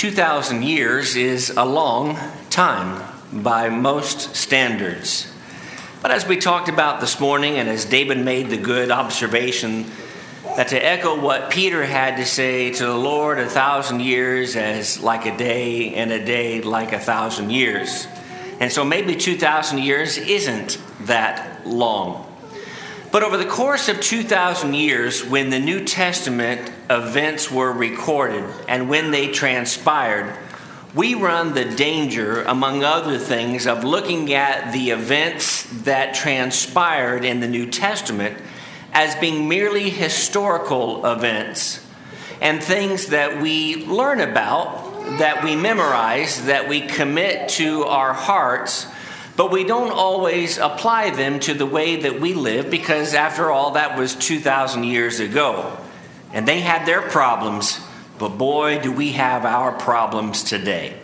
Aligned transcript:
2,000 0.00 0.62
years 0.62 1.14
is 1.14 1.50
a 1.50 1.64
long 1.66 2.18
time 2.48 3.06
by 3.34 3.68
most 3.68 4.34
standards. 4.34 5.30
But 6.00 6.10
as 6.10 6.26
we 6.26 6.38
talked 6.38 6.70
about 6.70 7.02
this 7.02 7.20
morning, 7.20 7.58
and 7.58 7.68
as 7.68 7.84
David 7.84 8.16
made 8.16 8.48
the 8.48 8.56
good 8.56 8.90
observation, 8.90 9.84
that 10.56 10.68
to 10.68 10.82
echo 10.82 11.20
what 11.20 11.50
Peter 11.50 11.84
had 11.84 12.16
to 12.16 12.24
say 12.24 12.70
to 12.70 12.86
the 12.86 12.96
Lord, 12.96 13.38
a 13.40 13.46
thousand 13.46 14.00
years 14.00 14.56
as 14.56 15.02
like 15.02 15.26
a 15.26 15.36
day, 15.36 15.92
and 15.92 16.10
a 16.10 16.24
day 16.24 16.62
like 16.62 16.94
a 16.94 16.98
thousand 16.98 17.50
years. 17.50 18.06
And 18.58 18.72
so 18.72 18.86
maybe 18.86 19.14
2,000 19.14 19.80
years 19.80 20.16
isn't 20.16 20.78
that 21.00 21.66
long. 21.66 22.29
But 23.12 23.24
over 23.24 23.36
the 23.36 23.44
course 23.44 23.88
of 23.88 24.00
2,000 24.00 24.72
years, 24.74 25.24
when 25.24 25.50
the 25.50 25.58
New 25.58 25.84
Testament 25.84 26.70
events 26.88 27.50
were 27.50 27.72
recorded 27.72 28.44
and 28.68 28.88
when 28.88 29.10
they 29.10 29.28
transpired, 29.32 30.32
we 30.94 31.14
run 31.14 31.54
the 31.54 31.64
danger, 31.64 32.42
among 32.42 32.84
other 32.84 33.18
things, 33.18 33.66
of 33.66 33.82
looking 33.82 34.32
at 34.32 34.72
the 34.72 34.90
events 34.90 35.64
that 35.82 36.14
transpired 36.14 37.24
in 37.24 37.40
the 37.40 37.48
New 37.48 37.66
Testament 37.66 38.36
as 38.92 39.16
being 39.16 39.48
merely 39.48 39.90
historical 39.90 41.04
events 41.04 41.84
and 42.40 42.62
things 42.62 43.06
that 43.06 43.42
we 43.42 43.86
learn 43.86 44.20
about, 44.20 45.18
that 45.18 45.42
we 45.42 45.56
memorize, 45.56 46.46
that 46.46 46.68
we 46.68 46.80
commit 46.80 47.48
to 47.50 47.84
our 47.84 48.12
hearts 48.12 48.86
but 49.40 49.50
we 49.50 49.64
don't 49.64 49.90
always 49.90 50.58
apply 50.58 51.08
them 51.08 51.40
to 51.40 51.54
the 51.54 51.64
way 51.64 51.96
that 51.96 52.20
we 52.20 52.34
live 52.34 52.68
because, 52.68 53.14
after 53.14 53.50
all, 53.50 53.70
that 53.70 53.96
was 53.96 54.14
2,000 54.14 54.84
years 54.84 55.18
ago. 55.18 55.78
And 56.34 56.46
they 56.46 56.60
had 56.60 56.86
their 56.86 57.00
problems, 57.00 57.80
but 58.18 58.36
boy, 58.36 58.82
do 58.82 58.92
we 58.92 59.12
have 59.12 59.46
our 59.46 59.72
problems 59.72 60.44
today. 60.44 60.94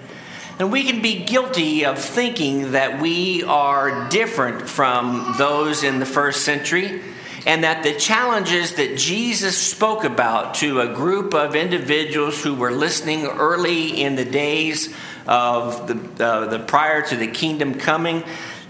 And 0.59 0.71
we 0.71 0.85
can 0.85 1.01
be 1.01 1.25
guilty 1.25 1.87
of 1.87 1.99
thinking 1.99 2.73
that 2.73 3.01
we 3.01 3.43
are 3.43 4.11
different 4.11 4.69
from 4.69 5.37
those 5.39 5.83
in 5.83 5.99
the 5.99 6.05
first 6.05 6.45
century 6.45 7.01
and 7.47 7.65
that 7.65 7.85
the 7.85 7.95
challenges 7.95 8.75
that 8.75 8.99
Jesus 8.99 9.57
spoke 9.57 10.05
about 10.05 10.57
to 10.57 10.81
a 10.81 10.93
group 10.93 11.33
of 11.33 11.57
individuals 11.57 12.43
who 12.43 12.55
were 12.55 12.73
listening 12.73 13.25
early 13.25 14.03
in 14.03 14.17
the 14.17 14.27
days 14.27 14.95
of 15.27 15.87
the, 15.87 16.25
uh, 16.25 16.47
the 16.47 16.59
prior 16.59 17.03
to 17.03 17.17
the 17.17 17.27
kingdom 17.27 17.75
coming, 17.75 18.23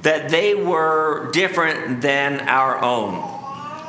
that 0.03 0.29
they 0.29 0.55
were 0.55 1.31
different 1.33 2.01
than 2.01 2.41
our 2.49 2.83
own. 2.83 3.33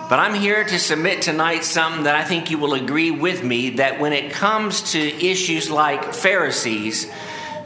But 0.10 0.20
I'm 0.20 0.34
here 0.36 0.64
to 0.64 0.80
submit 0.80 1.22
tonight 1.22 1.66
something 1.66 2.06
that 2.06 2.16
I 2.16 2.24
think 2.24 2.50
you 2.50 2.58
will 2.58 2.74
agree 2.74 3.12
with 3.12 3.44
me 3.44 3.72
that 3.72 4.00
when 4.00 4.14
it 4.14 4.32
comes 4.32 4.94
to 4.94 5.00
issues 5.00 5.70
like 5.70 6.14
Pharisees, 6.14 7.12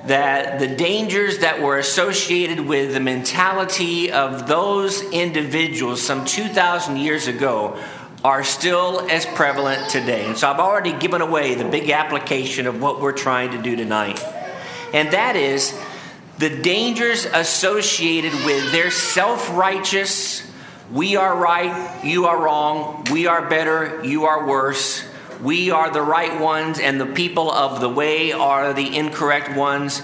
that 0.05 0.59
the 0.59 0.67
dangers 0.67 1.39
that 1.39 1.61
were 1.61 1.77
associated 1.77 2.59
with 2.59 2.93
the 2.93 2.99
mentality 2.99 4.11
of 4.11 4.47
those 4.47 5.03
individuals 5.11 6.01
some 6.01 6.25
2,000 6.25 6.97
years 6.97 7.27
ago 7.27 7.79
are 8.23 8.43
still 8.43 9.07
as 9.09 9.25
prevalent 9.27 9.89
today. 9.89 10.25
And 10.25 10.35
so 10.35 10.49
I've 10.49 10.59
already 10.59 10.93
given 10.93 11.21
away 11.21 11.53
the 11.53 11.65
big 11.65 11.91
application 11.91 12.65
of 12.65 12.81
what 12.81 12.99
we're 12.99 13.11
trying 13.11 13.51
to 13.51 13.61
do 13.61 13.75
tonight 13.75 14.19
and 14.93 15.11
that 15.11 15.35
is 15.35 15.77
the 16.37 16.49
dangers 16.49 17.25
associated 17.25 18.33
with 18.45 18.71
their 18.71 18.89
self 18.89 19.55
righteous, 19.55 20.49
we 20.91 21.15
are 21.15 21.35
right, 21.35 22.03
you 22.03 22.25
are 22.25 22.43
wrong, 22.43 23.05
we 23.11 23.27
are 23.27 23.47
better, 23.47 24.03
you 24.03 24.25
are 24.25 24.47
worse, 24.47 25.07
we 25.41 25.71
are 25.71 25.91
the 25.91 26.01
right 26.01 26.41
ones, 26.41 26.79
and 26.79 26.99
the 26.99 27.05
people 27.05 27.51
of 27.51 27.79
the 27.79 27.89
way 27.89 28.31
are 28.31 28.73
the 28.73 28.97
incorrect 28.97 29.55
ones. 29.55 30.01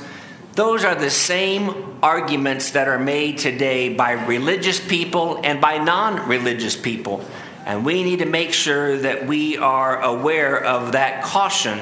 Those 0.53 0.83
are 0.83 0.95
the 0.95 1.09
same 1.09 1.97
arguments 2.01 2.71
that 2.71 2.87
are 2.87 2.99
made 2.99 3.37
today 3.39 3.93
by 3.93 4.11
religious 4.11 4.79
people 4.79 5.41
and 5.43 5.59
by 5.59 5.77
non 5.77 6.27
religious 6.27 6.75
people. 6.75 7.25
And 7.65 7.83
we 7.83 8.03
need 8.03 8.19
to 8.19 8.25
make 8.25 8.53
sure 8.53 8.97
that 8.97 9.27
we 9.27 9.57
are 9.57 10.01
aware 10.01 10.63
of 10.63 10.93
that 10.93 11.23
caution 11.23 11.79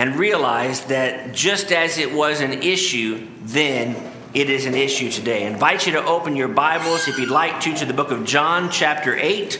and 0.00 0.16
realize 0.16 0.86
that 0.86 1.34
just 1.34 1.70
as 1.70 1.98
it 1.98 2.10
was 2.10 2.40
an 2.40 2.62
issue 2.62 3.28
then, 3.42 3.94
it 4.32 4.48
is 4.48 4.64
an 4.64 4.74
issue 4.74 5.10
today. 5.10 5.44
I 5.44 5.50
invite 5.50 5.86
you 5.86 5.92
to 5.92 6.02
open 6.02 6.36
your 6.36 6.48
Bibles, 6.48 7.06
if 7.06 7.18
you'd 7.18 7.28
like 7.28 7.60
to, 7.60 7.74
to 7.74 7.84
the 7.84 7.92
book 7.92 8.10
of 8.10 8.24
John, 8.24 8.70
chapter 8.70 9.14
8, 9.14 9.56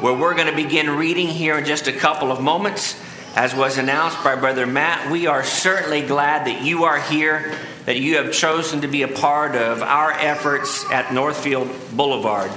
where 0.00 0.14
we're 0.14 0.34
going 0.34 0.46
to 0.46 0.56
begin 0.56 0.96
reading 0.96 1.26
here 1.26 1.58
in 1.58 1.66
just 1.66 1.88
a 1.88 1.92
couple 1.92 2.32
of 2.32 2.40
moments. 2.40 2.98
As 3.36 3.54
was 3.54 3.76
announced 3.76 4.24
by 4.24 4.34
Brother 4.34 4.66
Matt, 4.66 5.12
we 5.12 5.26
are 5.26 5.44
certainly 5.44 6.00
glad 6.00 6.46
that 6.46 6.62
you 6.62 6.84
are 6.84 6.98
here, 6.98 7.54
that 7.84 7.98
you 7.98 8.16
have 8.16 8.32
chosen 8.32 8.80
to 8.80 8.88
be 8.88 9.02
a 9.02 9.08
part 9.08 9.54
of 9.54 9.82
our 9.82 10.10
efforts 10.12 10.90
at 10.90 11.12
Northfield 11.12 11.68
Boulevard. 11.94 12.50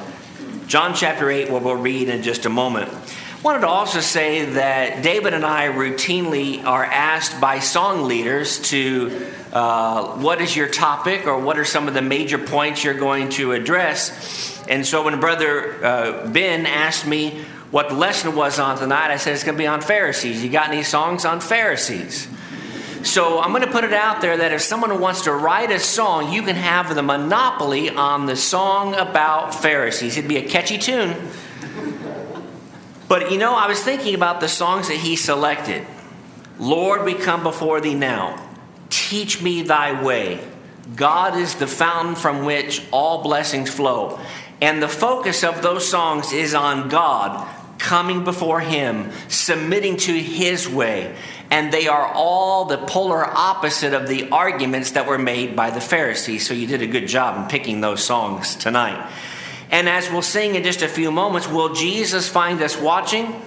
John 0.67 0.93
chapter 0.95 1.29
8, 1.29 1.51
where 1.51 1.59
we'll 1.59 1.75
read 1.75 2.07
in 2.07 2.23
just 2.23 2.45
a 2.45 2.49
moment 2.49 2.89
wanted 3.45 3.59
to 3.59 3.67
also 3.67 3.99
say 3.99 4.43
that 4.43 5.03
David 5.03 5.35
and 5.35 5.45
I 5.45 5.67
routinely 5.67 6.63
are 6.63 6.83
asked 6.83 7.39
by 7.39 7.59
song 7.59 8.05
leaders 8.05 8.57
to 8.69 9.29
uh, 9.53 10.17
what 10.17 10.41
is 10.41 10.55
your 10.55 10.67
topic 10.67 11.27
or 11.27 11.37
what 11.37 11.59
are 11.59 11.63
some 11.63 11.87
of 11.87 11.93
the 11.93 12.01
major 12.01 12.39
points 12.39 12.83
you're 12.83 12.95
going 12.95 13.29
to 13.29 13.51
address. 13.51 14.65
And 14.67 14.83
so 14.83 15.03
when 15.03 15.19
Brother 15.19 15.85
uh, 15.85 16.27
Ben 16.27 16.65
asked 16.65 17.05
me 17.05 17.45
what 17.69 17.89
the 17.89 17.93
lesson 17.93 18.35
was 18.35 18.57
on 18.57 18.79
tonight, 18.79 19.11
I 19.11 19.17
said 19.17 19.35
it's 19.35 19.43
going 19.43 19.57
to 19.57 19.61
be 19.61 19.67
on 19.67 19.79
Pharisees. 19.79 20.43
You 20.43 20.49
got 20.49 20.69
any 20.69 20.81
songs 20.81 21.23
on 21.23 21.39
Pharisees? 21.39 22.27
So 23.03 23.39
I'm 23.39 23.51
going 23.51 23.61
to 23.61 23.71
put 23.71 23.83
it 23.83 23.93
out 23.93 24.21
there 24.21 24.37
that 24.37 24.53
if 24.53 24.61
someone 24.61 24.99
wants 24.99 25.25
to 25.25 25.31
write 25.31 25.69
a 25.69 25.79
song, 25.79 26.33
you 26.33 26.41
can 26.41 26.55
have 26.55 26.95
the 26.95 27.03
monopoly 27.03 27.91
on 27.91 28.25
the 28.25 28.37
song 28.37 28.95
about 28.95 29.53
Pharisees. 29.53 30.17
It'd 30.17 30.27
be 30.27 30.37
a 30.37 30.49
catchy 30.49 30.79
tune. 30.79 31.15
But 33.07 33.31
you 33.31 33.37
know, 33.37 33.53
I 33.53 33.67
was 33.67 33.81
thinking 33.81 34.15
about 34.15 34.39
the 34.39 34.47
songs 34.47 34.87
that 34.87 34.97
he 34.97 35.15
selected. 35.15 35.85
Lord, 36.59 37.03
we 37.03 37.13
come 37.13 37.43
before 37.43 37.81
thee 37.81 37.95
now. 37.95 38.41
Teach 38.89 39.41
me 39.41 39.61
thy 39.61 40.01
way. 40.01 40.39
God 40.95 41.37
is 41.37 41.55
the 41.55 41.67
fountain 41.67 42.15
from 42.15 42.45
which 42.45 42.81
all 42.91 43.23
blessings 43.23 43.69
flow. 43.69 44.19
And 44.61 44.81
the 44.81 44.87
focus 44.87 45.43
of 45.43 45.61
those 45.61 45.87
songs 45.87 46.31
is 46.31 46.53
on 46.53 46.87
God, 46.89 47.47
coming 47.77 48.23
before 48.23 48.61
him, 48.61 49.11
submitting 49.27 49.97
to 49.97 50.13
his 50.17 50.69
way. 50.69 51.15
And 51.51 51.71
they 51.71 51.87
are 51.87 52.07
all 52.07 52.65
the 52.65 52.77
polar 52.77 53.25
opposite 53.25 53.93
of 53.93 54.07
the 54.07 54.29
arguments 54.29 54.91
that 54.91 55.07
were 55.07 55.17
made 55.17 55.55
by 55.55 55.71
the 55.71 55.81
Pharisees. 55.81 56.47
So 56.47 56.53
you 56.53 56.67
did 56.67 56.81
a 56.81 56.87
good 56.87 57.07
job 57.07 57.37
in 57.37 57.49
picking 57.49 57.81
those 57.81 58.03
songs 58.03 58.55
tonight. 58.55 59.11
And 59.75 59.89
as 59.89 60.09
we'll 60.09 60.21
sing 60.21 60.55
in 60.55 60.63
just 60.63 60.81
a 60.83 60.87
few 60.87 61.11
moments, 61.11 61.49
will 61.49 61.73
Jesus 61.73 62.29
find 62.29 62.61
us 62.61 62.79
watching? 62.79 63.41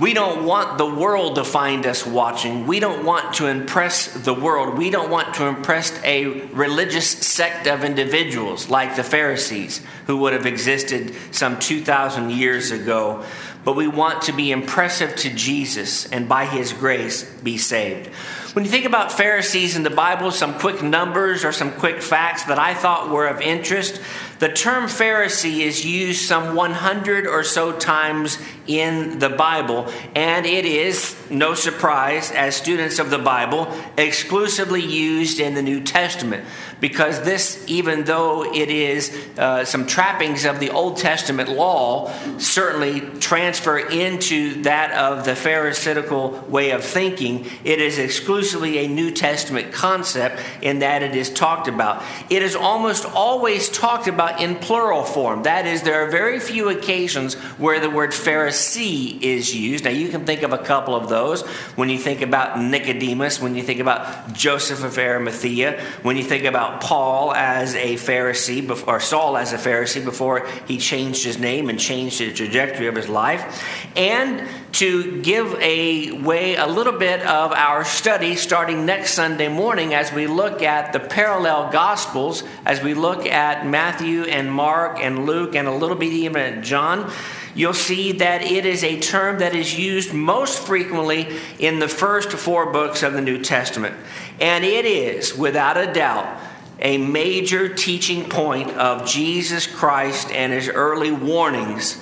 We 0.00 0.14
don't 0.14 0.44
want 0.44 0.78
the 0.78 0.86
world 0.86 1.36
to 1.36 1.44
find 1.44 1.86
us 1.86 2.04
watching. 2.04 2.66
We 2.66 2.80
don't 2.80 3.04
want 3.04 3.34
to 3.34 3.46
impress 3.46 4.12
the 4.12 4.34
world. 4.34 4.76
We 4.76 4.90
don't 4.90 5.10
want 5.10 5.34
to 5.34 5.46
impress 5.46 5.92
a 6.02 6.24
religious 6.46 7.08
sect 7.08 7.68
of 7.68 7.84
individuals 7.84 8.68
like 8.68 8.96
the 8.96 9.04
Pharisees 9.04 9.80
who 10.08 10.16
would 10.16 10.32
have 10.32 10.44
existed 10.44 11.14
some 11.30 11.56
2,000 11.60 12.30
years 12.30 12.72
ago. 12.72 13.24
But 13.64 13.76
we 13.76 13.86
want 13.86 14.22
to 14.22 14.32
be 14.32 14.50
impressive 14.50 15.14
to 15.16 15.32
Jesus 15.32 16.10
and 16.10 16.28
by 16.28 16.46
his 16.46 16.72
grace 16.72 17.22
be 17.42 17.58
saved. 17.58 18.08
When 18.54 18.64
you 18.64 18.70
think 18.72 18.86
about 18.86 19.12
Pharisees 19.12 19.76
in 19.76 19.84
the 19.84 19.90
Bible, 19.90 20.32
some 20.32 20.58
quick 20.58 20.82
numbers 20.82 21.44
or 21.44 21.52
some 21.52 21.70
quick 21.70 22.02
facts 22.02 22.42
that 22.44 22.58
I 22.58 22.74
thought 22.74 23.10
were 23.10 23.28
of 23.28 23.40
interest. 23.40 24.00
The 24.40 24.48
term 24.48 24.84
Pharisee 24.84 25.60
is 25.60 25.84
used 25.84 26.26
some 26.26 26.54
100 26.54 27.26
or 27.26 27.44
so 27.44 27.72
times 27.72 28.38
in 28.66 29.18
the 29.18 29.28
Bible, 29.28 29.90
and 30.14 30.46
it 30.46 30.64
is, 30.64 31.16
no 31.28 31.54
surprise, 31.54 32.30
as 32.30 32.54
students 32.54 32.98
of 32.98 33.10
the 33.10 33.18
Bible, 33.18 33.72
exclusively 33.96 34.82
used 34.82 35.40
in 35.40 35.54
the 35.54 35.62
New 35.62 35.82
Testament. 35.82 36.44
Because 36.80 37.22
this, 37.22 37.62
even 37.66 38.04
though 38.04 38.54
it 38.54 38.70
is 38.70 39.14
uh, 39.36 39.64
some 39.64 39.86
trappings 39.86 40.46
of 40.46 40.60
the 40.60 40.70
Old 40.70 40.96
Testament 40.96 41.50
law, 41.50 42.10
certainly 42.38 43.00
transfer 43.18 43.78
into 43.78 44.62
that 44.62 44.92
of 44.92 45.26
the 45.26 45.36
Pharisaical 45.36 46.40
way 46.48 46.70
of 46.70 46.82
thinking, 46.82 47.46
it 47.64 47.80
is 47.80 47.98
exclusively 47.98 48.78
a 48.78 48.88
New 48.88 49.10
Testament 49.10 49.72
concept 49.72 50.40
in 50.62 50.78
that 50.78 51.02
it 51.02 51.14
is 51.14 51.28
talked 51.28 51.68
about. 51.68 52.02
It 52.30 52.42
is 52.42 52.56
almost 52.56 53.04
always 53.04 53.68
talked 53.68 54.08
about 54.08 54.40
in 54.40 54.56
plural 54.56 55.02
form. 55.02 55.42
That 55.42 55.66
is, 55.66 55.82
there 55.82 56.06
are 56.06 56.10
very 56.10 56.40
few 56.40 56.70
occasions 56.70 57.34
where 57.58 57.78
the 57.78 57.90
word 57.90 58.12
Pharisee 58.12 58.49
is 58.50 59.54
used. 59.54 59.84
Now, 59.84 59.90
you 59.90 60.08
can 60.08 60.24
think 60.24 60.42
of 60.42 60.52
a 60.52 60.58
couple 60.58 60.94
of 60.94 61.08
those 61.08 61.42
when 61.76 61.88
you 61.88 61.98
think 61.98 62.22
about 62.22 62.60
Nicodemus, 62.60 63.40
when 63.40 63.54
you 63.54 63.62
think 63.62 63.80
about 63.80 64.32
Joseph 64.32 64.84
of 64.84 64.98
Arimathea, 64.98 65.80
when 66.02 66.16
you 66.16 66.24
think 66.24 66.44
about 66.44 66.80
Paul 66.80 67.32
as 67.32 67.74
a 67.74 67.94
Pharisee, 67.94 68.86
or 68.86 69.00
Saul 69.00 69.36
as 69.36 69.52
a 69.52 69.56
Pharisee 69.56 70.04
before 70.04 70.46
he 70.66 70.78
changed 70.78 71.24
his 71.24 71.38
name 71.38 71.68
and 71.68 71.78
changed 71.78 72.20
the 72.20 72.32
trajectory 72.32 72.86
of 72.86 72.96
his 72.96 73.08
life. 73.08 73.64
And 73.96 74.46
to 74.72 75.20
give 75.22 75.54
a 75.60 76.12
way 76.12 76.54
a 76.56 76.66
little 76.66 76.92
bit 76.92 77.20
of 77.22 77.52
our 77.52 77.84
study 77.84 78.36
starting 78.36 78.86
next 78.86 79.14
Sunday 79.14 79.48
morning 79.48 79.94
as 79.94 80.12
we 80.12 80.26
look 80.26 80.62
at 80.62 80.92
the 80.92 81.00
parallel 81.00 81.72
gospels, 81.72 82.44
as 82.64 82.82
we 82.82 82.94
look 82.94 83.26
at 83.26 83.66
Matthew 83.66 84.22
and 84.22 84.52
Mark 84.52 84.98
and 85.00 85.26
Luke 85.26 85.54
and 85.54 85.66
a 85.66 85.72
little 85.72 85.96
bit 85.96 86.12
even 86.12 86.40
at 86.40 86.64
John. 86.64 87.10
You'll 87.54 87.74
see 87.74 88.12
that 88.12 88.42
it 88.42 88.64
is 88.64 88.84
a 88.84 89.00
term 89.00 89.38
that 89.40 89.54
is 89.54 89.78
used 89.78 90.14
most 90.14 90.60
frequently 90.60 91.28
in 91.58 91.78
the 91.78 91.88
first 91.88 92.30
four 92.32 92.72
books 92.72 93.02
of 93.02 93.12
the 93.12 93.20
New 93.20 93.42
Testament. 93.42 93.94
And 94.40 94.64
it 94.64 94.84
is, 94.84 95.36
without 95.36 95.76
a 95.76 95.92
doubt, 95.92 96.40
a 96.78 96.96
major 96.98 97.74
teaching 97.74 98.28
point 98.28 98.70
of 98.70 99.06
Jesus 99.06 99.66
Christ 99.66 100.30
and 100.30 100.52
his 100.52 100.68
early 100.68 101.12
warnings 101.12 102.00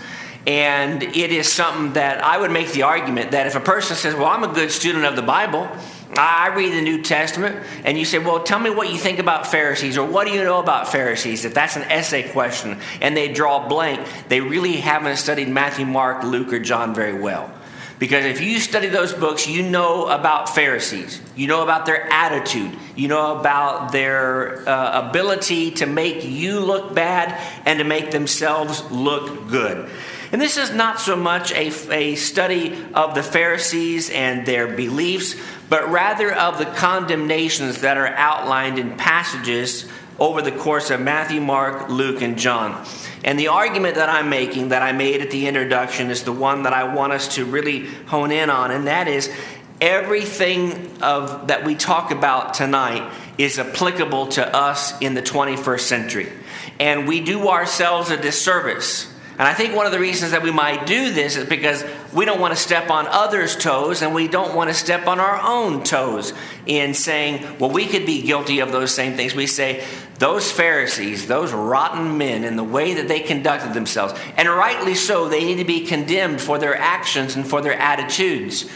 and 0.48 1.02
it 1.02 1.30
is 1.30 1.52
something 1.52 1.92
that 1.92 2.24
I 2.24 2.38
would 2.38 2.50
make 2.50 2.72
the 2.72 2.82
argument 2.84 3.32
that 3.32 3.46
if 3.46 3.54
a 3.54 3.60
person 3.60 3.96
says, 3.96 4.14
Well, 4.14 4.24
I'm 4.24 4.44
a 4.44 4.52
good 4.52 4.70
student 4.70 5.04
of 5.04 5.14
the 5.14 5.20
Bible, 5.20 5.68
I 6.16 6.48
read 6.54 6.72
the 6.72 6.80
New 6.80 7.02
Testament, 7.02 7.64
and 7.84 7.98
you 7.98 8.04
say, 8.04 8.18
Well, 8.18 8.42
tell 8.42 8.58
me 8.58 8.70
what 8.70 8.90
you 8.90 8.98
think 8.98 9.18
about 9.18 9.46
Pharisees, 9.46 9.98
or 9.98 10.06
what 10.06 10.26
do 10.26 10.32
you 10.32 10.42
know 10.42 10.58
about 10.58 10.88
Pharisees? 10.88 11.44
If 11.44 11.54
that's 11.54 11.76
an 11.76 11.82
essay 11.82 12.30
question 12.30 12.78
and 13.00 13.16
they 13.16 13.32
draw 13.32 13.68
blank, 13.68 14.06
they 14.28 14.40
really 14.40 14.76
haven't 14.76 15.16
studied 15.18 15.48
Matthew, 15.48 15.84
Mark, 15.84 16.24
Luke, 16.24 16.52
or 16.52 16.58
John 16.60 16.94
very 16.94 17.18
well. 17.18 17.52
Because 17.98 18.24
if 18.24 18.40
you 18.40 18.60
study 18.60 18.88
those 18.88 19.12
books, 19.12 19.48
you 19.48 19.62
know 19.62 20.06
about 20.06 20.48
Pharisees. 20.48 21.20
You 21.34 21.48
know 21.48 21.64
about 21.64 21.84
their 21.84 22.10
attitude. 22.12 22.76
You 22.94 23.08
know 23.08 23.38
about 23.38 23.90
their 23.90 24.68
uh, 24.68 25.08
ability 25.08 25.72
to 25.72 25.86
make 25.86 26.24
you 26.24 26.60
look 26.60 26.94
bad 26.94 27.36
and 27.66 27.80
to 27.80 27.84
make 27.84 28.12
themselves 28.12 28.88
look 28.92 29.48
good. 29.48 29.90
And 30.30 30.40
this 30.40 30.58
is 30.58 30.70
not 30.70 31.00
so 31.00 31.16
much 31.16 31.52
a, 31.52 31.72
a 31.92 32.14
study 32.14 32.76
of 32.94 33.14
the 33.14 33.22
Pharisees 33.22 34.10
and 34.10 34.44
their 34.44 34.68
beliefs, 34.68 35.34
but 35.68 35.90
rather 35.90 36.32
of 36.32 36.58
the 36.58 36.66
condemnations 36.66 37.80
that 37.82 37.96
are 37.96 38.08
outlined 38.08 38.78
in 38.78 38.96
passages 38.96 39.88
over 40.18 40.42
the 40.42 40.52
course 40.52 40.90
of 40.90 41.00
Matthew, 41.00 41.40
Mark, 41.40 41.88
Luke, 41.88 42.22
and 42.22 42.36
John. 42.38 42.84
And 43.22 43.38
the 43.38 43.48
argument 43.48 43.96
that 43.96 44.08
I'm 44.08 44.28
making, 44.28 44.70
that 44.70 44.82
I 44.82 44.92
made 44.92 45.20
at 45.20 45.30
the 45.30 45.46
introduction, 45.46 46.10
is 46.10 46.24
the 46.24 46.32
one 46.32 46.64
that 46.64 46.72
I 46.72 46.92
want 46.94 47.12
us 47.12 47.34
to 47.36 47.44
really 47.44 47.86
hone 48.06 48.32
in 48.32 48.50
on, 48.50 48.70
and 48.70 48.86
that 48.86 49.06
is 49.06 49.32
everything 49.80 51.02
of, 51.02 51.48
that 51.48 51.64
we 51.64 51.74
talk 51.74 52.10
about 52.10 52.54
tonight 52.54 53.12
is 53.36 53.58
applicable 53.58 54.26
to 54.26 54.56
us 54.56 55.00
in 55.00 55.14
the 55.14 55.22
21st 55.22 55.80
century. 55.80 56.32
And 56.80 57.06
we 57.06 57.20
do 57.20 57.48
ourselves 57.48 58.10
a 58.10 58.16
disservice 58.16 59.12
and 59.38 59.46
I 59.46 59.54
think 59.54 59.76
one 59.76 59.86
of 59.86 59.92
the 59.92 60.00
reasons 60.00 60.32
that 60.32 60.42
we 60.42 60.50
might 60.50 60.84
do 60.84 61.12
this 61.12 61.36
is 61.36 61.48
because 61.48 61.84
we 62.12 62.24
don't 62.24 62.40
want 62.40 62.56
to 62.56 62.60
step 62.60 62.90
on 62.90 63.06
others' 63.06 63.54
toes 63.54 64.02
and 64.02 64.12
we 64.12 64.26
don't 64.26 64.52
want 64.52 64.68
to 64.68 64.74
step 64.74 65.06
on 65.06 65.20
our 65.20 65.40
own 65.40 65.84
toes 65.84 66.32
in 66.66 66.92
saying, 66.92 67.58
well, 67.60 67.70
we 67.70 67.86
could 67.86 68.04
be 68.04 68.22
guilty 68.22 68.58
of 68.58 68.72
those 68.72 68.92
same 68.92 69.16
things. 69.16 69.36
We 69.36 69.46
say, 69.46 69.84
those 70.18 70.50
Pharisees, 70.50 71.28
those 71.28 71.52
rotten 71.52 72.18
men, 72.18 72.42
in 72.42 72.56
the 72.56 72.64
way 72.64 72.94
that 72.94 73.06
they 73.06 73.20
conducted 73.20 73.74
themselves, 73.74 74.12
and 74.36 74.48
rightly 74.48 74.96
so, 74.96 75.28
they 75.28 75.44
need 75.44 75.58
to 75.58 75.64
be 75.64 75.86
condemned 75.86 76.40
for 76.40 76.58
their 76.58 76.76
actions 76.76 77.36
and 77.36 77.46
for 77.46 77.60
their 77.60 77.78
attitudes. 77.78 78.68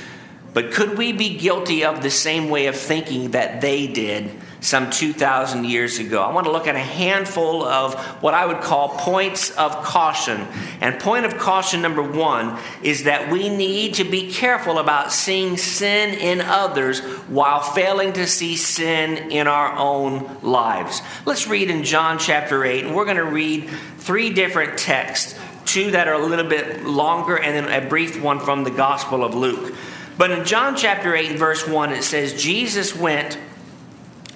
But 0.55 0.71
could 0.71 0.97
we 0.97 1.13
be 1.13 1.39
guilty 1.39 1.85
of 1.85 2.03
the 2.03 2.11
same 2.11 2.51
way 2.51 2.67
of 2.67 2.77
thinking 2.77 3.33
that 3.33 3.61
they 3.61 3.89
did? 3.89 4.31
Some 4.63 4.91
2,000 4.91 5.65
years 5.65 5.99
ago. 5.99 6.23
I 6.23 6.33
want 6.33 6.47
to 6.47 6.53
look 6.53 6.67
at 6.67 6.77
a 6.77 6.81
handful 6.81 7.65
of 7.65 7.95
what 8.23 8.33
I 8.33 8.47
would 8.47 8.61
call 8.61 8.91
points 8.91 9.51
of 9.57 9.73
caution. 9.83 10.47
And 10.81 10.99
point 11.01 11.27
of 11.27 11.37
caution 11.37 11.83
number 11.83 12.03
one 12.03 12.59
is 12.83 13.05
that 13.05 13.31
we 13.31 13.49
need 13.49 13.95
to 13.95 14.05
be 14.05 14.33
careful 14.33 14.79
about 14.79 15.13
seeing 15.13 15.57
sin 15.57 16.15
in 16.15 16.41
others 16.41 17.01
while 17.29 17.61
failing 17.61 18.13
to 18.15 18.27
see 18.27 18.57
sin 18.57 19.31
in 19.31 19.49
our 19.49 19.77
own 19.77 20.39
lives. 20.43 21.03
Let's 21.27 21.49
read 21.49 21.69
in 21.69 21.83
John 21.83 22.19
chapter 22.19 22.65
8, 22.65 22.85
and 22.85 22.95
we're 22.95 23.05
going 23.05 23.17
to 23.17 23.25
read 23.25 23.69
three 23.99 24.31
different 24.31 24.79
texts 24.79 25.39
two 25.65 25.93
that 25.93 26.07
are 26.07 26.15
a 26.15 26.27
little 26.27 26.49
bit 26.49 26.85
longer, 26.85 27.39
and 27.39 27.57
then 27.57 27.83
a 27.83 27.89
brief 27.89 28.21
one 28.21 28.39
from 28.39 28.63
the 28.63 28.71
Gospel 28.71 29.25
of 29.25 29.35
Luke. 29.35 29.75
But 30.19 30.31
in 30.31 30.45
John 30.45 30.77
chapter 30.77 31.17
8, 31.17 31.39
verse 31.39 31.67
1, 31.67 31.93
it 31.93 32.05
says, 32.05 32.41
Jesus 32.41 32.95
went 32.95 33.39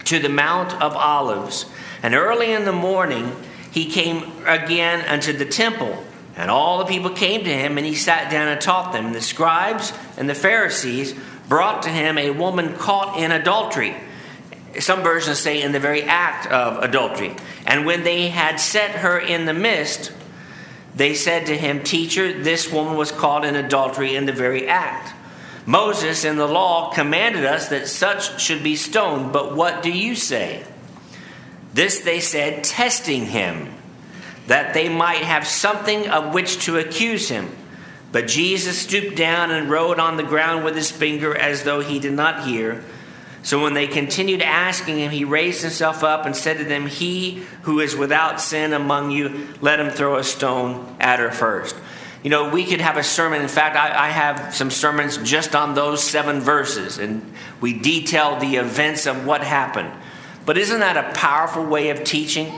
to 0.07 0.19
the 0.19 0.29
Mount 0.29 0.73
of 0.81 0.95
Olives. 0.95 1.67
And 2.03 2.15
early 2.15 2.53
in 2.53 2.65
the 2.65 2.73
morning, 2.73 3.33
he 3.71 3.91
came 3.91 4.47
again 4.47 5.07
unto 5.09 5.33
the 5.33 5.45
temple. 5.45 6.05
And 6.37 6.51
all 6.51 6.79
the 6.79 6.85
people 6.85 7.11
came 7.11 7.45
to 7.45 7.53
him, 7.53 7.79
and 7.79 7.87
he 7.87 7.95
sat 7.95 8.31
down 8.31 8.49
and 8.49 8.61
taught 8.61 8.93
them. 8.93 9.13
The 9.13 9.23
scribes 9.23 9.93
and 10.17 10.29
the 10.29 10.35
Pharisees 10.35 11.15
brought 11.49 11.83
to 11.83 11.89
him 11.89 12.19
a 12.19 12.31
woman 12.31 12.75
caught 12.77 13.19
in 13.19 13.33
adultery. 13.33 13.95
Some 14.79 15.03
versions 15.03 15.39
say 15.39 15.63
in 15.63 15.73
the 15.73 15.81
very 15.81 16.03
act 16.03 16.47
of 16.47 16.83
adultery. 16.83 17.35
And 17.67 17.87
when 17.87 18.05
they 18.05 18.29
had 18.29 18.61
set 18.61 18.97
her 18.97 19.19
in 19.19 19.47
the 19.47 19.55
midst, 19.55 20.13
they 20.95 21.15
said 21.15 21.47
to 21.47 21.57
him, 21.57 21.83
Teacher, 21.83 22.43
this 22.43 22.71
woman 22.71 22.97
was 22.97 23.11
caught 23.11 23.45
in 23.45 23.57
adultery 23.57 24.15
in 24.15 24.27
the 24.27 24.33
very 24.33 24.69
act. 24.69 25.15
Moses 25.67 26.25
in 26.25 26.37
the 26.37 26.47
law 26.47 26.93
commanded 26.93 27.45
us 27.45 27.69
that 27.69 27.89
such 27.89 28.41
should 28.41 28.63
be 28.63 28.77
stoned, 28.77 29.33
but 29.33 29.55
what 29.55 29.83
do 29.83 29.91
you 29.91 30.15
say? 30.15 30.65
This 31.75 32.01
they 32.01 32.21
said, 32.21 32.63
testing 32.63 33.27
him, 33.27 33.75
that 34.47 34.73
they 34.73 34.89
might 34.89 35.23
have 35.23 35.47
something 35.47 36.09
of 36.09 36.33
which 36.33 36.65
to 36.65 36.79
accuse 36.79 37.29
him. 37.29 37.51
But 38.13 38.29
Jesus 38.29 38.79
stooped 38.79 39.17
down 39.17 39.51
and 39.51 39.69
wrote 39.69 39.99
on 39.99 40.17
the 40.17 40.23
ground 40.23 40.65
with 40.65 40.77
his 40.77 40.91
finger 40.91 41.37
as 41.37 41.65
though 41.65 41.81
he 41.81 41.99
did 41.99 42.13
not 42.13 42.47
hear. 42.47 42.85
So 43.43 43.63
when 43.63 43.75
they 43.75 43.87
continued 43.87 44.43
asking 44.43 44.99
him, 44.99 45.11
he 45.11 45.25
raised 45.25 45.63
himself 45.63 46.03
up 46.03 46.27
and 46.27 46.35
said 46.35 46.59
to 46.59 46.65
them, 46.65 46.87
He 46.87 47.45
who 47.63 47.81
is 47.81 47.95
without 47.95 48.41
sin 48.41 48.73
among 48.73 49.11
you, 49.11 49.49
let 49.61 49.81
him 49.81 49.91
throw 49.91 50.17
a 50.17 50.25
stone 50.25 50.97
at 50.99 51.19
her 51.19 51.31
first. 51.31 51.77
You 52.27 52.31
know, 52.31 52.49
we 52.49 52.65
could 52.65 52.81
have 52.81 52.97
a 52.97 53.05
sermon. 53.05 53.41
In 53.41 53.47
fact, 53.47 53.77
I, 53.77 54.07
I, 54.07 54.09
have 54.09 54.53
some 54.53 54.69
sermons 54.69 55.17
just 55.19 55.55
on 55.55 55.75
those 55.75 56.03
seven 56.03 56.41
verses, 56.41 56.99
and 56.99 57.23
we 57.61 57.73
detail 57.73 58.37
the 58.41 58.57
events 58.57 59.07
of 59.07 59.25
what 59.25 59.45
happened. 59.45 59.93
But 60.45 60.59
isn't 60.59 60.81
that 60.81 60.97
a 60.97 61.17
powerful 61.17 61.65
way 61.65 61.91
of 61.91 62.03
teaching? 62.03 62.53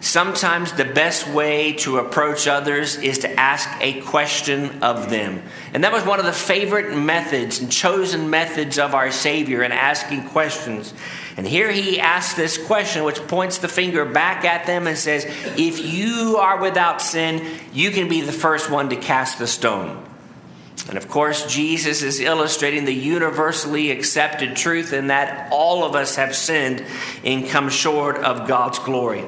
Sometimes 0.00 0.72
the 0.72 0.84
best 0.84 1.26
way 1.28 1.72
to 1.72 1.98
approach 1.98 2.46
others 2.46 2.96
is 2.96 3.18
to 3.20 3.40
ask 3.40 3.68
a 3.80 4.00
question 4.02 4.82
of 4.82 5.10
them. 5.10 5.42
And 5.72 5.84
that 5.84 5.92
was 5.92 6.04
one 6.04 6.20
of 6.20 6.26
the 6.26 6.32
favorite 6.32 6.96
methods 6.96 7.60
and 7.60 7.72
chosen 7.72 8.30
methods 8.30 8.78
of 8.78 8.94
our 8.94 9.10
Savior 9.10 9.62
in 9.62 9.72
asking 9.72 10.28
questions. 10.28 10.92
And 11.36 11.46
here 11.46 11.70
he 11.70 11.98
asks 11.98 12.34
this 12.34 12.56
question, 12.56 13.04
which 13.04 13.26
points 13.26 13.58
the 13.58 13.68
finger 13.68 14.04
back 14.04 14.44
at 14.44 14.66
them 14.66 14.86
and 14.86 14.96
says, 14.96 15.24
If 15.56 15.84
you 15.84 16.36
are 16.38 16.60
without 16.60 17.02
sin, 17.02 17.46
you 17.72 17.90
can 17.90 18.08
be 18.08 18.20
the 18.20 18.32
first 18.32 18.70
one 18.70 18.88
to 18.90 18.96
cast 18.96 19.38
the 19.38 19.46
stone. 19.46 20.02
And 20.88 20.96
of 20.96 21.08
course, 21.08 21.52
Jesus 21.52 22.02
is 22.02 22.20
illustrating 22.20 22.84
the 22.84 22.94
universally 22.94 23.90
accepted 23.90 24.56
truth 24.56 24.92
in 24.92 25.08
that 25.08 25.48
all 25.50 25.84
of 25.84 25.94
us 25.96 26.16
have 26.16 26.36
sinned 26.36 26.84
and 27.24 27.48
come 27.48 27.70
short 27.70 28.18
of 28.18 28.46
God's 28.46 28.78
glory. 28.78 29.24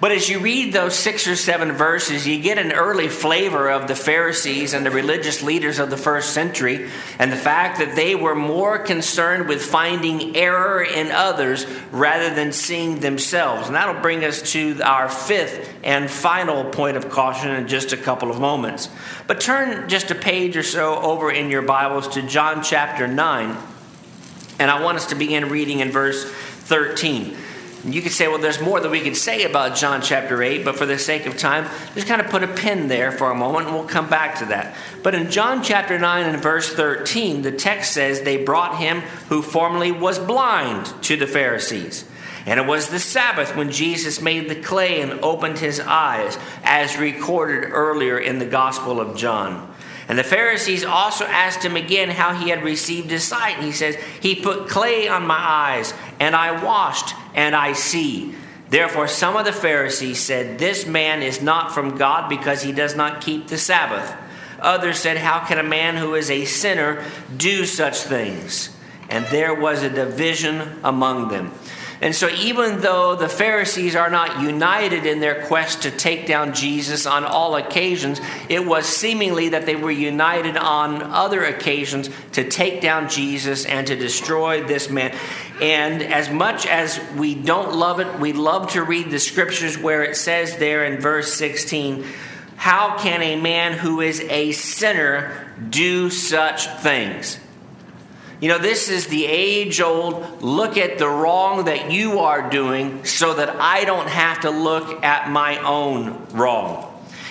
But 0.00 0.12
as 0.12 0.28
you 0.28 0.38
read 0.38 0.72
those 0.72 0.94
six 0.94 1.26
or 1.26 1.34
seven 1.34 1.72
verses, 1.72 2.26
you 2.26 2.40
get 2.40 2.58
an 2.58 2.72
early 2.72 3.08
flavor 3.08 3.68
of 3.68 3.88
the 3.88 3.94
Pharisees 3.94 4.72
and 4.72 4.86
the 4.86 4.90
religious 4.90 5.42
leaders 5.42 5.78
of 5.78 5.90
the 5.90 5.96
first 5.96 6.32
century, 6.32 6.88
and 7.18 7.32
the 7.32 7.36
fact 7.36 7.78
that 7.78 7.96
they 7.96 8.14
were 8.14 8.34
more 8.34 8.78
concerned 8.78 9.48
with 9.48 9.62
finding 9.62 10.36
error 10.36 10.82
in 10.82 11.10
others 11.10 11.66
rather 11.90 12.34
than 12.34 12.52
seeing 12.52 13.00
themselves. 13.00 13.66
And 13.66 13.74
that'll 13.74 14.00
bring 14.00 14.24
us 14.24 14.52
to 14.52 14.80
our 14.82 15.08
fifth 15.08 15.68
and 15.82 16.10
final 16.10 16.64
point 16.64 16.96
of 16.96 17.10
caution 17.10 17.50
in 17.50 17.66
just 17.66 17.92
a 17.92 17.96
couple 17.96 18.30
of 18.30 18.38
moments. 18.38 18.88
But 19.26 19.40
turn 19.40 19.88
just 19.88 20.10
a 20.10 20.14
page 20.14 20.56
or 20.56 20.62
so 20.62 20.96
over 21.00 21.30
in 21.30 21.50
your 21.50 21.62
Bibles 21.62 22.08
to 22.08 22.22
John 22.22 22.62
chapter 22.62 23.08
9, 23.08 23.56
and 24.60 24.70
I 24.70 24.82
want 24.82 24.96
us 24.96 25.06
to 25.06 25.14
begin 25.14 25.48
reading 25.48 25.80
in 25.80 25.90
verse 25.90 26.24
13. 26.24 27.36
You 27.84 28.02
could 28.02 28.12
say, 28.12 28.26
well, 28.26 28.38
there's 28.38 28.60
more 28.60 28.80
that 28.80 28.90
we 28.90 29.00
could 29.00 29.16
say 29.16 29.44
about 29.44 29.76
John 29.76 30.02
chapter 30.02 30.42
8, 30.42 30.64
but 30.64 30.76
for 30.76 30.84
the 30.84 30.98
sake 30.98 31.26
of 31.26 31.36
time, 31.36 31.68
just 31.94 32.08
kind 32.08 32.20
of 32.20 32.28
put 32.28 32.42
a 32.42 32.48
pin 32.48 32.88
there 32.88 33.12
for 33.12 33.30
a 33.30 33.34
moment 33.34 33.66
and 33.66 33.74
we'll 33.74 33.86
come 33.86 34.10
back 34.10 34.38
to 34.40 34.46
that. 34.46 34.74
But 35.02 35.14
in 35.14 35.30
John 35.30 35.62
chapter 35.62 35.98
9 35.98 36.26
and 36.26 36.42
verse 36.42 36.72
13, 36.72 37.42
the 37.42 37.52
text 37.52 37.92
says, 37.92 38.22
They 38.22 38.42
brought 38.42 38.78
him 38.78 39.00
who 39.28 39.42
formerly 39.42 39.92
was 39.92 40.18
blind 40.18 40.86
to 41.04 41.16
the 41.16 41.26
Pharisees. 41.26 42.04
And 42.46 42.58
it 42.58 42.66
was 42.66 42.88
the 42.88 42.98
Sabbath 42.98 43.54
when 43.54 43.70
Jesus 43.70 44.20
made 44.20 44.48
the 44.48 44.60
clay 44.60 45.00
and 45.00 45.20
opened 45.20 45.58
his 45.58 45.80
eyes, 45.80 46.38
as 46.64 46.96
recorded 46.96 47.70
earlier 47.70 48.18
in 48.18 48.38
the 48.38 48.46
Gospel 48.46 49.00
of 49.00 49.16
John. 49.16 49.72
And 50.08 50.18
the 50.18 50.24
Pharisees 50.24 50.84
also 50.84 51.26
asked 51.26 51.62
him 51.62 51.76
again 51.76 52.08
how 52.08 52.32
he 52.32 52.48
had 52.48 52.64
received 52.64 53.10
his 53.10 53.24
sight. 53.24 53.56
And 53.56 53.64
he 53.64 53.72
says, 53.72 53.96
He 54.20 54.34
put 54.34 54.68
clay 54.68 55.06
on 55.06 55.26
my 55.26 55.36
eyes, 55.36 55.92
and 56.18 56.34
I 56.34 56.64
washed, 56.64 57.14
and 57.34 57.54
I 57.54 57.72
see. 57.72 58.34
Therefore, 58.70 59.08
some 59.08 59.36
of 59.36 59.44
the 59.44 59.52
Pharisees 59.52 60.20
said, 60.20 60.58
This 60.58 60.86
man 60.86 61.22
is 61.22 61.40
not 61.40 61.72
from 61.72 61.96
God 61.96 62.28
because 62.28 62.62
he 62.62 62.72
does 62.72 62.94
not 62.94 63.22
keep 63.22 63.48
the 63.48 63.58
Sabbath. 63.58 64.14
Others 64.60 64.98
said, 64.98 65.16
How 65.16 65.44
can 65.44 65.58
a 65.58 65.62
man 65.62 65.96
who 65.96 66.14
is 66.14 66.30
a 66.30 66.44
sinner 66.44 67.04
do 67.36 67.64
such 67.64 67.98
things? 67.98 68.76
And 69.08 69.24
there 69.26 69.54
was 69.54 69.82
a 69.82 69.88
division 69.88 70.80
among 70.84 71.28
them. 71.28 71.52
And 72.00 72.14
so, 72.14 72.28
even 72.28 72.80
though 72.80 73.16
the 73.16 73.28
Pharisees 73.28 73.96
are 73.96 74.10
not 74.10 74.40
united 74.40 75.04
in 75.04 75.18
their 75.18 75.46
quest 75.46 75.82
to 75.82 75.90
take 75.90 76.28
down 76.28 76.54
Jesus 76.54 77.06
on 77.06 77.24
all 77.24 77.56
occasions, 77.56 78.20
it 78.48 78.64
was 78.64 78.86
seemingly 78.86 79.48
that 79.48 79.66
they 79.66 79.74
were 79.74 79.90
united 79.90 80.56
on 80.56 81.02
other 81.02 81.44
occasions 81.44 82.08
to 82.32 82.48
take 82.48 82.80
down 82.80 83.08
Jesus 83.08 83.64
and 83.64 83.84
to 83.88 83.96
destroy 83.96 84.62
this 84.62 84.88
man. 84.88 85.16
And 85.60 86.02
as 86.02 86.30
much 86.30 86.66
as 86.66 87.00
we 87.16 87.34
don't 87.34 87.74
love 87.74 88.00
it, 88.00 88.20
we 88.20 88.32
love 88.32 88.72
to 88.72 88.82
read 88.82 89.10
the 89.10 89.18
scriptures 89.18 89.76
where 89.76 90.02
it 90.02 90.16
says 90.16 90.56
there 90.58 90.84
in 90.84 91.00
verse 91.00 91.32
16, 91.34 92.04
How 92.56 92.98
can 92.98 93.22
a 93.22 93.40
man 93.40 93.72
who 93.72 94.00
is 94.00 94.20
a 94.20 94.52
sinner 94.52 95.52
do 95.68 96.10
such 96.10 96.66
things? 96.80 97.40
You 98.40 98.48
know, 98.48 98.58
this 98.58 98.88
is 98.88 99.08
the 99.08 99.26
age 99.26 99.80
old 99.80 100.42
look 100.42 100.76
at 100.78 100.98
the 100.98 101.08
wrong 101.08 101.64
that 101.64 101.90
you 101.90 102.20
are 102.20 102.48
doing 102.48 103.04
so 103.04 103.34
that 103.34 103.56
I 103.56 103.84
don't 103.84 104.08
have 104.08 104.42
to 104.42 104.50
look 104.50 105.02
at 105.02 105.28
my 105.28 105.58
own 105.58 106.28
wrong. 106.30 106.84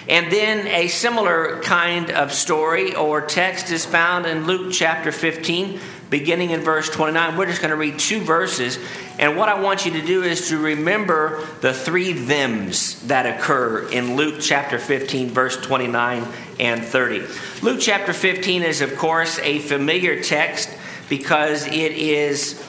And 0.09 0.31
then 0.31 0.67
a 0.67 0.87
similar 0.87 1.61
kind 1.61 2.11
of 2.11 2.33
story 2.33 2.95
or 2.95 3.21
text 3.21 3.71
is 3.71 3.85
found 3.85 4.25
in 4.25 4.45
Luke 4.45 4.71
chapter 4.73 5.11
15, 5.11 5.79
beginning 6.09 6.51
in 6.51 6.61
verse 6.61 6.89
29. 6.89 7.37
We're 7.37 7.47
just 7.47 7.61
going 7.61 7.71
to 7.71 7.77
read 7.77 7.99
two 7.99 8.19
verses. 8.19 8.79
And 9.19 9.35
what 9.35 9.49
I 9.49 9.59
want 9.59 9.85
you 9.85 9.91
to 9.93 10.01
do 10.01 10.23
is 10.23 10.49
to 10.49 10.57
remember 10.57 11.45
the 11.61 11.73
three 11.73 12.13
thems 12.13 13.01
that 13.07 13.25
occur 13.25 13.87
in 13.89 14.15
Luke 14.15 14.35
chapter 14.39 14.79
15, 14.79 15.29
verse 15.29 15.57
29 15.57 16.25
and 16.59 16.83
30. 16.83 17.25
Luke 17.61 17.79
chapter 17.79 18.13
15 18.13 18.63
is, 18.63 18.81
of 18.81 18.95
course, 18.97 19.39
a 19.39 19.59
familiar 19.59 20.23
text 20.23 20.69
because 21.09 21.67
it 21.67 21.91
is 21.93 22.63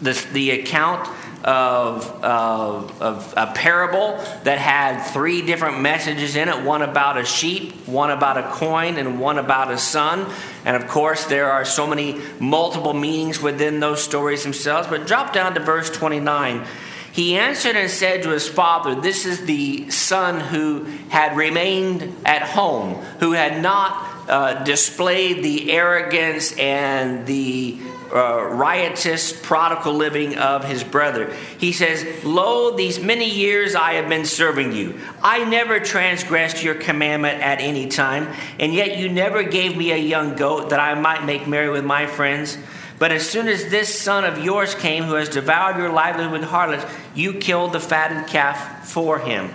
the, 0.00 0.26
the 0.32 0.52
account 0.52 1.08
of, 1.44 2.06
of, 2.24 3.00
of, 3.00 3.34
a 3.36 3.46
parable 3.54 4.16
that 4.42 4.58
had 4.58 5.02
three 5.02 5.42
different 5.42 5.80
messages 5.80 6.36
in 6.36 6.48
it 6.48 6.64
one 6.64 6.82
about 6.82 7.16
a 7.16 7.24
sheep, 7.24 7.72
one 7.86 8.10
about 8.10 8.38
a 8.38 8.42
coin, 8.42 8.96
and 8.96 9.20
one 9.20 9.38
about 9.38 9.70
a 9.70 9.78
son. 9.78 10.30
And 10.64 10.76
of 10.76 10.88
course, 10.88 11.26
there 11.26 11.50
are 11.50 11.64
so 11.64 11.86
many 11.86 12.20
multiple 12.40 12.92
meanings 12.92 13.40
within 13.40 13.80
those 13.80 14.02
stories 14.02 14.42
themselves. 14.42 14.88
But 14.88 15.06
drop 15.06 15.32
down 15.32 15.54
to 15.54 15.60
verse 15.60 15.90
29. 15.90 16.66
He 17.12 17.36
answered 17.36 17.76
and 17.76 17.90
said 17.90 18.22
to 18.24 18.30
his 18.30 18.48
father, 18.48 18.94
This 18.94 19.26
is 19.26 19.44
the 19.44 19.90
son 19.90 20.40
who 20.40 20.84
had 21.08 21.36
remained 21.36 22.14
at 22.24 22.42
home, 22.42 22.94
who 23.20 23.32
had 23.32 23.62
not 23.62 24.28
uh, 24.28 24.64
displayed 24.64 25.42
the 25.42 25.72
arrogance 25.72 26.52
and 26.58 27.26
the 27.26 27.78
uh, 28.12 28.42
riotous, 28.42 29.32
prodigal 29.32 29.94
living 29.94 30.36
of 30.36 30.64
his 30.64 30.84
brother. 30.84 31.32
He 31.58 31.72
says, 31.72 32.24
Lo, 32.24 32.76
these 32.76 33.00
many 33.00 33.28
years 33.28 33.74
I 33.74 33.94
have 33.94 34.08
been 34.08 34.24
serving 34.24 34.72
you. 34.72 34.98
I 35.22 35.44
never 35.44 35.80
transgressed 35.80 36.62
your 36.62 36.74
commandment 36.74 37.42
at 37.42 37.60
any 37.60 37.88
time, 37.88 38.28
and 38.58 38.72
yet 38.72 38.98
you 38.98 39.08
never 39.08 39.42
gave 39.42 39.76
me 39.76 39.92
a 39.92 39.96
young 39.96 40.36
goat 40.36 40.70
that 40.70 40.80
I 40.80 40.94
might 40.94 41.24
make 41.24 41.46
merry 41.46 41.70
with 41.70 41.84
my 41.84 42.06
friends. 42.06 42.58
But 42.98 43.12
as 43.12 43.28
soon 43.28 43.46
as 43.46 43.70
this 43.70 43.94
son 43.98 44.24
of 44.24 44.44
yours 44.44 44.74
came, 44.74 45.04
who 45.04 45.14
has 45.14 45.28
devoured 45.28 45.76
your 45.76 45.90
livelihood 45.90 46.32
with 46.32 46.42
harlots, 46.42 46.84
you 47.14 47.34
killed 47.34 47.72
the 47.72 47.80
fattened 47.80 48.26
calf 48.26 48.88
for 48.88 49.18
him. 49.18 49.50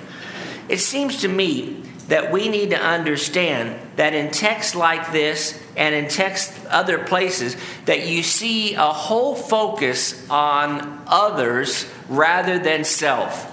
It 0.69 0.79
seems 0.79 1.21
to 1.21 1.27
me 1.27 1.83
that 2.13 2.31
we 2.31 2.47
need 2.47 2.69
to 2.69 2.79
understand 2.79 3.75
that 3.95 4.13
in 4.13 4.29
texts 4.29 4.75
like 4.75 5.11
this 5.11 5.59
and 5.75 5.95
in 5.95 6.07
texts 6.07 6.63
other 6.69 6.99
places 6.99 7.57
that 7.85 8.05
you 8.05 8.21
see 8.21 8.75
a 8.75 8.81
whole 8.83 9.33
focus 9.33 10.29
on 10.29 11.01
others 11.07 11.89
rather 12.07 12.59
than 12.59 12.83
self. 12.83 13.49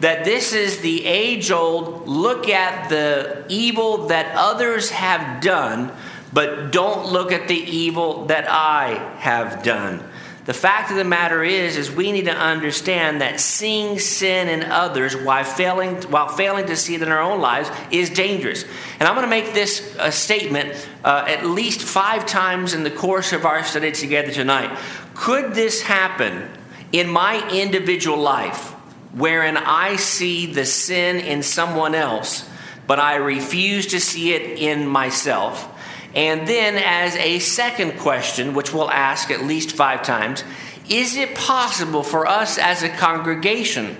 That 0.00 0.24
this 0.24 0.52
is 0.52 0.80
the 0.80 1.06
age 1.06 1.52
old 1.52 2.08
look 2.08 2.48
at 2.48 2.88
the 2.88 3.44
evil 3.48 4.08
that 4.08 4.34
others 4.34 4.90
have 4.90 5.40
done 5.40 5.92
but 6.32 6.72
don't 6.72 7.12
look 7.12 7.30
at 7.30 7.46
the 7.46 7.54
evil 7.54 8.26
that 8.26 8.46
I 8.50 8.94
have 9.18 9.62
done 9.62 10.02
the 10.50 10.54
fact 10.54 10.90
of 10.90 10.96
the 10.96 11.04
matter 11.04 11.44
is, 11.44 11.76
is 11.76 11.92
we 11.92 12.10
need 12.10 12.24
to 12.24 12.34
understand 12.34 13.20
that 13.20 13.38
seeing 13.38 14.00
sin 14.00 14.48
in 14.48 14.64
others 14.64 15.14
while 15.14 15.44
failing, 15.44 15.94
while 16.10 16.26
failing 16.26 16.66
to 16.66 16.74
see 16.74 16.96
it 16.96 17.02
in 17.02 17.08
our 17.08 17.20
own 17.20 17.40
lives 17.40 17.70
is 17.92 18.10
dangerous. 18.10 18.64
And 18.98 19.06
I'm 19.06 19.14
going 19.14 19.24
to 19.24 19.30
make 19.30 19.54
this 19.54 19.94
a 20.00 20.10
statement 20.10 20.88
uh, 21.04 21.24
at 21.28 21.46
least 21.46 21.82
five 21.82 22.26
times 22.26 22.74
in 22.74 22.82
the 22.82 22.90
course 22.90 23.32
of 23.32 23.46
our 23.46 23.62
study 23.62 23.92
together 23.92 24.32
tonight. 24.32 24.76
Could 25.14 25.54
this 25.54 25.82
happen 25.82 26.48
in 26.90 27.08
my 27.08 27.48
individual 27.52 28.18
life, 28.18 28.70
wherein 29.14 29.56
I 29.56 29.94
see 29.94 30.46
the 30.46 30.64
sin 30.64 31.20
in 31.20 31.44
someone 31.44 31.94
else, 31.94 32.50
but 32.88 32.98
I 32.98 33.14
refuse 33.14 33.86
to 33.86 34.00
see 34.00 34.32
it 34.32 34.58
in 34.58 34.88
myself? 34.88 35.69
And 36.14 36.46
then, 36.48 36.76
as 36.76 37.14
a 37.16 37.38
second 37.38 37.98
question, 37.98 38.54
which 38.54 38.74
we'll 38.74 38.90
ask 38.90 39.30
at 39.30 39.44
least 39.44 39.72
five 39.72 40.02
times, 40.02 40.42
is 40.88 41.16
it 41.16 41.36
possible 41.36 42.02
for 42.02 42.26
us 42.26 42.58
as 42.58 42.82
a 42.82 42.88
congregation 42.88 43.96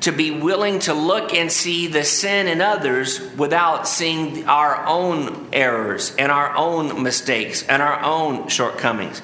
to 0.00 0.10
be 0.10 0.30
willing 0.30 0.78
to 0.80 0.94
look 0.94 1.34
and 1.34 1.52
see 1.52 1.86
the 1.86 2.04
sin 2.04 2.48
in 2.48 2.60
others 2.60 3.20
without 3.36 3.86
seeing 3.86 4.48
our 4.48 4.84
own 4.86 5.48
errors 5.52 6.14
and 6.16 6.32
our 6.32 6.56
own 6.56 7.02
mistakes 7.02 7.62
and 7.68 7.82
our 7.82 8.02
own 8.02 8.48
shortcomings? 8.48 9.20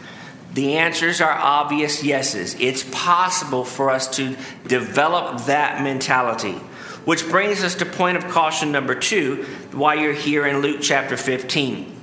The 0.53 0.77
answers 0.77 1.21
are 1.21 1.33
obvious 1.33 2.05
yeses. 2.05 2.55
It's 2.59 2.85
possible 2.91 3.65
for 3.65 3.91
us 3.91 4.17
to 4.17 4.37
develop 4.67 5.47
that 5.47 5.83
mentality. 5.83 6.55
Which 7.05 7.27
brings 7.29 7.65
us 7.65 7.77
to 7.77 7.87
point 7.87 8.19
of 8.19 8.29
caution 8.29 8.71
number 8.71 8.95
two, 8.95 9.47
why 9.73 9.95
you're 9.95 10.13
here 10.13 10.47
in 10.47 10.61
Luke 10.61 10.81
chapter 10.83 11.17
15. 11.17 11.98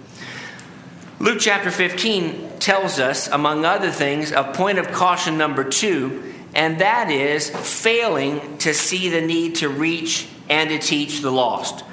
Luke 1.17 1.37
chapter 1.39 1.71
15 1.71 2.59
tells 2.59 2.99
us, 2.99 3.29
among 3.29 3.63
other 3.63 3.89
things, 3.89 4.33
a 4.33 4.43
point 4.43 4.79
of 4.79 4.91
caution 4.91 5.37
number 5.37 5.63
two, 5.63 6.33
and 6.53 6.81
that 6.81 7.09
is 7.09 7.49
failing 7.49 8.57
to 8.57 8.73
see 8.73 9.07
the 9.07 9.21
need 9.21 9.55
to 9.55 9.69
reach 9.69 10.27
and 10.49 10.69
to 10.69 10.77
teach 10.77 11.21
the 11.21 11.31
lost. 11.31 11.85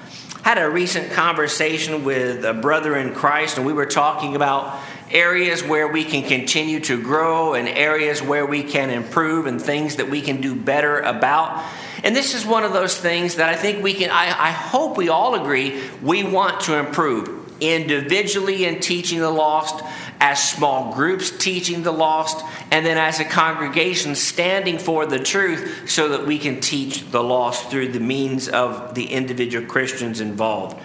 I 0.44 0.48
had 0.48 0.58
a 0.58 0.68
recent 0.68 1.12
conversation 1.12 2.02
with 2.02 2.44
a 2.44 2.52
brother 2.52 2.96
in 2.96 3.14
Christ, 3.14 3.58
and 3.58 3.64
we 3.64 3.72
were 3.72 3.86
talking 3.86 4.34
about 4.34 4.76
areas 5.08 5.62
where 5.62 5.86
we 5.86 6.04
can 6.04 6.24
continue 6.24 6.80
to 6.80 7.00
grow 7.00 7.54
and 7.54 7.68
areas 7.68 8.20
where 8.20 8.44
we 8.44 8.64
can 8.64 8.90
improve 8.90 9.46
and 9.46 9.62
things 9.62 9.96
that 9.96 10.10
we 10.10 10.20
can 10.20 10.40
do 10.40 10.56
better 10.56 10.98
about. 10.98 11.64
And 12.02 12.16
this 12.16 12.34
is 12.34 12.44
one 12.44 12.64
of 12.64 12.72
those 12.72 12.98
things 12.98 13.36
that 13.36 13.48
I 13.48 13.54
think 13.54 13.84
we 13.84 13.94
can, 13.94 14.10
I, 14.10 14.24
I 14.26 14.50
hope 14.50 14.96
we 14.96 15.10
all 15.10 15.40
agree 15.40 15.80
we 16.02 16.24
want 16.24 16.62
to 16.62 16.76
improve 16.76 17.41
individually 17.70 18.64
in 18.64 18.80
teaching 18.80 19.20
the 19.20 19.30
lost, 19.30 19.82
as 20.20 20.42
small 20.42 20.92
groups 20.94 21.30
teaching 21.30 21.82
the 21.82 21.92
lost, 21.92 22.44
and 22.70 22.86
then 22.86 22.98
as 22.98 23.20
a 23.20 23.24
congregation 23.24 24.14
standing 24.14 24.78
for 24.78 25.06
the 25.06 25.18
truth 25.18 25.90
so 25.90 26.10
that 26.10 26.26
we 26.26 26.38
can 26.38 26.60
teach 26.60 27.10
the 27.10 27.22
lost 27.22 27.70
through 27.70 27.88
the 27.88 28.00
means 28.00 28.48
of 28.48 28.94
the 28.94 29.06
individual 29.06 29.66
Christians 29.66 30.20
involved. 30.20 30.80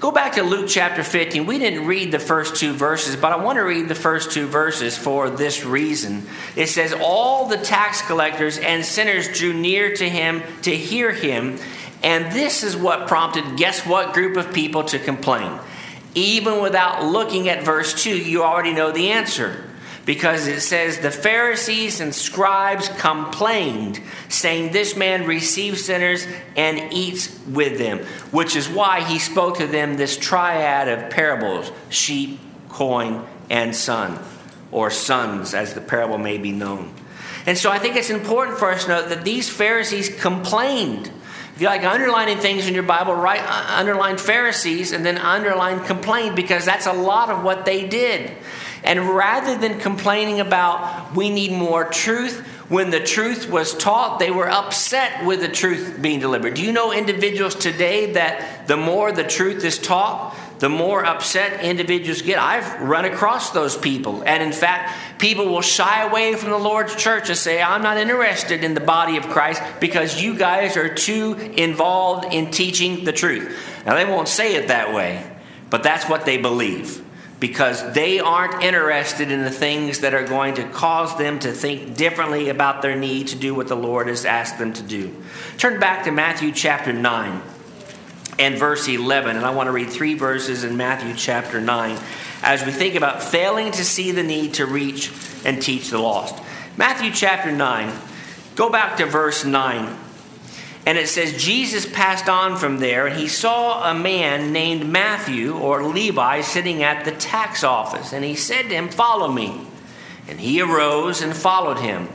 Go 0.00 0.10
back 0.10 0.34
to 0.34 0.42
Luke 0.42 0.66
chapter 0.68 1.02
15. 1.02 1.46
We 1.46 1.58
didn't 1.58 1.86
read 1.86 2.12
the 2.12 2.18
first 2.18 2.56
two 2.56 2.74
verses, 2.74 3.16
but 3.16 3.32
I 3.32 3.36
want 3.36 3.56
to 3.56 3.62
read 3.62 3.88
the 3.88 3.94
first 3.94 4.32
two 4.32 4.46
verses 4.46 4.98
for 4.98 5.30
this 5.30 5.64
reason. 5.64 6.26
It 6.56 6.66
says, 6.66 6.92
All 6.92 7.48
the 7.48 7.56
tax 7.56 8.02
collectors 8.02 8.58
and 8.58 8.84
sinners 8.84 9.28
drew 9.28 9.54
near 9.54 9.96
to 9.96 10.06
him 10.06 10.42
to 10.60 10.76
hear 10.76 11.10
him, 11.10 11.58
and 12.02 12.30
this 12.32 12.62
is 12.62 12.76
what 12.76 13.08
prompted 13.08 13.56
guess 13.56 13.86
what 13.86 14.12
group 14.12 14.36
of 14.36 14.52
people 14.52 14.84
to 14.84 14.98
complain? 14.98 15.58
Even 16.14 16.60
without 16.62 17.04
looking 17.04 17.48
at 17.48 17.64
verse 17.64 18.02
2, 18.02 18.16
you 18.16 18.42
already 18.42 18.72
know 18.72 18.92
the 18.92 19.10
answer. 19.10 19.64
Because 20.06 20.46
it 20.46 20.60
says, 20.60 20.98
The 20.98 21.10
Pharisees 21.10 22.00
and 22.00 22.14
scribes 22.14 22.88
complained, 22.88 24.00
saying, 24.28 24.72
This 24.72 24.96
man 24.96 25.26
receives 25.26 25.84
sinners 25.84 26.26
and 26.56 26.92
eats 26.92 27.38
with 27.46 27.78
them. 27.78 28.00
Which 28.30 28.54
is 28.54 28.68
why 28.68 29.00
he 29.00 29.18
spoke 29.18 29.58
to 29.58 29.66
them 29.66 29.96
this 29.96 30.16
triad 30.16 30.88
of 30.88 31.10
parables 31.10 31.72
sheep, 31.88 32.38
coin, 32.68 33.26
and 33.48 33.74
son, 33.74 34.18
or 34.70 34.90
sons, 34.90 35.54
as 35.54 35.72
the 35.74 35.80
parable 35.80 36.18
may 36.18 36.36
be 36.36 36.52
known. 36.52 36.92
And 37.46 37.58
so 37.58 37.70
I 37.70 37.78
think 37.78 37.96
it's 37.96 38.10
important 38.10 38.58
for 38.58 38.70
us 38.70 38.84
to 38.84 38.90
note 38.90 39.08
that 39.08 39.24
these 39.24 39.48
Pharisees 39.48 40.08
complained 40.20 41.10
if 41.54 41.60
you 41.60 41.68
like 41.68 41.84
underlining 41.84 42.38
things 42.38 42.66
in 42.66 42.74
your 42.74 42.82
Bible, 42.82 43.14
write 43.14 43.42
uh, 43.42 43.78
underline 43.78 44.18
Pharisees 44.18 44.90
and 44.90 45.06
then 45.06 45.18
underline 45.18 45.84
complain 45.84 46.34
because 46.34 46.64
that's 46.64 46.86
a 46.86 46.92
lot 46.92 47.30
of 47.30 47.44
what 47.44 47.64
they 47.64 47.86
did. 47.86 48.32
And 48.82 49.10
rather 49.10 49.56
than 49.56 49.78
complaining 49.78 50.40
about 50.40 51.14
we 51.14 51.30
need 51.30 51.52
more 51.52 51.84
truth, 51.84 52.44
when 52.68 52.90
the 52.90 52.98
truth 52.98 53.48
was 53.48 53.72
taught, 53.72 54.18
they 54.18 54.32
were 54.32 54.50
upset 54.50 55.24
with 55.24 55.40
the 55.40 55.48
truth 55.48 55.98
being 56.00 56.18
delivered. 56.18 56.54
Do 56.54 56.62
you 56.62 56.72
know 56.72 56.92
individuals 56.92 57.54
today 57.54 58.12
that 58.14 58.66
the 58.66 58.76
more 58.76 59.12
the 59.12 59.24
truth 59.24 59.64
is 59.64 59.78
taught, 59.78 60.36
the 60.64 60.70
more 60.70 61.04
upset 61.04 61.62
individuals 61.62 62.22
get. 62.22 62.38
I've 62.38 62.80
run 62.80 63.04
across 63.04 63.50
those 63.50 63.76
people. 63.76 64.22
And 64.24 64.42
in 64.42 64.50
fact, 64.50 65.18
people 65.18 65.44
will 65.44 65.60
shy 65.60 66.04
away 66.08 66.36
from 66.36 66.48
the 66.48 66.58
Lord's 66.58 66.96
church 66.96 67.28
and 67.28 67.36
say, 67.36 67.60
I'm 67.60 67.82
not 67.82 67.98
interested 67.98 68.64
in 68.64 68.72
the 68.72 68.80
body 68.80 69.18
of 69.18 69.24
Christ 69.24 69.60
because 69.78 70.22
you 70.22 70.34
guys 70.34 70.78
are 70.78 70.88
too 70.88 71.34
involved 71.34 72.32
in 72.32 72.50
teaching 72.50 73.04
the 73.04 73.12
truth. 73.12 73.54
Now, 73.84 73.94
they 73.94 74.06
won't 74.06 74.26
say 74.26 74.54
it 74.54 74.68
that 74.68 74.94
way, 74.94 75.30
but 75.68 75.82
that's 75.82 76.08
what 76.08 76.24
they 76.24 76.38
believe 76.38 77.04
because 77.40 77.92
they 77.92 78.18
aren't 78.20 78.62
interested 78.62 79.30
in 79.30 79.44
the 79.44 79.50
things 79.50 80.00
that 80.00 80.14
are 80.14 80.26
going 80.26 80.54
to 80.54 80.66
cause 80.70 81.14
them 81.18 81.40
to 81.40 81.52
think 81.52 81.94
differently 81.94 82.48
about 82.48 82.80
their 82.80 82.96
need 82.96 83.28
to 83.28 83.36
do 83.36 83.54
what 83.54 83.68
the 83.68 83.76
Lord 83.76 84.08
has 84.08 84.24
asked 84.24 84.58
them 84.58 84.72
to 84.72 84.82
do. 84.82 85.14
Turn 85.58 85.78
back 85.78 86.04
to 86.04 86.10
Matthew 86.10 86.52
chapter 86.52 86.90
9 86.90 87.42
and 88.38 88.56
verse 88.56 88.88
11, 88.88 89.36
and 89.36 89.44
I 89.44 89.50
want 89.50 89.68
to 89.68 89.72
read 89.72 89.90
three 89.90 90.14
verses 90.14 90.64
in 90.64 90.76
Matthew 90.76 91.14
chapter 91.14 91.60
9 91.60 91.98
as 92.42 92.64
we 92.64 92.72
think 92.72 92.94
about 92.94 93.22
failing 93.22 93.72
to 93.72 93.84
see 93.84 94.10
the 94.10 94.22
need 94.22 94.54
to 94.54 94.66
reach 94.66 95.10
and 95.44 95.62
teach 95.62 95.90
the 95.90 95.98
lost. 95.98 96.42
Matthew 96.76 97.10
chapter 97.12 97.52
9, 97.52 97.92
go 98.54 98.70
back 98.70 98.96
to 98.98 99.06
verse 99.06 99.44
9. 99.44 99.98
And 100.86 100.98
it 100.98 101.08
says, 101.08 101.42
Jesus 101.42 101.86
passed 101.86 102.28
on 102.28 102.56
from 102.56 102.78
there, 102.78 103.06
and 103.06 103.18
he 103.18 103.26
saw 103.26 103.90
a 103.90 103.94
man 103.94 104.52
named 104.52 104.86
Matthew 104.86 105.56
or 105.56 105.84
Levi 105.84 106.42
sitting 106.42 106.82
at 106.82 107.06
the 107.06 107.12
tax 107.12 107.64
office. 107.64 108.12
And 108.12 108.22
he 108.22 108.34
said 108.34 108.64
to 108.64 108.74
him, 108.74 108.88
Follow 108.88 109.28
me. 109.32 109.66
And 110.28 110.40
he 110.40 110.60
arose 110.60 111.22
and 111.22 111.34
followed 111.34 111.78
him. 111.78 112.08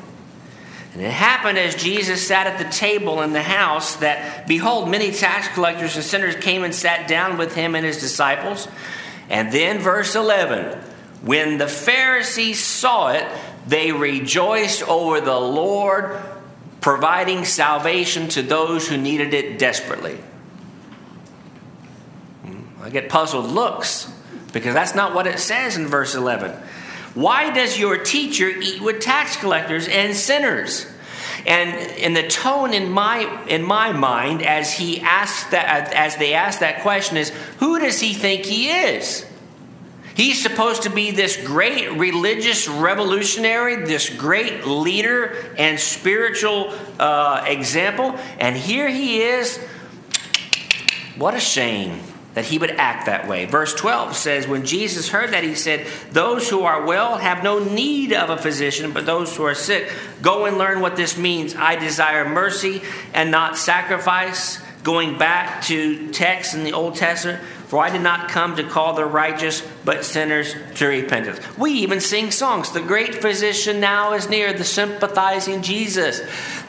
And 0.99 1.07
it 1.07 1.13
happened 1.13 1.57
as 1.57 1.75
Jesus 1.75 2.27
sat 2.27 2.45
at 2.45 2.57
the 2.57 2.69
table 2.69 3.21
in 3.21 3.31
the 3.31 3.41
house 3.41 3.95
that, 3.97 4.45
behold, 4.47 4.89
many 4.89 5.13
tax 5.13 5.47
collectors 5.47 5.95
and 5.95 6.03
sinners 6.03 6.35
came 6.35 6.65
and 6.65 6.75
sat 6.75 7.07
down 7.07 7.37
with 7.37 7.55
him 7.55 7.73
and 7.73 7.85
his 7.85 8.01
disciples. 8.01 8.67
And 9.29 9.49
then, 9.49 9.79
verse 9.79 10.15
11 10.15 10.77
when 11.21 11.57
the 11.57 11.69
Pharisees 11.69 12.61
saw 12.61 13.13
it, 13.13 13.25
they 13.65 13.93
rejoiced 13.93 14.85
over 14.89 15.21
the 15.21 15.39
Lord 15.39 16.21
providing 16.81 17.45
salvation 17.45 18.27
to 18.29 18.41
those 18.41 18.85
who 18.85 18.97
needed 18.97 19.33
it 19.33 19.57
desperately. 19.57 20.17
Hmm, 22.43 22.83
I 22.83 22.89
get 22.89 23.07
puzzled 23.07 23.45
looks 23.45 24.11
because 24.51 24.73
that's 24.73 24.95
not 24.95 25.15
what 25.15 25.27
it 25.27 25.39
says 25.39 25.77
in 25.77 25.87
verse 25.87 26.13
11. 26.13 26.61
Why 27.13 27.51
does 27.51 27.79
your 27.79 27.97
teacher 27.97 28.49
eat 28.49 28.81
with 28.81 28.99
tax 28.99 29.35
collectors 29.35 29.87
and 29.87 30.15
sinners? 30.15 30.85
And 31.45 31.91
in 31.97 32.13
the 32.13 32.27
tone 32.27 32.73
in 32.73 32.91
my 32.91 33.45
in 33.47 33.63
my 33.63 33.91
mind 33.91 34.41
as 34.41 34.73
he 34.73 35.01
asked 35.01 35.51
that 35.51 35.93
as 35.93 36.17
they 36.17 36.33
asked 36.33 36.59
that 36.59 36.81
question 36.81 37.17
is 37.17 37.29
who 37.59 37.79
does 37.79 37.99
he 37.99 38.13
think 38.13 38.45
he 38.45 38.69
is? 38.69 39.25
He's 40.15 40.41
supposed 40.41 40.83
to 40.83 40.89
be 40.89 41.11
this 41.11 41.37
great 41.37 41.93
religious 41.93 42.67
revolutionary, 42.67 43.85
this 43.85 44.09
great 44.09 44.67
leader 44.67 45.53
and 45.57 45.79
spiritual 45.79 46.73
uh, 46.99 47.45
example. 47.47 48.19
And 48.37 48.57
here 48.57 48.89
he 48.89 49.21
is. 49.21 49.57
What 51.15 51.35
a 51.35 51.39
shame 51.39 52.01
that 52.39 52.45
he 52.45 52.57
would 52.57 52.71
act 52.71 53.07
that 53.07 53.27
way. 53.27 53.43
Verse 53.43 53.73
12 53.73 54.15
says, 54.15 54.47
When 54.47 54.65
Jesus 54.65 55.09
heard 55.09 55.31
that, 55.31 55.43
he 55.43 55.55
said, 55.55 55.85
Those 56.13 56.49
who 56.49 56.61
are 56.61 56.85
well 56.85 57.17
have 57.17 57.43
no 57.43 57.59
need 57.59 58.13
of 58.13 58.29
a 58.29 58.37
physician, 58.37 58.93
but 58.93 59.05
those 59.05 59.35
who 59.35 59.43
are 59.43 59.53
sick, 59.53 59.91
go 60.21 60.45
and 60.45 60.57
learn 60.57 60.79
what 60.79 60.95
this 60.95 61.17
means. 61.17 61.53
I 61.53 61.75
desire 61.75 62.29
mercy 62.29 62.81
and 63.13 63.29
not 63.29 63.57
sacrifice. 63.57 64.63
Going 64.83 65.17
back 65.17 65.63
to 65.63 66.09
texts 66.13 66.53
in 66.53 66.63
the 66.63 66.71
Old 66.71 66.95
Testament, 66.95 67.43
for 67.67 67.83
I 67.83 67.89
did 67.89 68.01
not 68.01 68.29
come 68.29 68.55
to 68.55 68.63
call 68.63 68.93
the 68.93 69.03
righteous, 69.03 69.61
but 69.83 70.05
sinners 70.05 70.55
to 70.75 70.87
repentance. 70.87 71.41
We 71.57 71.71
even 71.71 71.99
sing 71.99 72.31
songs. 72.31 72.71
The 72.71 72.79
great 72.79 73.15
physician 73.15 73.81
now 73.81 74.13
is 74.13 74.29
near, 74.29 74.53
the 74.53 74.63
sympathizing 74.63 75.61
Jesus, 75.61 76.21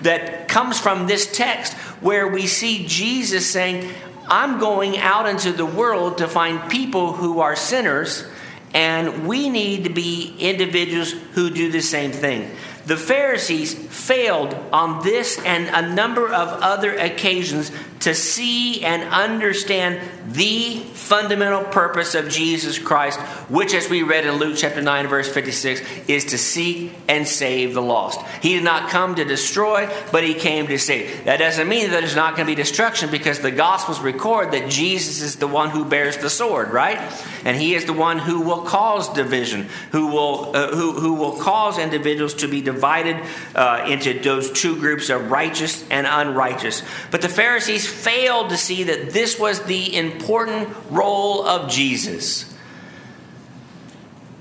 that 0.03 0.49
comes 0.49 0.81
from 0.81 1.07
this 1.07 1.31
text 1.33 1.75
where 2.03 2.27
we 2.27 2.49
see 2.49 2.85
Jesus 2.89 3.49
saying, 3.49 3.89
I'm 4.31 4.61
going 4.61 4.97
out 4.97 5.29
into 5.29 5.53
the 5.53 5.67
world 5.67 6.19
to 6.19 6.29
find 6.29 6.71
people 6.71 7.13
who 7.13 7.41
are 7.41 7.57
sinners, 7.57 8.25
and 8.73 9.27
we 9.27 9.49
need 9.49 9.85
to 9.85 9.91
be 9.91 10.37
individuals 10.39 11.11
who 11.33 11.51
do 11.51 11.73
the 11.73 11.81
same 11.81 12.13
thing. 12.13 12.49
The 12.87 12.97
Pharisees 12.97 13.75
failed 13.75 14.55
on 14.73 15.03
this 15.03 15.39
and 15.45 15.69
a 15.69 15.93
number 15.95 16.27
of 16.27 16.49
other 16.63 16.95
occasions 16.95 17.73
to 18.01 18.15
see 18.15 18.85
and 18.85 19.03
understand 19.13 20.01
the 20.33 20.79
fundamental 20.95 21.65
purpose 21.65 22.15
of 22.15 22.29
Jesus 22.29 22.79
Christ, 22.79 23.19
which, 23.49 23.75
as 23.75 23.89
we 23.89 24.03
read 24.03 24.25
in 24.25 24.35
Luke 24.37 24.57
chapter 24.57 24.81
9, 24.81 25.09
verse 25.09 25.29
56, 25.33 25.81
is 26.09 26.27
to 26.27 26.39
seek 26.39 26.93
and 27.09 27.27
save 27.27 27.75
the 27.75 27.83
lost. 27.83 28.21
He 28.41 28.55
did 28.55 28.63
not 28.63 28.91
come 28.91 29.17
to 29.17 29.25
destroy, 29.25 29.89
but 30.13 30.23
he 30.23 30.35
came 30.35 30.69
to 30.69 30.79
save. 30.79 31.25
That 31.25 31.39
doesn't 31.39 31.69
mean 31.69 31.91
that 31.91 32.01
there's 32.01 32.15
not 32.15 32.37
going 32.37 32.47
to 32.47 32.53
be 32.53 32.55
destruction 32.55 33.11
because 33.11 33.41
the 33.41 33.51
Gospels 33.51 34.01
record 34.01 34.53
that 34.53 34.71
Jesus 34.71 35.21
is 35.21 35.37
the 35.37 35.49
one 35.49 35.71
who 35.71 35.85
bears 35.85 36.17
the 36.19 36.31
sword, 36.31 36.71
right? 36.71 36.99
And 37.45 37.57
he 37.57 37.75
is 37.75 37.87
the 37.87 37.93
one 37.93 38.19
who 38.19 38.43
will 38.43 38.63
cause 38.63 39.13
division, 39.13 39.69
who 39.91 40.09
will, 40.09 40.55
uh, 40.55 40.69
who, 40.69 40.93
who 40.93 41.15
will 41.15 41.33
cause 41.33 41.79
individuals 41.79 42.35
to 42.35 42.49
be 42.49 42.61
divided 42.61 43.17
uh, 43.57 43.85
into 43.89 44.19
those 44.21 44.53
two 44.53 44.77
groups 44.77 45.11
of 45.11 45.31
righteous 45.31 45.85
and 45.91 46.07
unrighteous. 46.07 46.83
But 47.11 47.23
the 47.23 47.29
Pharisees 47.29 47.89
failed 47.89 48.51
to 48.51 48.57
see 48.57 48.85
that 48.85 49.11
this 49.11 49.39
was 49.39 49.63
the 49.65 49.87
important 50.21 50.69
role 50.91 51.47
of 51.47 51.71
Jesus. 51.71 52.55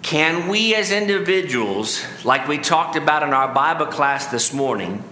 Can 0.02 0.50
we 0.50 0.76
as 0.76 0.92
individuals, 0.92 2.04
like 2.26 2.48
we 2.48 2.58
talked 2.58 2.98
about 2.98 3.24
in 3.24 3.30
our 3.30 3.54
Bible 3.54 3.86
class 3.86 4.28
this 4.28 4.54
morning, 4.54 5.04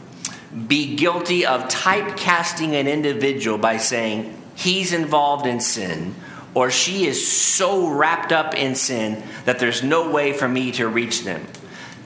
be 0.68 0.96
guilty 0.96 1.46
of 1.46 1.70
typecasting 1.70 2.74
an 2.74 2.88
individual 2.88 3.58
by 3.58 3.78
saying 3.78 4.42
he's 4.56 4.92
involved 4.92 5.46
in 5.46 5.62
sin 5.62 6.16
or 6.54 6.70
she 6.70 7.06
is 7.06 7.28
so 7.28 7.88
wrapped 7.90 8.34
up 8.34 8.54
in 8.54 8.76
sin 8.76 9.24
that 9.46 9.60
there's 9.60 9.84
no 9.84 10.10
way 10.10 10.34
for 10.34 10.48
me 10.48 10.72
to 10.74 10.88
reach 10.88 11.24
them? 11.24 11.46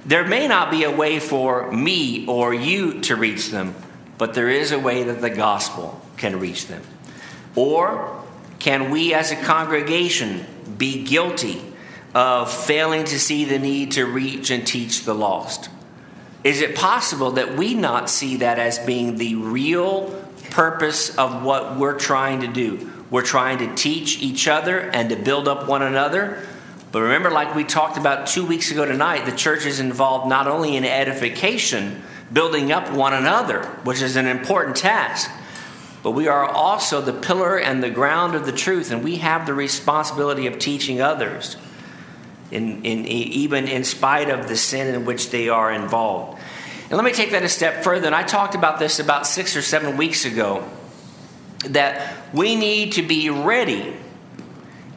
There 0.06 0.28
may 0.28 0.48
not 0.48 0.70
be 0.70 0.84
a 0.84 0.92
way 0.92 1.20
for 1.20 1.72
me 1.72 2.28
or 2.28 2.54
you 2.54 3.02
to 3.02 3.16
reach 3.16 3.50
them, 3.50 3.74
but 4.20 4.34
there 4.36 4.50
is 4.50 4.72
a 4.72 4.80
way 4.80 5.04
that 5.04 5.22
the 5.22 5.30
gospel 5.30 6.00
can 6.18 6.40
reach 6.40 6.68
them. 6.68 6.84
Or 7.56 8.21
can 8.62 8.92
we 8.92 9.12
as 9.16 9.32
a 9.32 9.36
congregation 9.36 10.46
be 10.78 11.04
guilty 11.04 11.60
of 12.14 12.54
failing 12.54 13.04
to 13.06 13.20
see 13.20 13.44
the 13.44 13.58
need 13.58 13.94
to 13.94 14.06
reach 14.06 14.52
and 14.52 14.68
teach 14.68 15.04
the 15.04 15.16
lost? 15.16 15.68
Is 16.44 16.62
it 16.62 16.76
possible 16.76 17.32
that 17.32 17.58
we 17.58 17.74
not 17.74 18.08
see 18.08 18.38
that 18.38 18.60
as 18.60 18.78
being 18.78 19.18
the 19.18 19.34
real 19.34 20.12
purpose 20.52 21.18
of 21.18 21.42
what 21.42 21.78
we're 21.78 21.98
trying 21.98 22.42
to 22.42 22.48
do? 22.48 22.92
We're 23.10 23.24
trying 23.24 23.58
to 23.58 23.76
teach 23.76 24.22
each 24.22 24.48
other 24.48 24.80
and 24.80 25.10
to 25.10 25.16
build 25.16 25.48
up 25.48 25.68
one 25.68 25.82
another, 25.82 26.46
but 26.92 27.02
remember, 27.02 27.32
like 27.32 27.56
we 27.56 27.64
talked 27.64 27.98
about 27.98 28.28
two 28.28 28.46
weeks 28.46 28.70
ago 28.70 28.86
tonight, 28.86 29.26
the 29.26 29.36
church 29.36 29.66
is 29.66 29.80
involved 29.80 30.30
not 30.30 30.48
only 30.48 30.76
in 30.76 30.86
edification, 30.86 32.04
building 32.32 32.72
up 32.72 32.92
one 32.92 33.16
another, 33.16 33.64
which 33.86 34.04
is 34.04 34.18
an 34.18 34.28
important 34.28 34.76
task, 34.76 35.32
but 36.04 36.12
we 36.12 36.28
are 36.28 36.46
also 36.46 37.02
the 37.02 37.14
pillar 37.14 37.58
and 37.58 37.84
the 37.84 37.90
ground 37.90 38.36
of 38.36 38.46
the 38.46 38.52
truth, 38.52 38.92
and 38.92 39.04
we 39.04 39.18
have 39.18 39.46
the 39.46 39.54
responsibility 39.54 40.48
of 40.48 40.58
teaching 40.58 41.02
others, 41.02 41.58
in, 42.50 42.84
in, 42.84 43.06
even 43.06 43.68
in 43.68 43.84
spite 43.84 44.30
of 44.30 44.48
the 44.48 44.56
sin 44.56 44.94
in 44.94 45.06
which 45.06 45.30
they 45.30 45.48
are 45.48 45.72
involved. 45.72 46.42
And 46.84 46.94
let 46.94 47.06
me 47.06 47.14
take 47.14 47.32
that 47.32 47.44
a 47.44 47.50
step 47.50 47.84
further. 47.84 48.08
And 48.08 48.16
I 48.16 48.24
talked 48.24 48.56
about 48.56 48.78
this 48.78 49.00
about 49.00 49.26
six 49.26 49.56
or 49.56 49.62
seven 49.62 49.96
weeks 49.96 50.26
ago 50.26 50.68
that 51.66 52.18
we 52.34 52.56
need 52.56 52.94
to 52.94 53.04
be 53.04 53.30
ready 53.30 53.96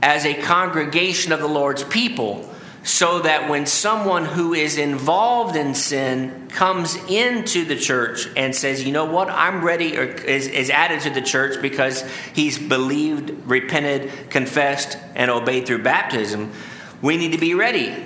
as 0.02 0.24
a 0.24 0.34
congregation 0.34 1.32
of 1.32 1.40
the 1.40 1.46
Lord's 1.46 1.84
people 1.84 2.50
so 2.84 3.20
that 3.20 3.48
when 3.48 3.64
someone 3.64 4.26
who 4.26 4.52
is 4.52 4.76
involved 4.76 5.56
in 5.56 5.74
sin 5.74 6.48
comes 6.50 6.96
into 7.08 7.64
the 7.64 7.76
church 7.76 8.28
and 8.36 8.54
says, 8.54 8.84
you 8.84 8.92
know 8.92 9.06
what, 9.06 9.30
I'm 9.30 9.64
ready, 9.64 9.96
or 9.96 10.04
is, 10.04 10.46
is, 10.48 10.68
added 10.68 11.00
to 11.00 11.10
the 11.10 11.22
church 11.22 11.62
because 11.62 12.02
he's 12.34 12.58
believed, 12.58 13.30
repented, 13.46 14.28
confessed, 14.28 14.98
and 15.14 15.30
obeyed 15.30 15.66
through 15.66 15.82
baptism, 15.82 16.52
we 17.00 17.16
need 17.16 17.32
to 17.32 17.38
be 17.38 17.54
ready 17.54 17.96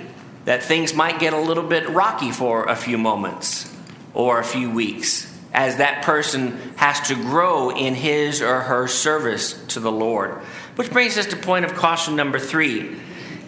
that 0.45 0.63
things 0.63 0.93
might 0.93 1.19
get 1.19 1.33
a 1.33 1.39
little 1.39 1.63
bit 1.63 1.89
rocky 1.89 2.31
for 2.31 2.63
a 2.63 2.75
few 2.75 2.97
moments 2.97 3.75
or 4.13 4.39
a 4.39 4.45
few 4.45 4.71
weeks 4.71 5.29
as 5.53 5.77
that 5.77 6.03
person 6.03 6.57
has 6.77 7.01
to 7.09 7.15
grow 7.15 7.69
in 7.69 7.95
his 7.95 8.41
or 8.41 8.61
her 8.61 8.87
service 8.87 9.61
to 9.67 9.81
the 9.81 9.91
Lord. 9.91 10.35
Which 10.75 10.89
brings 10.89 11.17
us 11.17 11.25
to 11.27 11.35
point 11.35 11.65
of 11.65 11.73
caution 11.73 12.15
number 12.15 12.39
three, 12.39 12.95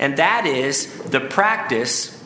and 0.01 0.17
that 0.17 0.45
is 0.45 0.93
the 1.03 1.21
practice 1.21 2.21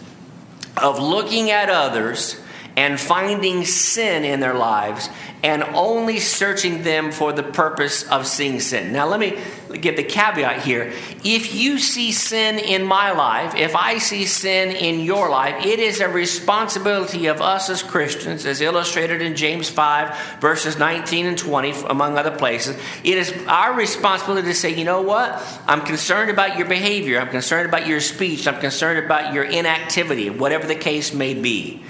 of 0.78 0.98
looking 1.00 1.52
at 1.52 1.70
others 1.70 2.42
and 2.78 3.00
finding 3.00 3.66
sin 3.66 4.24
in 4.24 4.40
their 4.40 4.54
lives 4.54 5.10
and 5.44 5.64
only 5.76 6.20
searching 6.20 6.82
them 6.82 7.12
for 7.12 7.32
the 7.32 7.44
purpose 7.44 8.04
of 8.10 8.26
seeing 8.26 8.60
sin. 8.60 8.92
Now, 8.92 9.08
let 9.08 9.20
me 9.20 9.38
give 9.80 9.96
the 9.96 10.04
caveat 10.04 10.64
here. 10.64 10.92
If 11.24 11.54
you 11.54 11.78
see 11.78 12.12
sin 12.12 12.58
in 12.58 12.84
my 12.84 13.12
life, 13.12 13.56
if 13.56 13.76
I 13.76 14.00
see 14.00 14.26
sin 14.26 14.76
in 14.76 15.02
your 15.02 15.30
life, 15.30 15.64
it 15.66 15.80
is 15.80 16.00
a 16.00 16.10
responsibility 16.10 17.28
of 17.28 17.42
us 17.42 17.70
as 17.70 17.84
Christians, 17.84 18.46
as 18.46 18.60
illustrated 18.60 19.22
in 19.22 19.36
James 19.36 19.70
5, 19.70 20.40
verses 20.42 20.80
19 20.80 21.28
and 21.28 21.38
20, 21.38 21.72
among 21.90 22.18
other 22.18 22.36
places. 22.36 22.76
It 23.04 23.18
is 23.18 23.32
our 23.48 23.74
responsibility 23.74 24.48
to 24.48 24.56
say, 24.56 24.74
you 24.74 24.84
know 24.84 25.02
what? 25.02 25.42
I'm 25.68 25.82
concerned 25.82 26.32
about 26.32 26.58
your 26.58 26.68
behavior, 26.68 27.20
I'm 27.20 27.30
concerned 27.30 27.70
about 27.70 27.86
your 27.86 28.02
speech, 28.02 28.48
I'm 28.48 28.60
concerned 28.60 29.06
about 29.06 29.34
your 29.34 29.44
inactivity, 29.44 30.30
whatever 30.30 30.66
the 30.66 30.76
case 30.76 31.14
may 31.14 31.34
be. 31.34 31.84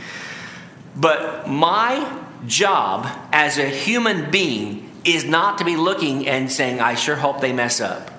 But 0.96 1.48
my 1.48 2.22
job 2.48 3.08
as 3.32 3.58
a 3.58 3.68
human 3.68 4.32
being 4.32 4.92
is 5.04 5.26
not 5.26 5.58
to 5.60 5.66
be 5.66 5.76
looking 5.76 6.28
and 6.28 6.52
saying, 6.52 6.80
I 6.80 6.96
sure 6.96 7.16
hope 7.16 7.42
they 7.42 7.54
mess 7.54 7.82
up. 7.82 8.12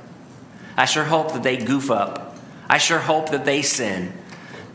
I 0.77 0.85
sure 0.85 1.05
hope 1.05 1.33
that 1.33 1.43
they 1.43 1.57
goof 1.57 1.91
up. 1.91 2.37
I 2.69 2.79
sure 2.79 2.99
hope 2.99 3.31
that 3.31 3.45
they 3.45 3.63
sin. 3.63 4.13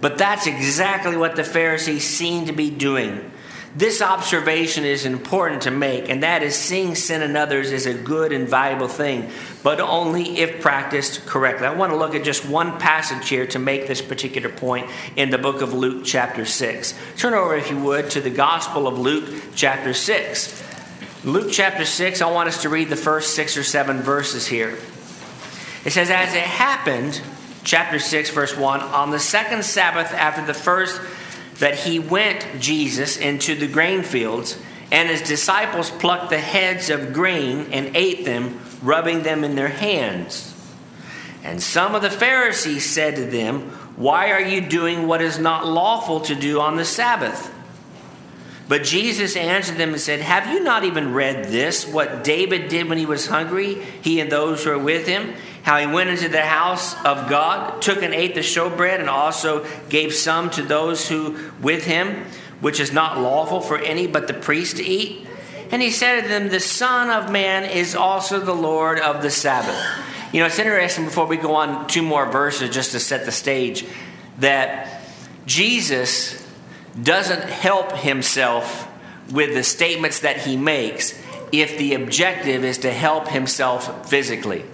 But 0.01 0.17
that's 0.17 0.47
exactly 0.47 1.15
what 1.15 1.35
the 1.35 1.43
Pharisees 1.43 2.03
seem 2.03 2.47
to 2.47 2.53
be 2.53 2.69
doing. 2.71 3.31
This 3.73 4.01
observation 4.01 4.83
is 4.83 5.05
important 5.05 5.61
to 5.61 5.71
make, 5.71 6.09
and 6.09 6.23
that 6.23 6.43
is 6.43 6.55
seeing 6.55 6.93
sin 6.93 7.21
in 7.21 7.37
others 7.37 7.71
is 7.71 7.85
a 7.85 7.93
good 7.93 8.33
and 8.33 8.47
valuable 8.47 8.89
thing, 8.89 9.29
but 9.63 9.79
only 9.79 10.39
if 10.39 10.61
practiced 10.61 11.25
correctly. 11.25 11.67
I 11.67 11.73
want 11.73 11.93
to 11.93 11.97
look 11.97 12.13
at 12.13 12.25
just 12.25 12.45
one 12.45 12.77
passage 12.79 13.29
here 13.29 13.47
to 13.47 13.59
make 13.59 13.87
this 13.87 14.01
particular 14.01 14.49
point 14.49 14.89
in 15.15 15.29
the 15.29 15.37
book 15.37 15.61
of 15.61 15.73
Luke, 15.73 16.03
chapter 16.03 16.43
6. 16.43 16.93
Turn 17.15 17.33
over, 17.33 17.55
if 17.55 17.71
you 17.71 17.79
would, 17.79 18.09
to 18.09 18.19
the 18.19 18.29
Gospel 18.29 18.87
of 18.87 18.99
Luke, 18.99 19.41
chapter 19.55 19.93
6. 19.93 20.63
Luke 21.23 21.49
chapter 21.49 21.85
6, 21.85 22.21
I 22.21 22.29
want 22.29 22.49
us 22.49 22.63
to 22.63 22.69
read 22.69 22.89
the 22.89 22.97
first 22.97 23.35
six 23.35 23.55
or 23.55 23.63
seven 23.63 24.01
verses 24.01 24.47
here. 24.47 24.77
It 25.85 25.91
says, 25.91 26.09
As 26.09 26.33
it 26.33 26.43
happened, 26.43 27.21
chapter 27.63 27.99
6, 27.99 28.31
verse 28.31 28.57
1, 28.57 28.81
on 28.81 29.11
the 29.11 29.19
second 29.19 29.63
Sabbath 29.63 30.11
after 30.13 30.45
the 30.45 30.53
first 30.53 30.99
that 31.61 31.79
he 31.79 31.99
went, 31.99 32.45
Jesus, 32.59 33.17
into 33.17 33.55
the 33.55 33.67
grain 33.67 34.01
fields, 34.01 34.59
and 34.91 35.09
his 35.09 35.21
disciples 35.21 35.89
plucked 35.89 36.29
the 36.29 36.39
heads 36.39 36.89
of 36.89 37.13
grain 37.13 37.67
and 37.71 37.95
ate 37.95 38.25
them, 38.25 38.59
rubbing 38.81 39.23
them 39.23 39.43
in 39.43 39.55
their 39.55 39.69
hands. 39.69 40.53
And 41.43 41.61
some 41.61 41.95
of 41.95 42.01
the 42.01 42.09
Pharisees 42.09 42.89
said 42.89 43.15
to 43.15 43.25
them, 43.25 43.69
Why 43.95 44.31
are 44.31 44.41
you 44.41 44.61
doing 44.61 45.07
what 45.07 45.21
is 45.21 45.39
not 45.39 45.65
lawful 45.65 46.19
to 46.21 46.35
do 46.35 46.59
on 46.59 46.77
the 46.77 46.85
Sabbath? 46.85 47.53
But 48.67 48.83
Jesus 48.83 49.35
answered 49.35 49.77
them 49.77 49.89
and 49.89 50.01
said, 50.01 50.21
Have 50.21 50.47
you 50.47 50.63
not 50.63 50.83
even 50.83 51.13
read 51.13 51.45
this, 51.45 51.87
what 51.87 52.23
David 52.23 52.69
did 52.69 52.89
when 52.89 52.97
he 52.97 53.05
was 53.05 53.27
hungry, 53.27 53.75
he 54.01 54.19
and 54.19 54.31
those 54.31 54.63
who 54.63 54.71
are 54.71 54.79
with 54.79 55.07
him? 55.07 55.35
How 55.63 55.77
he 55.77 55.85
went 55.85 56.09
into 56.09 56.27
the 56.27 56.41
house 56.41 56.95
of 57.05 57.29
God, 57.29 57.81
took 57.81 58.01
and 58.01 58.13
ate 58.13 58.33
the 58.33 58.41
showbread, 58.41 58.99
and 58.99 59.09
also 59.09 59.65
gave 59.89 60.13
some 60.13 60.49
to 60.51 60.63
those 60.63 61.07
who 61.07 61.51
with 61.61 61.85
him, 61.85 62.25
which 62.61 62.79
is 62.79 62.91
not 62.91 63.19
lawful 63.19 63.61
for 63.61 63.77
any 63.77 64.07
but 64.07 64.27
the 64.27 64.33
priest 64.33 64.77
to 64.77 64.83
eat. 64.83 65.27
And 65.69 65.81
he 65.81 65.91
said 65.91 66.21
to 66.21 66.27
them, 66.27 66.49
The 66.49 66.59
Son 66.59 67.09
of 67.09 67.31
Man 67.31 67.63
is 67.63 67.95
also 67.95 68.39
the 68.39 68.55
Lord 68.55 68.99
of 68.99 69.21
the 69.21 69.29
Sabbath. 69.29 69.79
You 70.33 70.39
know, 70.39 70.47
it's 70.47 70.59
interesting 70.59 71.05
before 71.05 71.27
we 71.27 71.37
go 71.37 71.55
on 71.55 71.87
two 71.87 72.01
more 72.01 72.29
verses 72.29 72.69
just 72.69 72.91
to 72.91 72.99
set 72.99 73.25
the 73.25 73.31
stage 73.31 73.85
that 74.39 75.01
Jesus 75.45 76.47
doesn't 77.01 77.43
help 77.43 77.91
himself 77.93 78.87
with 79.31 79.53
the 79.53 79.63
statements 79.63 80.21
that 80.21 80.37
he 80.37 80.57
makes 80.57 81.17
if 81.51 81.77
the 81.77 81.93
objective 81.93 82.63
is 82.63 82.79
to 82.79 82.91
help 82.91 83.27
himself 83.27 84.09
physically 84.09 84.65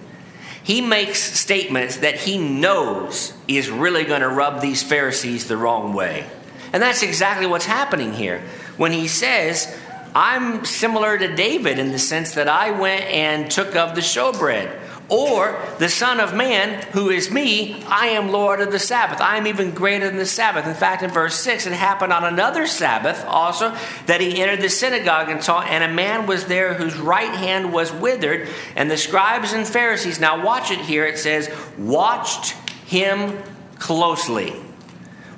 he 0.68 0.82
makes 0.82 1.18
statements 1.18 1.96
that 1.96 2.16
he 2.16 2.36
knows 2.36 3.32
is 3.48 3.70
really 3.70 4.04
going 4.04 4.20
to 4.20 4.28
rub 4.28 4.60
these 4.60 4.82
Pharisees 4.82 5.48
the 5.48 5.56
wrong 5.56 5.94
way. 5.94 6.26
And 6.74 6.82
that's 6.82 7.02
exactly 7.02 7.46
what's 7.46 7.64
happening 7.64 8.12
here. 8.12 8.42
When 8.76 8.92
he 8.92 9.08
says, 9.08 9.74
I'm 10.14 10.66
similar 10.66 11.16
to 11.16 11.34
David 11.34 11.78
in 11.78 11.90
the 11.90 11.98
sense 11.98 12.34
that 12.34 12.48
I 12.48 12.78
went 12.78 13.04
and 13.04 13.50
took 13.50 13.76
of 13.76 13.94
the 13.94 14.02
showbread. 14.02 14.70
Or 15.08 15.58
the 15.78 15.88
Son 15.88 16.20
of 16.20 16.34
Man, 16.34 16.82
who 16.92 17.08
is 17.08 17.30
me, 17.30 17.82
I 17.84 18.08
am 18.08 18.30
Lord 18.30 18.60
of 18.60 18.72
the 18.72 18.78
Sabbath. 18.78 19.22
I 19.22 19.38
am 19.38 19.46
even 19.46 19.70
greater 19.70 20.06
than 20.06 20.18
the 20.18 20.26
Sabbath. 20.26 20.66
In 20.66 20.74
fact, 20.74 21.02
in 21.02 21.10
verse 21.10 21.36
6, 21.36 21.66
it 21.66 21.72
happened 21.72 22.12
on 22.12 22.24
another 22.24 22.66
Sabbath 22.66 23.24
also 23.26 23.74
that 24.04 24.20
he 24.20 24.42
entered 24.42 24.60
the 24.60 24.68
synagogue 24.68 25.30
and 25.30 25.40
taught, 25.40 25.66
and 25.68 25.82
a 25.82 25.88
man 25.88 26.26
was 26.26 26.44
there 26.44 26.74
whose 26.74 26.96
right 26.96 27.34
hand 27.34 27.72
was 27.72 27.90
withered. 27.90 28.48
And 28.76 28.90
the 28.90 28.98
scribes 28.98 29.54
and 29.54 29.66
Pharisees, 29.66 30.20
now 30.20 30.44
watch 30.44 30.70
it 30.70 30.80
here, 30.80 31.06
it 31.06 31.18
says, 31.18 31.50
watched 31.78 32.50
him 32.86 33.42
closely 33.78 34.50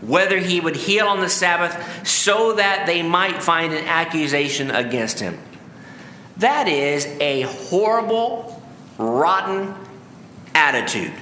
whether 0.00 0.38
he 0.38 0.60
would 0.60 0.76
heal 0.76 1.06
on 1.06 1.20
the 1.20 1.28
Sabbath 1.28 2.08
so 2.08 2.54
that 2.54 2.86
they 2.86 3.02
might 3.02 3.42
find 3.42 3.72
an 3.72 3.84
accusation 3.84 4.70
against 4.70 5.20
him. 5.20 5.38
That 6.38 6.68
is 6.68 7.04
a 7.20 7.42
horrible 7.42 8.59
rotten 9.00 9.74
attitude. 10.54 11.12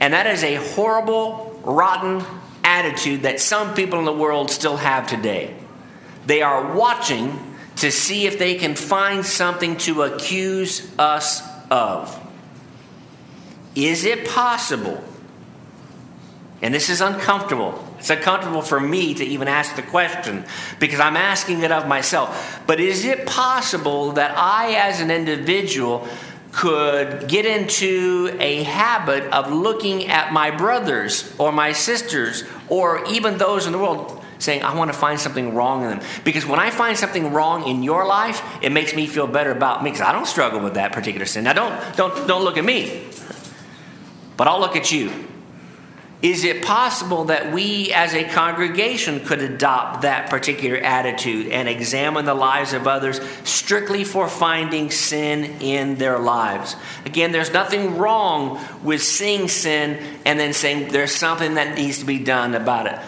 And 0.00 0.12
that 0.12 0.26
is 0.26 0.44
a 0.44 0.56
horrible, 0.56 1.60
rotten 1.64 2.24
attitude 2.62 3.22
that 3.22 3.40
some 3.40 3.74
people 3.74 3.98
in 3.98 4.04
the 4.04 4.12
world 4.12 4.50
still 4.50 4.76
have 4.76 5.06
today. 5.06 5.54
They 6.26 6.42
are 6.42 6.74
watching 6.74 7.56
to 7.76 7.90
see 7.90 8.26
if 8.26 8.38
they 8.38 8.54
can 8.56 8.74
find 8.74 9.24
something 9.24 9.76
to 9.78 10.02
accuse 10.02 10.90
us 10.98 11.42
of. 11.70 12.20
Is 13.74 14.04
it 14.04 14.28
possible? 14.28 15.02
And 16.62 16.72
this 16.72 16.88
is 16.88 17.00
uncomfortable. 17.00 17.86
It's 17.98 18.10
uncomfortable 18.10 18.62
for 18.62 18.78
me 18.78 19.14
to 19.14 19.24
even 19.24 19.48
ask 19.48 19.76
the 19.76 19.82
question 19.82 20.44
because 20.78 21.00
I'm 21.00 21.16
asking 21.16 21.62
it 21.62 21.72
of 21.72 21.88
myself. 21.88 22.62
But 22.66 22.80
is 22.80 23.04
it 23.04 23.26
possible 23.26 24.12
that 24.12 24.36
I, 24.36 24.74
as 24.74 25.00
an 25.00 25.10
individual, 25.10 26.06
could 26.54 27.26
get 27.26 27.44
into 27.44 28.36
a 28.38 28.62
habit 28.62 29.24
of 29.32 29.52
looking 29.52 30.06
at 30.06 30.32
my 30.32 30.50
brothers 30.50 31.34
or 31.36 31.50
my 31.50 31.72
sisters 31.72 32.44
or 32.68 33.04
even 33.06 33.38
those 33.38 33.66
in 33.66 33.72
the 33.72 33.78
world 33.78 34.24
saying, 34.38 34.62
I 34.62 34.74
want 34.74 34.92
to 34.92 34.96
find 34.96 35.18
something 35.18 35.54
wrong 35.54 35.82
in 35.82 35.90
them. 35.90 36.00
Because 36.22 36.46
when 36.46 36.60
I 36.60 36.70
find 36.70 36.96
something 36.96 37.32
wrong 37.32 37.66
in 37.66 37.82
your 37.82 38.06
life, 38.06 38.42
it 38.62 38.70
makes 38.70 38.94
me 38.94 39.06
feel 39.06 39.26
better 39.26 39.50
about 39.50 39.82
me 39.82 39.90
because 39.90 40.06
I 40.06 40.12
don't 40.12 40.26
struggle 40.26 40.60
with 40.60 40.74
that 40.74 40.92
particular 40.92 41.26
sin. 41.26 41.44
Now, 41.44 41.54
don't, 41.54 41.96
don't, 41.96 42.28
don't 42.28 42.44
look 42.44 42.56
at 42.56 42.64
me, 42.64 43.08
but 44.36 44.46
I'll 44.46 44.60
look 44.60 44.76
at 44.76 44.92
you. 44.92 45.10
Is 46.24 46.42
it 46.42 46.64
possible 46.64 47.24
that 47.24 47.52
we 47.52 47.92
as 47.92 48.14
a 48.14 48.24
congregation 48.24 49.20
could 49.20 49.42
adopt 49.42 50.00
that 50.02 50.30
particular 50.30 50.78
attitude 50.78 51.48
and 51.48 51.68
examine 51.68 52.24
the 52.24 52.32
lives 52.32 52.72
of 52.72 52.86
others 52.86 53.20
strictly 53.44 54.04
for 54.04 54.26
finding 54.26 54.90
sin 54.90 55.60
in 55.60 55.96
their 55.96 56.18
lives? 56.18 56.76
Again, 57.04 57.30
there's 57.30 57.52
nothing 57.52 57.98
wrong 57.98 58.58
with 58.82 59.02
seeing 59.02 59.48
sin 59.48 60.02
and 60.24 60.40
then 60.40 60.54
saying 60.54 60.90
there's 60.92 61.14
something 61.14 61.56
that 61.56 61.76
needs 61.76 61.98
to 61.98 62.06
be 62.06 62.20
done 62.20 62.54
about 62.54 62.86
it. 62.86 62.98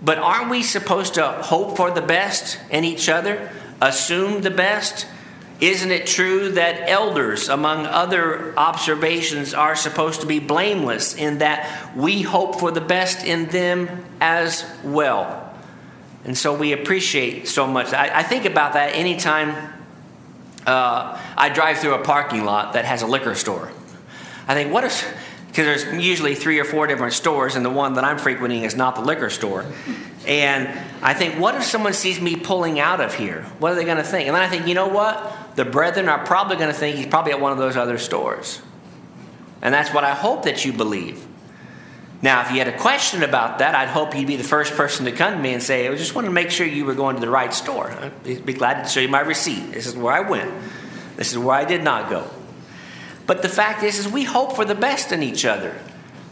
But 0.00 0.16
aren't 0.16 0.48
we 0.48 0.62
supposed 0.62 1.12
to 1.14 1.26
hope 1.26 1.76
for 1.76 1.90
the 1.90 2.00
best 2.00 2.58
in 2.70 2.84
each 2.84 3.10
other? 3.10 3.50
Assume 3.82 4.40
the 4.40 4.50
best? 4.50 5.06
Isn't 5.62 5.92
it 5.92 6.08
true 6.08 6.50
that 6.50 6.90
elders, 6.90 7.48
among 7.48 7.86
other 7.86 8.52
observations, 8.58 9.54
are 9.54 9.76
supposed 9.76 10.22
to 10.22 10.26
be 10.26 10.40
blameless 10.40 11.14
in 11.14 11.38
that 11.38 11.96
we 11.96 12.22
hope 12.22 12.58
for 12.58 12.72
the 12.72 12.80
best 12.80 13.24
in 13.24 13.46
them 13.46 14.04
as 14.20 14.68
well? 14.82 15.54
And 16.24 16.36
so 16.36 16.52
we 16.52 16.72
appreciate 16.72 17.46
so 17.46 17.68
much. 17.68 17.92
I, 17.92 18.18
I 18.18 18.22
think 18.24 18.44
about 18.44 18.72
that 18.72 18.96
anytime 18.96 19.72
uh, 20.66 21.16
I 21.36 21.48
drive 21.48 21.78
through 21.78 21.94
a 21.94 22.02
parking 22.02 22.44
lot 22.44 22.72
that 22.72 22.84
has 22.84 23.02
a 23.02 23.06
liquor 23.06 23.36
store. 23.36 23.70
I 24.48 24.54
think, 24.54 24.72
what 24.72 24.82
if, 24.82 25.16
because 25.46 25.84
there's 25.84 26.04
usually 26.04 26.34
three 26.34 26.58
or 26.58 26.64
four 26.64 26.88
different 26.88 27.12
stores, 27.12 27.54
and 27.54 27.64
the 27.64 27.70
one 27.70 27.94
that 27.94 28.02
I'm 28.02 28.18
frequenting 28.18 28.64
is 28.64 28.74
not 28.74 28.96
the 28.96 29.02
liquor 29.02 29.30
store. 29.30 29.64
And 30.26 30.68
I 31.02 31.14
think, 31.14 31.38
what 31.38 31.54
if 31.54 31.62
someone 31.62 31.92
sees 31.92 32.20
me 32.20 32.34
pulling 32.34 32.80
out 32.80 33.00
of 33.00 33.14
here? 33.14 33.42
What 33.60 33.70
are 33.70 33.74
they 33.76 33.84
going 33.84 33.98
to 33.98 34.02
think? 34.02 34.26
And 34.26 34.34
then 34.34 34.42
I 34.42 34.48
think, 34.48 34.66
you 34.66 34.74
know 34.74 34.88
what? 34.88 35.38
The 35.54 35.64
brethren 35.64 36.08
are 36.08 36.24
probably 36.24 36.56
going 36.56 36.68
to 36.68 36.74
think 36.74 36.96
he's 36.96 37.06
probably 37.06 37.32
at 37.32 37.40
one 37.40 37.52
of 37.52 37.58
those 37.58 37.76
other 37.76 37.98
stores. 37.98 38.60
And 39.60 39.72
that's 39.72 39.92
what 39.92 40.04
I 40.04 40.14
hope 40.14 40.44
that 40.44 40.64
you 40.64 40.72
believe. 40.72 41.26
Now, 42.22 42.42
if 42.42 42.52
you 42.52 42.58
had 42.58 42.68
a 42.68 42.78
question 42.78 43.22
about 43.24 43.58
that, 43.58 43.74
I'd 43.74 43.88
hope 43.88 44.14
you'd 44.14 44.28
be 44.28 44.36
the 44.36 44.44
first 44.44 44.74
person 44.74 45.06
to 45.06 45.12
come 45.12 45.34
to 45.34 45.38
me 45.40 45.52
and 45.52 45.62
say, 45.62 45.88
I 45.88 45.96
just 45.96 46.14
want 46.14 46.26
to 46.26 46.32
make 46.32 46.50
sure 46.50 46.66
you 46.66 46.84
were 46.84 46.94
going 46.94 47.16
to 47.16 47.20
the 47.20 47.28
right 47.28 47.52
store. 47.52 47.90
I'd 47.90 48.46
be 48.46 48.52
glad 48.52 48.84
to 48.84 48.88
show 48.88 49.00
you 49.00 49.08
my 49.08 49.20
receipt. 49.20 49.72
This 49.72 49.86
is 49.86 49.96
where 49.96 50.12
I 50.12 50.20
went. 50.20 50.52
This 51.16 51.32
is 51.32 51.38
where 51.38 51.56
I 51.56 51.64
did 51.64 51.82
not 51.82 52.08
go. 52.08 52.28
But 53.26 53.42
the 53.42 53.48
fact 53.48 53.82
is, 53.82 53.98
is 53.98 54.08
we 54.08 54.24
hope 54.24 54.54
for 54.54 54.64
the 54.64 54.74
best 54.74 55.10
in 55.10 55.22
each 55.22 55.44
other. 55.44 55.76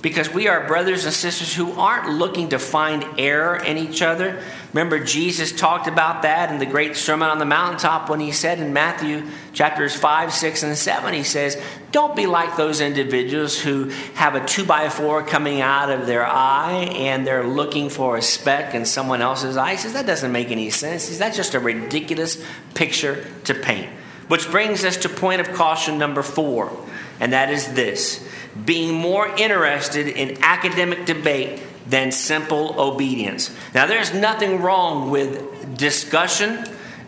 Because 0.03 0.33
we 0.33 0.49
are 0.49 0.67
brothers 0.67 1.05
and 1.05 1.13
sisters 1.13 1.55
who 1.55 1.73
aren't 1.73 2.17
looking 2.17 2.49
to 2.51 2.59
find 2.59 3.05
error 3.19 3.57
in 3.57 3.77
each 3.77 4.01
other. 4.01 4.43
Remember, 4.73 4.99
Jesus 4.99 5.53
talked 5.53 5.87
about 5.89 6.23
that 6.23 6.51
in 6.51 6.59
the 6.59 6.67
great 6.67 6.97
Sermon 6.97 7.29
on 7.29 7.39
the 7.39 7.45
Mountaintop 7.45 8.09
when 8.09 8.21
he 8.21 8.33
said 8.33 8.61
in 8.61 8.73
Matthew 8.73 9.27
chapters 9.53 9.95
5, 9.95 10.33
6, 10.33 10.63
and 10.63 10.77
7, 10.77 11.13
he 11.13 11.23
says, 11.23 11.63
Don't 11.93 12.17
be 12.17 12.27
like 12.27 12.57
those 12.57 12.81
individuals 12.81 13.61
who 13.61 13.91
have 14.15 14.35
a 14.35 14.47
two 14.47 14.65
by 14.65 14.89
four 14.89 15.23
coming 15.23 15.61
out 15.61 15.91
of 15.91 16.07
their 16.07 16.25
eye 16.25 16.89
and 16.95 17.27
they're 17.27 17.47
looking 17.47 17.91
for 17.91 18.17
a 18.17 18.23
speck 18.23 18.75
in 18.75 18.87
someone 18.87 19.21
else's 19.21 19.59
eye. 19.59 19.73
He 19.73 19.77
says, 19.77 19.93
That 19.93 20.07
doesn't 20.07 20.33
make 20.33 20.51
any 20.51 20.71
sense. 20.71 21.05
Says, 21.05 21.19
That's 21.19 21.37
just 21.37 21.55
a 21.55 21.61
ridiculous 21.61 22.43
picture 22.73 23.27
to 23.45 23.55
paint. 23.55 23.91
Which 24.29 24.49
brings 24.51 24.85
us 24.85 24.97
to 24.99 25.09
point 25.09 25.41
of 25.41 25.53
caution 25.53 25.99
number 25.99 26.23
four, 26.23 26.71
and 27.21 27.33
that 27.33 27.51
is 27.51 27.75
this 27.75 28.27
being 28.65 28.95
more 28.95 29.29
interested 29.37 30.09
in 30.09 30.43
academic 30.43 31.07
debate 31.07 31.63
than 31.87 32.13
simple 32.13 32.75
obedience. 32.81 33.55
Now, 33.75 33.87
there's 33.87 34.13
nothing 34.13 34.61
wrong 34.61 35.11
with 35.11 35.77
discussion 35.77 36.65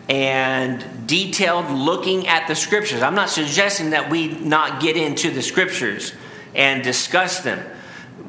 and 0.09 1.07
detailed 1.07 1.69
looking 1.69 2.27
at 2.27 2.47
the 2.47 2.55
scriptures. 2.55 3.01
I'm 3.01 3.15
not 3.15 3.29
suggesting 3.29 3.91
that 3.91 4.09
we 4.09 4.27
not 4.27 4.81
get 4.81 4.97
into 4.97 5.31
the 5.31 5.41
scriptures 5.41 6.13
and 6.53 6.83
discuss 6.83 7.39
them. 7.39 7.65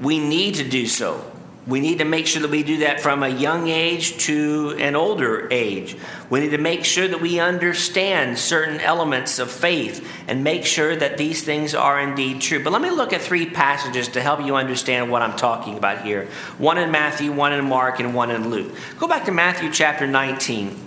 We 0.01 0.19
need 0.19 0.57
to 0.57 0.69
do 0.69 0.87
so. 0.87 1.31
We 1.67 1.81
need 1.81 1.99
to 1.99 2.05
make 2.05 2.27
sure 2.27 2.43
that 2.43 2.51
we 2.51 2.63
do 2.63 2.79
that 2.79 3.01
from 3.01 3.23
a 3.23 3.29
young 3.29 3.69
age 3.69 4.19
to 4.27 4.77
an 4.79 4.95
older 4.95 5.49
age. 5.51 5.97
We 6.29 6.41
need 6.41 6.51
to 6.51 6.59
make 6.59 6.85
sure 6.85 7.09
that 7.09 7.23
we 7.23 7.41
understand 7.41 8.39
certain 8.39 8.81
elements 8.81 9.39
of 9.39 9.51
faith 9.51 10.07
and 10.29 10.45
make 10.45 10.67
sure 10.67 10.95
that 10.95 11.17
these 11.17 11.43
things 11.43 11.75
are 11.75 11.99
indeed 11.99 12.43
true. 12.43 12.63
But 12.63 12.75
let 12.75 12.83
me 12.83 12.91
look 12.91 13.15
at 13.15 13.23
three 13.23 13.47
passages 13.47 14.09
to 14.09 14.21
help 14.21 14.45
you 14.45 14.57
understand 14.57 15.11
what 15.11 15.23
I'm 15.23 15.37
talking 15.37 15.79
about 15.79 16.05
here 16.05 16.29
one 16.59 16.77
in 16.77 16.91
Matthew, 16.91 17.33
one 17.33 17.55
in 17.55 17.65
Mark, 17.65 17.99
and 17.99 18.15
one 18.15 18.31
in 18.31 18.51
Luke. 18.51 18.75
Go 18.99 19.09
back 19.09 19.25
to 19.25 19.33
Matthew 19.33 19.73
chapter 19.73 20.07
19. 20.07 20.85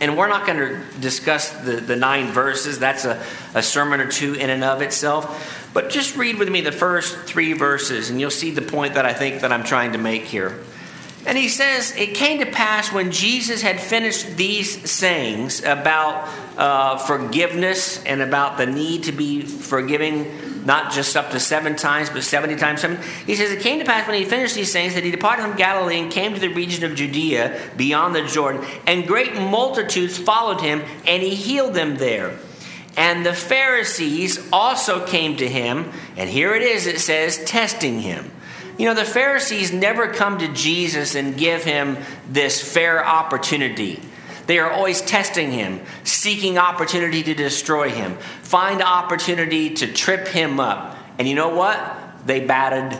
And 0.00 0.16
we're 0.16 0.28
not 0.28 0.46
going 0.46 0.58
to 0.58 1.00
discuss 1.00 1.50
the, 1.50 1.72
the 1.72 1.96
nine 1.96 2.26
verses. 2.26 2.78
That's 2.78 3.04
a, 3.04 3.24
a 3.54 3.62
sermon 3.62 4.00
or 4.00 4.08
two 4.08 4.34
in 4.34 4.48
and 4.48 4.62
of 4.62 4.80
itself. 4.80 5.57
But 5.74 5.90
just 5.90 6.16
read 6.16 6.38
with 6.38 6.48
me 6.48 6.60
the 6.60 6.72
first 6.72 7.16
three 7.20 7.52
verses, 7.52 8.10
and 8.10 8.20
you'll 8.20 8.30
see 8.30 8.50
the 8.50 8.62
point 8.62 8.94
that 8.94 9.04
I 9.04 9.12
think 9.12 9.42
that 9.42 9.52
I'm 9.52 9.64
trying 9.64 9.92
to 9.92 9.98
make 9.98 10.24
here. 10.24 10.58
And 11.26 11.36
he 11.36 11.48
says, 11.48 11.94
It 11.94 12.14
came 12.14 12.38
to 12.40 12.46
pass 12.46 12.92
when 12.92 13.12
Jesus 13.12 13.60
had 13.60 13.80
finished 13.80 14.36
these 14.36 14.90
sayings 14.90 15.62
about 15.62 16.26
uh, 16.56 16.96
forgiveness 16.96 18.02
and 18.04 18.22
about 18.22 18.56
the 18.56 18.66
need 18.66 19.04
to 19.04 19.12
be 19.12 19.42
forgiving, 19.42 20.64
not 20.64 20.90
just 20.90 21.16
up 21.16 21.30
to 21.32 21.40
seven 21.40 21.76
times, 21.76 22.08
but 22.08 22.22
70 22.22 22.56
times 22.56 22.80
seven. 22.80 22.98
He 23.26 23.34
says, 23.34 23.50
It 23.50 23.60
came 23.60 23.78
to 23.78 23.84
pass 23.84 24.06
when 24.08 24.16
he 24.16 24.24
finished 24.24 24.54
these 24.54 24.72
sayings 24.72 24.94
that 24.94 25.04
he 25.04 25.10
departed 25.10 25.42
from 25.42 25.56
Galilee 25.56 26.00
and 26.00 26.10
came 26.10 26.32
to 26.32 26.40
the 26.40 26.48
region 26.48 26.90
of 26.90 26.96
Judea 26.96 27.72
beyond 27.76 28.14
the 28.14 28.22
Jordan, 28.22 28.64
and 28.86 29.06
great 29.06 29.34
multitudes 29.34 30.16
followed 30.16 30.62
him, 30.62 30.82
and 31.06 31.22
he 31.22 31.34
healed 31.34 31.74
them 31.74 31.96
there. 31.96 32.38
And 32.98 33.24
the 33.24 33.32
Pharisees 33.32 34.44
also 34.52 35.06
came 35.06 35.36
to 35.36 35.48
him, 35.48 35.92
and 36.16 36.28
here 36.28 36.52
it 36.56 36.62
is, 36.62 36.88
it 36.88 36.98
says, 36.98 37.38
testing 37.44 38.00
him. 38.00 38.28
You 38.76 38.86
know, 38.86 38.94
the 38.94 39.04
Pharisees 39.04 39.72
never 39.72 40.08
come 40.08 40.38
to 40.38 40.48
Jesus 40.48 41.14
and 41.14 41.36
give 41.36 41.62
him 41.62 41.96
this 42.28 42.60
fair 42.60 43.06
opportunity. 43.06 44.02
They 44.46 44.58
are 44.58 44.68
always 44.68 45.00
testing 45.00 45.52
him, 45.52 45.80
seeking 46.02 46.58
opportunity 46.58 47.22
to 47.22 47.34
destroy 47.34 47.90
him, 47.90 48.16
find 48.42 48.82
opportunity 48.82 49.74
to 49.74 49.92
trip 49.92 50.26
him 50.26 50.58
up. 50.58 50.96
And 51.20 51.28
you 51.28 51.36
know 51.36 51.54
what? 51.54 52.26
They 52.26 52.44
batted 52.44 52.98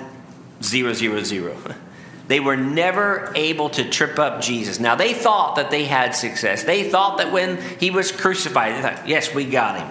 zero, 0.63 0.93
zero, 0.93 1.25
zero. 1.25 1.57
They 2.29 2.41
were 2.41 2.57
never 2.57 3.33
able 3.35 3.71
to 3.71 3.89
trip 3.89 4.19
up 4.19 4.43
Jesus. 4.43 4.79
Now, 4.79 4.95
they 4.95 5.15
thought 5.15 5.57
that 5.57 5.71
they 5.71 5.85
had 5.85 6.15
success. 6.15 6.63
They 6.63 6.89
thought 6.89 7.19
that 7.19 7.33
when 7.33 7.57
he 7.81 7.91
was 7.91 8.13
crucified, 8.13 8.75
they 8.75 8.83
thought, 8.83 9.09
yes, 9.09 9.35
we 9.35 9.47
got 9.47 9.81
him. 9.81 9.91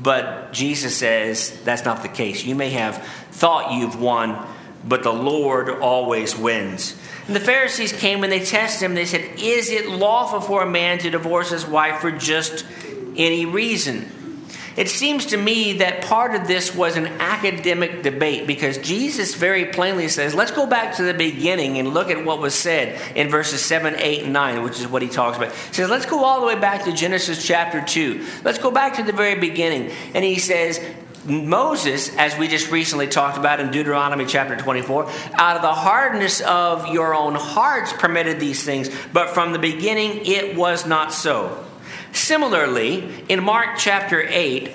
But 0.00 0.52
Jesus 0.52 0.96
says 0.96 1.60
that's 1.64 1.84
not 1.84 2.02
the 2.02 2.08
case. 2.08 2.44
You 2.44 2.54
may 2.54 2.70
have 2.70 3.04
thought 3.32 3.72
you've 3.72 4.00
won, 4.00 4.46
but 4.84 5.02
the 5.02 5.12
Lord 5.12 5.68
always 5.68 6.36
wins. 6.36 6.96
And 7.26 7.36
the 7.36 7.40
Pharisees 7.40 7.92
came 7.92 8.22
and 8.22 8.32
they 8.32 8.44
tested 8.44 8.84
him. 8.84 8.94
They 8.94 9.04
said, 9.04 9.38
Is 9.38 9.70
it 9.70 9.88
lawful 9.88 10.40
for 10.40 10.62
a 10.62 10.70
man 10.70 10.98
to 10.98 11.10
divorce 11.10 11.50
his 11.50 11.66
wife 11.66 12.00
for 12.00 12.10
just 12.10 12.64
any 13.16 13.44
reason? 13.44 14.10
It 14.76 14.88
seems 14.88 15.26
to 15.26 15.36
me 15.36 15.74
that 15.74 16.02
part 16.04 16.34
of 16.34 16.46
this 16.46 16.74
was 16.74 16.96
an 16.96 17.06
academic 17.06 18.02
debate 18.02 18.46
because 18.46 18.78
Jesus 18.78 19.34
very 19.34 19.66
plainly 19.66 20.08
says, 20.08 20.34
let's 20.34 20.50
go 20.50 20.66
back 20.66 20.96
to 20.96 21.02
the 21.02 21.14
beginning 21.14 21.78
and 21.78 21.92
look 21.92 22.10
at 22.10 22.24
what 22.24 22.40
was 22.40 22.54
said 22.54 23.00
in 23.16 23.28
verses 23.28 23.62
7, 23.64 23.96
8, 23.96 24.24
and 24.24 24.32
9, 24.32 24.62
which 24.62 24.80
is 24.80 24.86
what 24.86 25.02
he 25.02 25.08
talks 25.08 25.36
about. 25.36 25.52
He 25.52 25.74
says, 25.74 25.90
let's 25.90 26.06
go 26.06 26.24
all 26.24 26.40
the 26.40 26.46
way 26.46 26.58
back 26.58 26.84
to 26.84 26.92
Genesis 26.92 27.44
chapter 27.44 27.82
2. 27.82 28.26
Let's 28.44 28.58
go 28.58 28.70
back 28.70 28.94
to 28.96 29.02
the 29.02 29.12
very 29.12 29.38
beginning. 29.38 29.90
And 30.14 30.24
he 30.24 30.38
says, 30.38 30.80
Moses, 31.24 32.14
as 32.16 32.36
we 32.36 32.48
just 32.48 32.70
recently 32.70 33.06
talked 33.06 33.38
about 33.38 33.60
in 33.60 33.70
Deuteronomy 33.70 34.26
chapter 34.26 34.56
24, 34.56 35.08
out 35.34 35.56
of 35.56 35.62
the 35.62 35.72
hardness 35.72 36.40
of 36.40 36.88
your 36.88 37.14
own 37.14 37.34
hearts 37.34 37.92
permitted 37.92 38.40
these 38.40 38.64
things, 38.64 38.90
but 39.12 39.30
from 39.30 39.52
the 39.52 39.58
beginning 39.58 40.22
it 40.24 40.56
was 40.56 40.86
not 40.86 41.12
so. 41.12 41.64
Similarly, 42.12 43.24
in 43.28 43.42
Mark 43.42 43.78
chapter 43.78 44.22
8, 44.22 44.70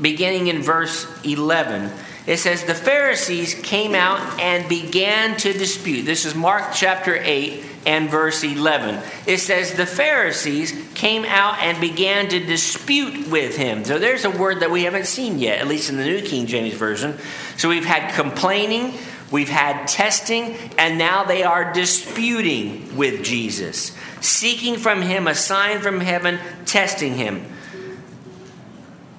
beginning 0.00 0.48
in 0.48 0.62
verse 0.62 1.06
11, 1.24 1.90
it 2.26 2.38
says, 2.38 2.64
The 2.64 2.74
Pharisees 2.74 3.54
came 3.54 3.94
out 3.94 4.40
and 4.40 4.68
began 4.68 5.36
to 5.38 5.52
dispute. 5.52 6.02
This 6.02 6.24
is 6.24 6.34
Mark 6.34 6.72
chapter 6.74 7.16
8 7.16 7.64
and 7.86 8.10
verse 8.10 8.42
11. 8.42 9.00
It 9.26 9.38
says, 9.38 9.72
The 9.72 9.86
Pharisees 9.86 10.74
came 10.94 11.24
out 11.24 11.58
and 11.60 11.80
began 11.80 12.28
to 12.28 12.40
dispute 12.40 13.28
with 13.28 13.56
him. 13.56 13.84
So 13.84 13.98
there's 13.98 14.24
a 14.24 14.30
word 14.30 14.60
that 14.60 14.70
we 14.72 14.84
haven't 14.84 15.06
seen 15.06 15.38
yet, 15.38 15.60
at 15.60 15.68
least 15.68 15.88
in 15.88 15.96
the 15.96 16.04
New 16.04 16.20
King 16.20 16.46
James 16.46 16.74
Version. 16.74 17.16
So 17.56 17.68
we've 17.68 17.84
had 17.84 18.14
complaining, 18.14 18.98
we've 19.30 19.48
had 19.48 19.86
testing, 19.88 20.56
and 20.78 20.98
now 20.98 21.24
they 21.24 21.42
are 21.42 21.72
disputing 21.72 22.96
with 22.96 23.24
Jesus 23.24 23.96
seeking 24.26 24.76
from 24.76 25.02
him 25.02 25.26
a 25.26 25.34
sign 25.34 25.80
from 25.80 26.00
heaven, 26.00 26.38
testing 26.64 27.14
him. 27.14 27.44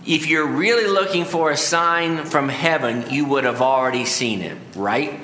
If 0.06 0.28
you're 0.28 0.48
really 0.48 0.88
looking 0.88 1.26
for 1.26 1.52
a 1.52 1.58
sign 1.58 2.26
from 2.26 2.50
heaven, 2.50 3.10
you 3.10 3.26
would 3.26 3.44
have 3.44 3.62
already 3.62 4.06
seen 4.06 4.42
it, 4.42 4.58
right? 4.76 5.20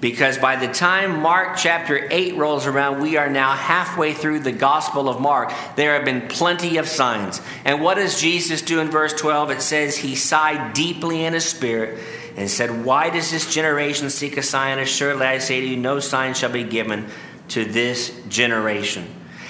Because 0.00 0.38
by 0.38 0.56
the 0.56 0.72
time 0.72 1.20
Mark 1.20 1.58
chapter 1.58 2.08
8 2.10 2.36
rolls 2.36 2.66
around, 2.66 3.02
we 3.02 3.18
are 3.18 3.28
now 3.28 3.54
halfway 3.54 4.14
through 4.14 4.40
the 4.40 4.52
Gospel 4.52 5.08
of 5.08 5.20
Mark. 5.20 5.52
There 5.76 5.94
have 5.94 6.04
been 6.04 6.26
plenty 6.26 6.78
of 6.78 6.88
signs. 6.88 7.40
And 7.64 7.82
what 7.82 7.96
does 7.96 8.20
Jesus 8.20 8.62
do 8.62 8.80
in 8.80 8.90
verse 8.90 9.12
12? 9.12 9.50
It 9.50 9.60
says, 9.60 9.98
He 9.98 10.14
sighed 10.14 10.72
deeply 10.72 11.24
in 11.24 11.34
his 11.34 11.44
spirit 11.44 12.02
and 12.36 12.50
said, 12.50 12.84
Why 12.84 13.10
does 13.10 13.30
this 13.30 13.52
generation 13.52 14.10
seek 14.10 14.36
a 14.36 14.42
sign? 14.42 14.78
Assuredly, 14.78 15.26
I 15.26 15.38
say 15.38 15.60
to 15.60 15.66
you, 15.66 15.76
no 15.76 16.00
sign 16.00 16.34
shall 16.34 16.52
be 16.52 16.64
given 16.64 17.06
to 17.48 17.64
this 17.64 18.18
generation. 18.28 19.06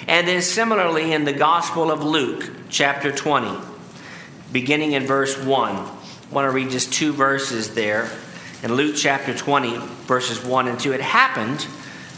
And 0.09 0.27
then 0.27 0.43
similarly 0.43 1.13
in 1.13 1.25
the 1.25 1.33
Gospel 1.33 1.91
of 1.91 2.03
Luke, 2.03 2.51
chapter 2.69 3.13
20, 3.13 3.59
beginning 4.53 4.93
in 4.93 5.07
verse 5.07 5.37
1. 5.39 5.77
I 5.77 5.95
want 6.31 6.47
to 6.47 6.51
read 6.51 6.71
just 6.71 6.93
two 6.93 7.13
verses 7.13 7.75
there. 7.75 8.11
In 8.63 8.75
Luke 8.75 8.97
chapter 8.97 9.35
20, 9.35 9.79
verses 10.07 10.45
1 10.45 10.69
and 10.69 10.79
2, 10.79 10.93
it 10.93 11.01
happened 11.01 11.67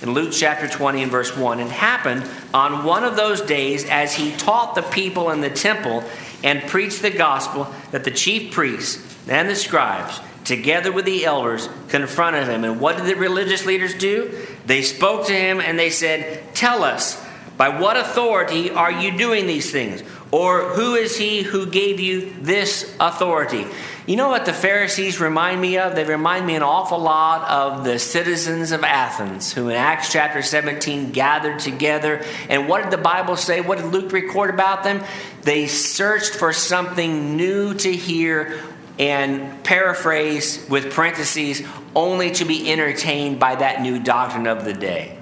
in 0.02 0.14
Luke 0.14 0.32
chapter 0.32 0.66
20 0.66 1.04
and 1.04 1.12
verse 1.12 1.36
1, 1.36 1.60
it 1.60 1.70
happened 1.70 2.28
on 2.52 2.84
one 2.84 3.04
of 3.04 3.14
those 3.14 3.40
days 3.40 3.88
as 3.88 4.12
he 4.12 4.32
taught 4.32 4.74
the 4.74 4.82
people 4.82 5.30
in 5.30 5.40
the 5.40 5.48
temple 5.48 6.02
and 6.42 6.60
preached 6.62 7.02
the 7.02 7.10
gospel 7.10 7.72
that 7.92 8.02
the 8.02 8.10
chief 8.10 8.52
priests 8.52 9.16
and 9.28 9.48
the 9.48 9.54
scribes 9.54 10.20
together 10.44 10.92
with 10.92 11.04
the 11.04 11.24
elders, 11.24 11.68
confronted 11.88 12.48
him. 12.48 12.64
And 12.64 12.80
what 12.80 12.96
did 12.96 13.06
the 13.06 13.14
religious 13.16 13.66
leaders 13.66 13.94
do? 13.94 14.46
They 14.66 14.82
spoke 14.82 15.26
to 15.26 15.34
him 15.34 15.60
and 15.60 15.78
they 15.78 15.90
said, 15.90 16.54
Tell 16.54 16.84
us, 16.84 17.22
by 17.56 17.68
what 17.80 17.96
authority 17.96 18.70
are 18.70 18.90
you 18.90 19.16
doing 19.16 19.46
these 19.46 19.70
things? 19.70 20.02
Or 20.30 20.70
who 20.70 20.94
is 20.94 21.16
he 21.18 21.42
who 21.42 21.66
gave 21.66 22.00
you 22.00 22.32
this 22.40 22.96
authority? 22.98 23.66
You 24.06 24.16
know 24.16 24.30
what 24.30 24.46
the 24.46 24.52
Pharisees 24.52 25.20
remind 25.20 25.60
me 25.60 25.78
of? 25.78 25.94
They 25.94 26.02
remind 26.02 26.44
me 26.44 26.56
an 26.56 26.62
awful 26.64 26.98
lot 26.98 27.48
of 27.48 27.84
the 27.84 28.00
citizens 28.00 28.72
of 28.72 28.82
Athens 28.82 29.52
who 29.52 29.68
in 29.68 29.76
Acts 29.76 30.10
chapter 30.10 30.42
17 30.42 31.12
gathered 31.12 31.60
together. 31.60 32.24
And 32.48 32.68
what 32.68 32.82
did 32.82 32.90
the 32.90 32.98
Bible 32.98 33.36
say? 33.36 33.60
What 33.60 33.78
did 33.78 33.92
Luke 33.92 34.10
record 34.10 34.50
about 34.50 34.82
them? 34.82 35.04
They 35.42 35.68
searched 35.68 36.34
for 36.34 36.52
something 36.52 37.36
new 37.36 37.74
to 37.74 37.92
hear 37.92 38.60
and 38.98 39.64
paraphrase 39.64 40.66
with 40.68 40.92
parentheses 40.92 41.62
only 41.94 42.30
to 42.32 42.44
be 42.44 42.70
entertained 42.70 43.40
by 43.40 43.56
that 43.56 43.82
new 43.82 43.98
doctrine 43.98 44.46
of 44.46 44.64
the 44.64 44.72
day. 44.72 45.18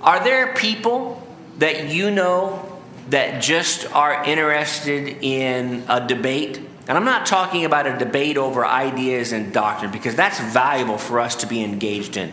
Are 0.00 0.22
there 0.22 0.54
people 0.54 1.26
that 1.58 1.88
you 1.88 2.10
know 2.10 2.68
that 3.10 3.42
just 3.42 3.90
are 3.92 4.24
interested 4.24 5.18
in 5.22 5.84
a 5.88 6.06
debate 6.06 6.60
And 6.88 6.98
I'm 6.98 7.04
not 7.04 7.26
talking 7.26 7.64
about 7.64 7.86
a 7.86 7.96
debate 7.96 8.36
over 8.36 8.66
ideas 8.66 9.32
and 9.32 9.52
doctrine 9.52 9.92
because 9.92 10.16
that's 10.16 10.40
valuable 10.40 10.98
for 10.98 11.20
us 11.20 11.36
to 11.36 11.46
be 11.46 11.62
engaged 11.62 12.16
in. 12.16 12.32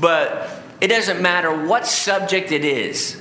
But 0.00 0.48
it 0.80 0.88
doesn't 0.88 1.20
matter 1.20 1.66
what 1.66 1.86
subject 1.86 2.52
it 2.52 2.64
is, 2.64 3.20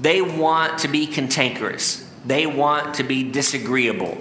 they 0.00 0.22
want 0.22 0.78
to 0.80 0.88
be 0.88 1.06
cantankerous, 1.06 2.08
they 2.24 2.46
want 2.46 2.94
to 2.94 3.02
be 3.02 3.24
disagreeable. 3.24 4.16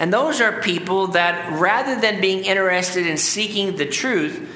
And 0.00 0.12
those 0.12 0.40
are 0.40 0.60
people 0.62 1.08
that, 1.08 1.60
rather 1.60 2.00
than 2.00 2.20
being 2.20 2.44
interested 2.44 3.06
in 3.06 3.18
seeking 3.18 3.76
the 3.76 3.86
truth, 3.86 4.48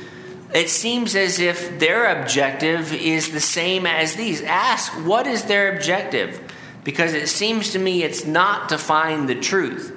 it 0.54 0.70
seems 0.70 1.14
as 1.14 1.38
if 1.38 1.78
their 1.78 2.20
objective 2.20 2.94
is 2.94 3.30
the 3.30 3.40
same 3.40 3.87
as 3.87 4.14
these. 4.14 4.40
Ask, 4.42 4.92
what 5.04 5.26
is 5.26 5.44
their 5.44 5.76
objective? 5.76 6.40
Because 6.83 7.12
it 7.12 7.28
seems 7.28 7.72
to 7.72 7.78
me 7.78 8.02
it's 8.02 8.24
not 8.24 8.70
to 8.70 8.78
find 8.78 9.28
the 9.28 9.35
truth. 9.35 9.92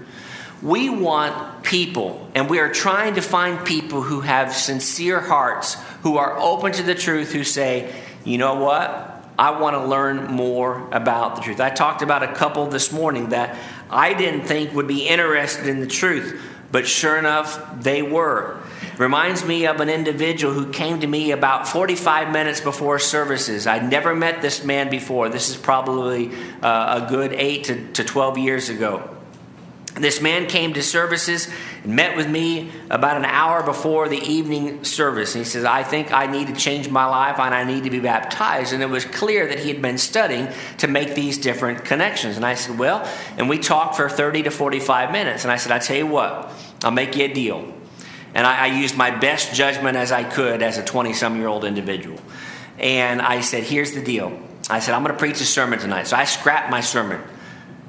We 0.62 0.90
want 0.90 1.64
people, 1.64 2.30
and 2.36 2.50
we 2.50 2.60
are 2.60 2.72
trying 2.72 3.16
to 3.16 3.22
find 3.22 3.66
people 3.66 4.02
who 4.02 4.22
have 4.22 4.54
sincere 4.54 5.22
hearts, 5.22 5.76
who 6.02 6.18
are 6.18 6.38
open 6.38 6.74
to 6.74 6.84
the 6.84 6.96
truth, 6.96 7.32
who 7.32 7.44
say, 7.44 7.94
you 8.26 8.38
know 8.38 8.56
what? 8.56 9.14
I 9.40 9.62
want 9.62 9.76
to 9.76 9.86
learn 9.86 10.32
more 10.32 10.90
about 10.92 11.36
the 11.36 11.44
truth. 11.44 11.62
I 11.62 11.70
talked 11.70 12.02
about 12.02 12.24
a 12.24 12.34
couple 12.34 12.66
this 12.66 12.92
morning 12.92 13.30
that 13.30 13.56
I 13.90 14.14
didn't 14.14 14.42
think 14.44 14.74
would 14.74 14.88
be 14.88 15.08
interested 15.08 15.68
in 15.68 15.80
the 15.80 15.88
truth, 15.88 16.40
but 16.72 16.88
sure 16.88 17.18
enough, 17.18 17.82
they 17.82 18.02
were. 18.02 18.62
Reminds 18.98 19.46
me 19.46 19.68
of 19.68 19.80
an 19.80 19.90
individual 19.90 20.54
who 20.54 20.72
came 20.72 21.00
to 21.02 21.08
me 21.08 21.32
about 21.32 21.68
45 21.68 22.32
minutes 22.32 22.62
before 22.62 23.00
services. 23.00 23.68
I'd 23.68 23.90
never 23.90 24.16
met 24.16 24.42
this 24.42 24.64
man 24.64 24.90
before. 24.90 25.30
This 25.30 25.50
is 25.50 25.56
probably 25.56 26.32
uh, 26.62 27.04
a 27.06 27.10
good 27.10 27.34
8 27.34 27.64
to, 27.66 27.88
to 27.94 28.04
12 28.04 28.38
years 28.40 28.70
ago. 28.70 29.17
This 30.00 30.22
man 30.22 30.48
came 30.48 30.74
to 30.74 30.84
services 30.84 31.50
and 31.84 31.96
met 31.96 32.16
with 32.16 32.30
me 32.30 32.72
about 32.90 33.18
an 33.18 33.26
hour 33.26 33.64
before 33.64 34.08
the 34.10 34.20
evening 34.20 34.84
service. 34.84 35.34
And 35.34 35.44
he 35.44 35.50
says, 35.50 35.66
I 35.66 35.84
think 35.84 36.12
I 36.12 36.28
need 36.28 36.48
to 36.48 36.54
change 36.54 36.90
my 36.90 37.06
life 37.06 37.40
and 37.40 37.54
I 37.54 37.64
need 37.64 37.84
to 37.86 37.90
be 37.90 38.00
baptized. 38.00 38.74
And 38.74 38.84
it 38.84 38.90
was 38.90 39.06
clear 39.06 39.48
that 39.48 39.60
he 39.60 39.70
had 39.70 39.82
been 39.82 39.98
studying 39.98 40.50
to 40.80 40.88
make 40.88 41.16
these 41.16 41.38
different 41.38 41.86
connections. 41.86 42.36
And 42.36 42.46
I 42.46 42.54
said, 42.54 42.78
Well, 42.78 43.10
and 43.38 43.50
we 43.50 43.58
talked 43.58 43.96
for 43.96 44.10
30 44.10 44.44
to 44.44 44.52
45 44.52 45.12
minutes. 45.12 45.44
And 45.44 45.52
I 45.52 45.58
said, 45.58 45.72
I 45.72 45.80
tell 45.80 45.98
you 45.98 46.08
what, 46.08 46.52
I'll 46.84 46.92
make 46.92 47.16
you 47.16 47.26
a 47.26 47.34
deal. 47.34 47.74
And 48.34 48.46
I, 48.46 48.66
I 48.66 48.68
used 48.68 48.96
my 48.96 49.12
best 49.12 49.54
judgment 49.54 49.98
as 49.98 50.12
I 50.12 50.24
could 50.24 50.62
as 50.62 50.78
a 50.78 50.84
20 50.84 51.14
some 51.14 51.38
year 51.38 51.48
old 51.48 51.64
individual. 51.64 52.20
And 52.78 53.22
I 53.22 53.42
said, 53.42 53.64
Here's 53.64 53.94
the 53.94 54.04
deal. 54.04 54.40
I 54.70 54.80
said, 54.80 54.94
I'm 54.94 55.04
going 55.04 55.14
to 55.14 55.20
preach 55.20 55.40
a 55.42 55.46
sermon 55.46 55.80
tonight. 55.80 56.08
So 56.08 56.18
I 56.18 56.26
scrapped 56.26 56.70
my 56.70 56.82
sermon. 56.82 57.22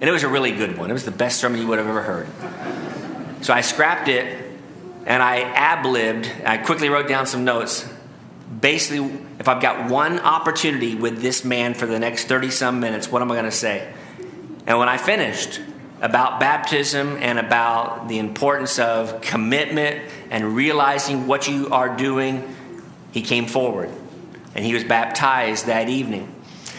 And 0.01 0.09
it 0.09 0.13
was 0.13 0.23
a 0.23 0.29
really 0.29 0.53
good 0.53 0.79
one. 0.79 0.91
It 0.91 0.93
was 0.93 1.05
the 1.05 1.11
best 1.11 1.41
sermon 1.41 1.61
you 1.61 1.67
would 1.67 1.79
have 1.79 1.89
ever 1.89 2.03
heard. 2.03 2.29
So 3.45 3.53
I 3.53 3.63
scrapped 3.63 4.09
it 4.09 4.45
and 5.07 5.23
I 5.23 5.41
ab 5.41 5.85
libbed. 5.85 6.31
I 6.45 6.59
quickly 6.59 6.89
wrote 6.89 7.09
down 7.09 7.27
some 7.27 7.45
notes. 7.45 7.89
Basically, 8.61 9.19
if 9.39 9.49
I've 9.49 9.63
got 9.63 9.91
one 9.91 10.21
opportunity 10.21 10.95
with 10.95 11.21
this 11.21 11.45
man 11.45 11.75
for 11.75 11.87
the 11.87 11.99
next 11.99 12.25
30 12.25 12.51
some 12.51 12.81
minutes, 12.81 13.11
what 13.11 13.23
am 13.23 13.31
I 13.31 13.35
going 13.35 13.45
to 13.45 13.51
say? 13.51 13.93
And 14.67 14.79
when 14.79 14.89
I 14.89 14.99
finished 14.99 15.61
about 16.01 16.39
baptism 16.39 17.17
and 17.21 17.39
about 17.39 18.09
the 18.09 18.19
importance 18.19 18.79
of 18.79 19.21
commitment 19.21 20.01
and 20.31 20.55
realizing 20.55 21.27
what 21.27 21.49
you 21.49 21.69
are 21.71 21.97
doing, 21.97 22.55
he 23.11 23.23
came 23.23 23.47
forward 23.47 23.91
and 24.55 24.65
he 24.65 24.75
was 24.75 24.85
baptized 24.85 25.67
that 25.67 25.89
evening. 25.89 26.35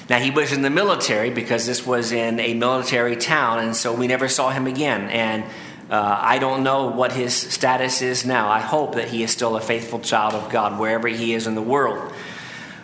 Now, 0.09 0.17
he 0.17 0.31
was 0.31 0.51
in 0.51 0.63
the 0.63 0.71
military 0.71 1.29
because 1.29 1.67
this 1.67 1.85
was 1.85 2.11
in 2.11 2.39
a 2.39 2.55
military 2.55 3.15
town, 3.15 3.59
and 3.59 3.75
so 3.75 3.93
we 3.93 4.07
never 4.07 4.27
saw 4.27 4.49
him 4.49 4.65
again. 4.65 5.09
And 5.09 5.43
uh, 5.91 6.19
I 6.19 6.39
don't 6.39 6.63
know 6.63 6.87
what 6.87 7.11
his 7.11 7.35
status 7.35 8.01
is 8.01 8.25
now. 8.25 8.49
I 8.49 8.59
hope 8.59 8.95
that 8.95 9.09
he 9.09 9.21
is 9.21 9.31
still 9.31 9.55
a 9.55 9.61
faithful 9.61 9.99
child 9.99 10.33
of 10.33 10.51
God 10.51 10.79
wherever 10.79 11.07
he 11.07 11.33
is 11.33 11.45
in 11.45 11.53
the 11.53 11.61
world. 11.61 12.11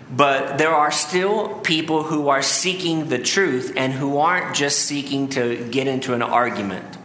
But 0.10 0.60
there 0.60 0.74
are 0.74 0.92
still 0.92 1.60
people 1.60 2.04
who 2.04 2.30
are 2.30 2.44
seeking 2.44 3.10
the 3.10 3.18
truth 3.18 3.74
and 3.76 3.92
who 3.92 4.18
aren't 4.18 4.56
just 4.56 4.80
seeking 4.80 5.30
to 5.30 5.68
get 5.72 5.88
into 5.88 6.14
an 6.14 6.22
argument. 6.22 6.98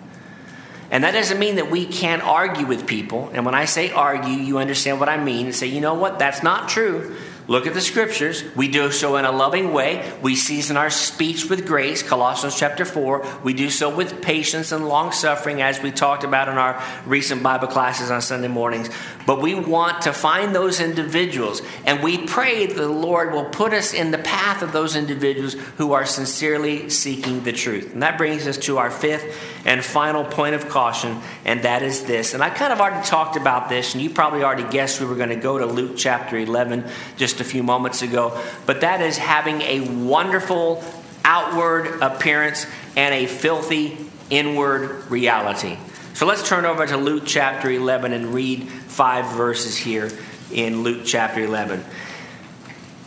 And 0.91 1.05
that 1.05 1.13
doesn't 1.13 1.39
mean 1.39 1.57
that 1.57 1.71
we 1.71 1.87
can't 1.87 2.23
argue 2.23 2.67
with 2.67 2.87
people. 2.87 3.31
And 3.33 3.47
when 3.47 3.55
I 3.55 3.65
say 3.65 3.91
argue, 3.91 4.35
you 4.35 4.59
understand 4.59 5.01
what 5.01 5.09
I 5.09 5.23
mean 5.23 5.47
and 5.47 5.55
say, 5.55 5.67
you 5.67 5.81
know 5.81 5.95
what, 5.95 6.19
that's 6.19 6.43
not 6.43 6.69
true. 6.69 7.17
Look 7.49 7.67
at 7.67 7.75
the 7.75 7.81
scriptures. 7.81 8.45
We 8.55 8.69
do 8.69 8.91
so 8.93 9.17
in 9.17 9.25
a 9.25 9.33
loving 9.33 9.73
way. 9.73 10.13
We 10.23 10.37
season 10.37 10.77
our 10.77 10.91
speech 10.91 11.51
with 11.51 11.67
grace, 11.67 12.03
Colossians 12.03 12.57
chapter 12.57 12.85
4. 12.85 13.41
We 13.43 13.55
do 13.55 13.71
so 13.71 13.95
with 13.95 14.23
patience 14.23 14.73
and 14.73 14.89
long 14.89 15.13
suffering, 15.13 15.61
as 15.61 15.83
we 15.83 15.91
talked 15.91 16.23
about 16.23 16.49
in 16.49 16.59
our 16.59 16.83
recent 17.07 17.43
Bible 17.43 17.69
classes 17.69 18.11
on 18.11 18.23
Sunday 18.23 18.49
mornings. 18.49 18.89
But 19.27 19.41
we 19.41 19.55
want 19.55 20.03
to 20.03 20.13
find 20.13 20.55
those 20.55 20.81
individuals, 20.81 21.63
and 21.87 22.03
we 22.03 22.19
pray 22.19 22.67
that 22.67 22.77
the 22.77 22.89
Lord 22.89 23.33
will 23.33 23.45
put 23.45 23.73
us 23.73 23.93
in 23.93 24.11
the 24.11 24.19
path 24.19 24.63
of 24.63 24.73
those 24.73 24.97
individuals 24.97 25.55
who 25.77 25.93
are 25.93 26.07
sincerely 26.07 26.89
seeking 26.89 27.43
the 27.43 27.53
truth. 27.53 27.93
And 27.93 28.03
that 28.03 28.19
brings 28.19 28.47
us 28.47 28.59
to 28.59 28.79
our 28.79 28.91
fifth 28.91 29.39
and 29.65 29.85
final 29.85 30.25
point 30.25 30.55
of 30.55 30.69
caution, 30.69 31.21
and 31.45 31.63
that 31.63 31.83
is 31.83 32.05
this. 32.05 32.35
And 32.35 32.43
I 32.43 32.51
kind 32.51 32.73
of 32.73 32.81
already 32.81 33.07
talked 33.07 33.37
about 33.37 33.69
this, 33.69 33.95
and 33.95 34.03
you 34.03 34.11
probably 34.11 34.43
already 34.43 34.69
guessed 34.71 35.01
we 35.01 35.07
were 35.07 35.17
going 35.17 35.29
to 35.29 35.37
go 35.37 35.59
to 35.59 35.67
Luke 35.67 35.97
chapter 35.97 36.39
11 36.39 36.89
just 37.17 37.30
a 37.39 37.45
few 37.45 37.63
moments 37.63 38.03
ago, 38.03 38.37
but 38.67 38.81
that 38.81 39.01
is 39.01 39.19
having 39.19 39.61
a 39.61 39.81
wonderful 39.81 40.83
outward 41.25 42.01
appearance 42.03 42.67
and 42.97 43.15
a 43.15 43.27
filthy 43.27 43.97
inward 44.31 45.09
reality. 45.11 45.77
So 46.15 46.27
let's 46.27 46.47
turn 46.49 46.65
over 46.65 46.87
to 46.87 46.97
Luke 46.97 47.23
chapter 47.27 47.71
11 47.71 48.13
and 48.13 48.35
read 48.35 48.69
five 48.69 49.37
verses 49.37 49.77
here 49.77 50.11
in 50.53 50.83
Luke 50.83 51.03
chapter 51.05 51.41
11. 51.41 51.85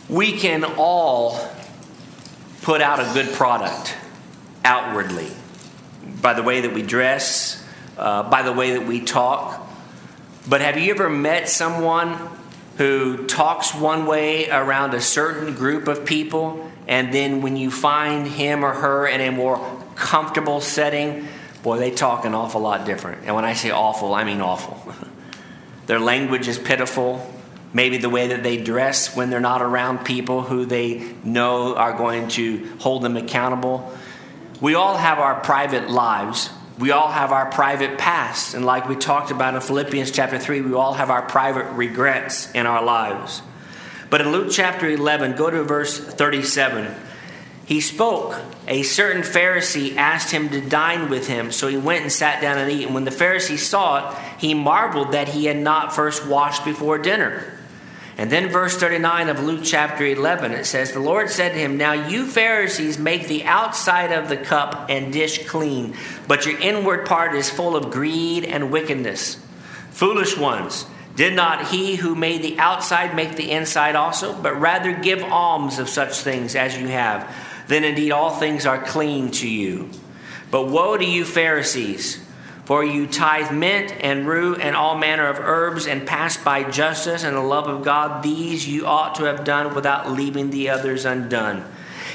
We 0.08 0.32
can 0.32 0.64
all 0.78 1.38
put 2.62 2.80
out 2.80 3.00
a 3.00 3.12
good 3.12 3.34
product 3.34 3.94
outwardly 4.64 5.30
by 6.22 6.34
the 6.34 6.42
way 6.42 6.62
that 6.62 6.72
we 6.72 6.82
dress, 6.82 7.64
uh, 7.98 8.22
by 8.28 8.42
the 8.42 8.52
way 8.52 8.72
that 8.72 8.86
we 8.86 9.00
talk. 9.00 9.68
But 10.48 10.60
have 10.60 10.78
you 10.78 10.92
ever 10.92 11.08
met 11.08 11.48
someone 11.48 12.16
who 12.76 13.26
talks 13.26 13.74
one 13.74 14.06
way 14.06 14.50
around 14.50 14.94
a 14.94 15.00
certain 15.00 15.54
group 15.54 15.88
of 15.88 16.04
people, 16.04 16.70
and 16.88 17.12
then 17.14 17.40
when 17.40 17.56
you 17.56 17.70
find 17.70 18.26
him 18.26 18.64
or 18.64 18.72
her 18.72 19.06
in 19.06 19.20
a 19.20 19.30
more 19.30 19.82
comfortable 19.94 20.60
setting, 20.60 21.26
boy, 21.62 21.78
they 21.78 21.90
talk 21.90 22.24
an 22.24 22.34
awful 22.34 22.60
lot 22.60 22.84
different. 22.84 23.22
And 23.24 23.34
when 23.34 23.44
I 23.44 23.54
say 23.54 23.70
awful, 23.70 24.14
I 24.14 24.24
mean 24.24 24.40
awful. 24.40 24.92
Their 25.86 26.00
language 26.00 26.48
is 26.48 26.58
pitiful. 26.58 27.30
Maybe 27.72 27.98
the 27.98 28.10
way 28.10 28.28
that 28.28 28.42
they 28.42 28.56
dress 28.56 29.16
when 29.16 29.30
they're 29.30 29.40
not 29.40 29.60
around 29.60 30.04
people 30.04 30.42
who 30.42 30.64
they 30.64 31.14
know 31.24 31.74
are 31.74 31.92
going 31.96 32.28
to 32.28 32.76
hold 32.78 33.02
them 33.02 33.16
accountable. 33.16 33.92
We 34.60 34.74
all 34.74 34.96
have 34.96 35.18
our 35.18 35.40
private 35.40 35.90
lives. 35.90 36.50
We 36.78 36.90
all 36.90 37.10
have 37.10 37.30
our 37.30 37.46
private 37.46 37.98
past. 37.98 38.54
And 38.54 38.64
like 38.64 38.88
we 38.88 38.96
talked 38.96 39.30
about 39.30 39.54
in 39.54 39.60
Philippians 39.60 40.10
chapter 40.10 40.38
3, 40.38 40.60
we 40.62 40.74
all 40.74 40.94
have 40.94 41.10
our 41.10 41.22
private 41.22 41.66
regrets 41.72 42.50
in 42.52 42.66
our 42.66 42.82
lives. 42.82 43.42
But 44.10 44.20
in 44.20 44.32
Luke 44.32 44.48
chapter 44.50 44.88
11, 44.88 45.36
go 45.36 45.50
to 45.50 45.62
verse 45.62 45.98
37. 45.98 46.94
He 47.66 47.80
spoke. 47.80 48.40
A 48.66 48.82
certain 48.82 49.22
Pharisee 49.22 49.96
asked 49.96 50.30
him 50.30 50.48
to 50.50 50.60
dine 50.60 51.08
with 51.08 51.28
him, 51.28 51.52
so 51.52 51.68
he 51.68 51.76
went 51.76 52.02
and 52.02 52.12
sat 52.12 52.42
down 52.42 52.58
and 52.58 52.70
ate. 52.70 52.86
And 52.86 52.94
when 52.94 53.04
the 53.04 53.10
Pharisee 53.10 53.58
saw 53.58 54.10
it, 54.10 54.18
he 54.38 54.54
marveled 54.54 55.12
that 55.12 55.28
he 55.28 55.46
had 55.46 55.56
not 55.56 55.94
first 55.94 56.26
washed 56.26 56.64
before 56.64 56.98
dinner. 56.98 57.53
And 58.16 58.30
then, 58.30 58.48
verse 58.48 58.76
39 58.76 59.28
of 59.28 59.42
Luke 59.42 59.62
chapter 59.64 60.04
11, 60.04 60.52
it 60.52 60.66
says, 60.66 60.92
The 60.92 61.00
Lord 61.00 61.30
said 61.30 61.50
to 61.52 61.58
him, 61.58 61.76
Now 61.76 61.92
you 61.92 62.26
Pharisees 62.26 62.96
make 62.96 63.26
the 63.26 63.44
outside 63.44 64.12
of 64.12 64.28
the 64.28 64.36
cup 64.36 64.86
and 64.88 65.12
dish 65.12 65.46
clean, 65.48 65.96
but 66.28 66.46
your 66.46 66.58
inward 66.60 67.06
part 67.06 67.34
is 67.34 67.50
full 67.50 67.74
of 67.74 67.90
greed 67.90 68.44
and 68.44 68.70
wickedness. 68.70 69.44
Foolish 69.90 70.36
ones, 70.36 70.86
did 71.16 71.34
not 71.34 71.68
he 71.68 71.96
who 71.96 72.14
made 72.14 72.42
the 72.42 72.58
outside 72.58 73.14
make 73.16 73.36
the 73.36 73.50
inside 73.50 73.96
also? 73.96 74.40
But 74.40 74.60
rather 74.60 74.92
give 74.92 75.22
alms 75.22 75.78
of 75.78 75.88
such 75.88 76.18
things 76.18 76.54
as 76.54 76.76
you 76.76 76.88
have. 76.88 77.34
Then 77.66 77.84
indeed 77.84 78.12
all 78.12 78.30
things 78.30 78.66
are 78.66 78.82
clean 78.82 79.30
to 79.32 79.48
you. 79.48 79.90
But 80.50 80.68
woe 80.68 80.96
to 80.96 81.04
you, 81.04 81.24
Pharisees! 81.24 82.23
For 82.64 82.82
you 82.82 83.06
tithe 83.06 83.52
mint 83.52 83.92
and 84.00 84.26
rue 84.26 84.54
and 84.56 84.74
all 84.74 84.96
manner 84.96 85.28
of 85.28 85.38
herbs, 85.38 85.86
and 85.86 86.06
pass 86.06 86.36
by 86.36 86.64
justice 86.64 87.22
and 87.22 87.36
the 87.36 87.40
love 87.40 87.66
of 87.66 87.84
God. 87.84 88.22
These 88.22 88.66
you 88.66 88.86
ought 88.86 89.14
to 89.16 89.24
have 89.24 89.44
done 89.44 89.74
without 89.74 90.10
leaving 90.10 90.50
the 90.50 90.70
others 90.70 91.04
undone. 91.04 91.64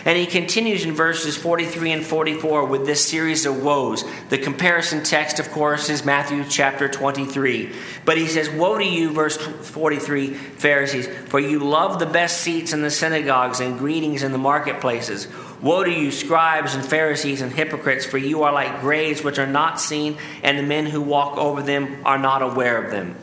And 0.06 0.18
he 0.18 0.26
continues 0.26 0.86
in 0.86 0.94
verses 0.94 1.36
43 1.36 1.92
and 1.92 2.06
44 2.06 2.66
with 2.66 2.86
this 2.86 3.06
series 3.06 3.46
of 3.46 3.64
woes. 3.64 4.04
The 4.30 4.38
comparison 4.38 5.04
text, 5.04 5.40
of 5.40 5.52
course, 5.52 5.90
is 5.90 6.06
Matthew 6.06 6.46
chapter 6.50 6.88
23. 6.88 7.74
But 8.06 8.18
he 8.18 8.28
says, 8.28 8.50
Woe 8.50 8.78
to 8.78 8.86
you, 8.86 9.12
verse 9.12 9.38
43, 9.38 10.34
Pharisees, 10.34 11.08
for 11.28 11.40
you 11.40 11.60
love 11.60 12.00
the 12.00 12.06
best 12.06 12.42
seats 12.42 12.74
in 12.74 12.82
the 12.82 12.92
synagogues 12.92 13.60
and 13.60 13.78
greetings 13.78 14.24
in 14.24 14.32
the 14.32 14.38
marketplaces. 14.38 15.28
Woe 15.62 15.84
to 15.84 15.92
you, 15.92 16.12
scribes 16.12 16.76
and 16.76 16.86
Pharisees 16.86 17.42
and 17.42 17.52
hypocrites, 17.52 18.06
for 18.06 18.18
you 18.18 18.44
are 18.44 18.54
like 18.54 18.80
graves 18.82 19.24
which 19.24 19.40
are 19.40 19.48
not 19.48 19.80
seen, 19.80 20.18
and 20.42 20.58
the 20.58 20.64
men 20.64 20.86
who 20.86 21.02
walk 21.02 21.38
over 21.38 21.62
them 21.62 22.02
are 22.06 22.18
not 22.18 22.42
aware 22.42 22.82
of 22.82 22.92
them. 22.92 23.16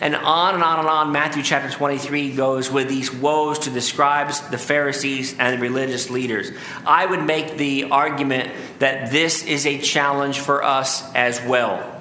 And 0.00 0.14
on 0.14 0.54
and 0.54 0.62
on 0.62 0.78
and 0.78 0.88
on, 0.88 1.12
Matthew 1.12 1.42
chapter 1.42 1.70
23 1.70 2.34
goes 2.34 2.70
with 2.70 2.88
these 2.88 3.12
woes 3.12 3.58
to 3.60 3.70
the 3.70 3.80
scribes, 3.80 4.40
the 4.50 4.58
Pharisees, 4.58 5.36
and 5.38 5.56
the 5.56 5.60
religious 5.60 6.08
leaders. 6.08 6.52
I 6.86 7.04
would 7.04 7.24
make 7.24 7.56
the 7.56 7.84
argument 7.84 8.52
that 8.78 9.10
this 9.10 9.44
is 9.44 9.66
a 9.66 9.78
challenge 9.78 10.38
for 10.38 10.62
us 10.62 11.12
as 11.14 11.42
well. 11.42 11.96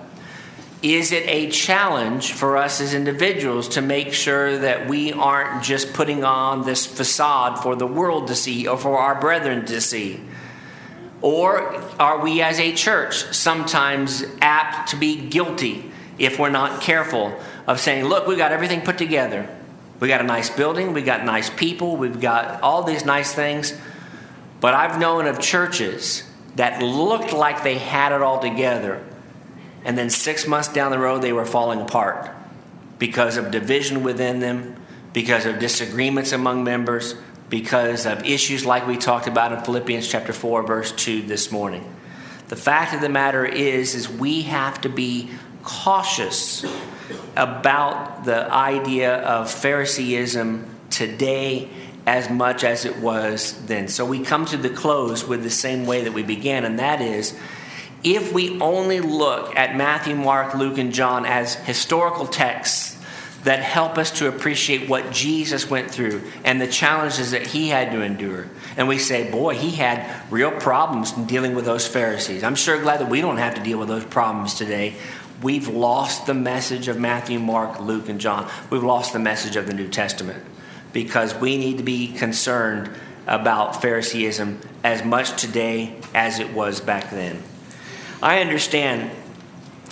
Is 0.83 1.11
it 1.11 1.27
a 1.27 1.49
challenge 1.49 2.33
for 2.33 2.55
us 2.55 2.79
as 2.81 2.93
individuals 2.93 3.69
to 3.69 3.81
make 3.81 4.13
sure 4.13 4.59
that 4.59 4.87
we 4.87 5.11
aren't 5.11 5.63
just 5.63 5.93
putting 5.93 6.23
on 6.23 6.65
this 6.65 6.85
facade 6.85 7.63
for 7.63 7.75
the 7.75 7.87
world 7.87 8.27
to 8.27 8.35
see 8.35 8.67
or 8.67 8.77
for 8.77 8.99
our 8.99 9.19
brethren 9.19 9.65
to 9.65 9.81
see? 9.81 10.21
Or 11.21 11.81
are 11.99 12.19
we 12.19 12.43
as 12.43 12.59
a 12.59 12.73
church 12.73 13.33
sometimes 13.33 14.23
apt 14.39 14.89
to 14.89 14.97
be 14.97 15.15
guilty 15.15 15.91
if 16.19 16.37
we're 16.37 16.49
not 16.49 16.81
careful 16.81 17.39
of 17.68 17.80
saying, 17.80 18.05
look, 18.05 18.26
we've 18.26 18.38
got 18.38 18.51
everything 18.51 18.82
put 18.82 18.97
together. 18.97 19.47
We 19.99 20.07
got 20.07 20.22
a 20.22 20.26
nice 20.26 20.49
building, 20.49 20.93
we 20.93 21.01
got 21.01 21.26
nice 21.26 21.49
people, 21.49 21.97
we've 21.97 22.22
got 22.22 22.61
all 22.61 22.84
these 22.84 23.03
nice 23.03 23.34
things. 23.34 23.74
But 24.59 24.74
I've 24.74 24.99
known 24.99 25.28
of 25.28 25.39
churches 25.39 26.24
that 26.55 26.82
looked 26.82 27.34
like 27.34 27.63
they 27.63 27.78
had 27.78 28.11
it 28.11 28.22
all 28.22 28.39
together 28.39 29.03
and 29.88 29.97
then 29.97 30.09
six 30.09 30.45
months 30.45 30.68
down 30.68 30.91
the 30.91 30.99
road, 30.99 31.22
they 31.22 31.32
were 31.32 31.45
falling 31.45 31.80
apart 31.80 32.30
because 32.99 33.38
of 33.38 33.51
division 33.51 34.03
within 34.03 34.41
them, 34.41 34.76
because 35.13 35.45
of 35.45 35.59
disagreements 35.59 36.34
among 36.34 36.65
members, 36.65 37.15
because 37.49 38.05
of 38.05 38.26
issues 38.26 38.65
like 38.65 38.86
we 38.86 38.97
talked 38.97 39.28
about 39.28 39.53
in 39.53 39.63
Philippians 39.63 40.05
chapter 40.05 40.34
4, 40.34 40.63
verse 40.63 40.91
2 40.91 41.22
this 41.22 41.53
morning. 41.53 41.95
The 42.49 42.57
fact 42.57 42.93
of 42.93 42.99
the 42.99 43.07
matter 43.07 43.45
is, 43.45 43.95
is 43.95 44.09
we 44.09 44.41
have 44.43 44.82
to 44.82 44.89
be 44.89 45.30
cautious 45.68 46.65
about 47.36 48.24
the 48.24 48.51
idea 48.51 49.18
of 49.18 49.51
Phariseeism 49.51 50.65
today 50.89 51.70
as 52.05 52.30
much 52.30 52.63
as 52.63 52.86
it 52.86 52.97
was 52.99 53.65
then. 53.65 53.89
So 53.89 54.05
we 54.05 54.24
come 54.24 54.45
to 54.45 54.57
the 54.57 54.70
close 54.70 55.28
with 55.28 55.43
the 55.43 55.49
same 55.49 55.86
way 55.86 56.05
that 56.05 56.13
we 56.13 56.24
began, 56.24 56.63
and 56.63 56.80
that 56.80 57.01
is 57.01 57.38
if 58.03 58.32
we 58.32 58.59
only 58.61 59.01
look 59.01 59.55
at 59.57 59.76
Matthew, 59.76 60.15
Mark, 60.15 60.53
Luke, 60.53 60.78
and 60.78 60.93
John 60.93 61.26
as 61.26 61.55
historical 61.55 62.26
texts 62.26 62.95
that 63.43 63.59
help 63.59 63.97
us 63.97 64.11
to 64.11 64.28
appreciate 64.28 64.89
what 64.89 65.11
Jesus 65.11 65.70
went 65.70 65.91
through 65.91 66.22
and 66.43 66.61
the 66.61 66.68
challenges 66.68 67.32
that 67.32 67.47
he 67.47 67.70
had 67.70 67.91
to 67.91 68.01
endure. 68.01 68.49
And 68.78 68.88
we 68.88 68.97
say, 68.97 69.30
boy, 69.30 69.55
he 69.55 69.72
had 69.72 70.32
real 70.32 70.51
problems 70.51 71.15
in 71.15 71.26
dealing 71.26 71.55
with 71.55 71.65
those 71.65 71.88
Pharisees. 71.88 72.43
I'm 72.43 72.55
sure 72.55 72.80
glad 72.82 72.99
that 72.99 73.09
we 73.09 73.22
don't 73.22 73.38
have 73.38 73.55
to 73.55 73.63
deal 73.63 73.80
with 73.80 73.88
those 73.88 74.05
problems 74.05 74.55
today. 74.55 74.95
We've 75.41 75.67
lost 75.67 76.25
the 76.25 76.33
message 76.33 76.88
of 76.88 76.99
Matthew, 76.99 77.38
Mark, 77.38 77.79
Luke, 77.79 78.09
and 78.09 78.19
John. 78.19 78.49
We've 78.71 78.83
lost 78.83 79.13
the 79.13 79.19
message 79.19 79.55
of 79.55 79.67
the 79.67 79.73
New 79.73 79.88
Testament 79.88 80.43
because 80.93 81.35
we 81.35 81.57
need 81.57 81.77
to 81.77 81.83
be 81.83 82.13
concerned 82.13 82.89
about 83.27 83.81
Phariseeism 83.81 84.59
as 84.83 85.03
much 85.03 85.39
today 85.39 85.95
as 86.15 86.39
it 86.39 86.53
was 86.53 86.79
back 86.79 87.11
then. 87.11 87.43
I 88.23 88.39
understand 88.39 89.11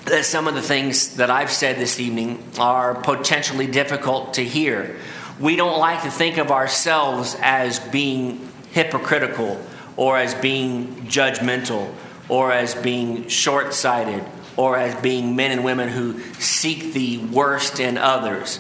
that 0.06 0.26
some 0.26 0.48
of 0.48 0.56
the 0.56 0.62
things 0.64 1.18
that 1.18 1.30
I've 1.30 1.52
said 1.52 1.78
this 1.78 2.00
evening 2.00 2.44
are 2.58 2.96
potentially 2.96 3.68
difficult 3.68 4.36
to 4.36 4.44
hear. 4.44 4.96
We 5.40 5.56
don't 5.56 5.78
like 5.78 6.02
to 6.04 6.12
think 6.12 6.38
of 6.38 6.52
ourselves 6.52 7.38
as 7.42 7.80
being 7.80 8.50
hypocritical 8.72 9.62
or 9.96 10.18
as 10.18 10.34
being 10.34 10.88
judgmental 11.06 11.94
or 12.30 12.52
as 12.52 12.74
being 12.74 13.28
short 13.28 13.74
sighted 13.76 14.24
or 14.58 14.78
as 14.78 14.96
being 15.02 15.36
men 15.36 15.52
and 15.52 15.64
women 15.64 15.90
who 15.90 16.20
seek 16.34 16.94
the 16.94 17.18
worst 17.18 17.80
in 17.80 17.98
others. 17.98 18.60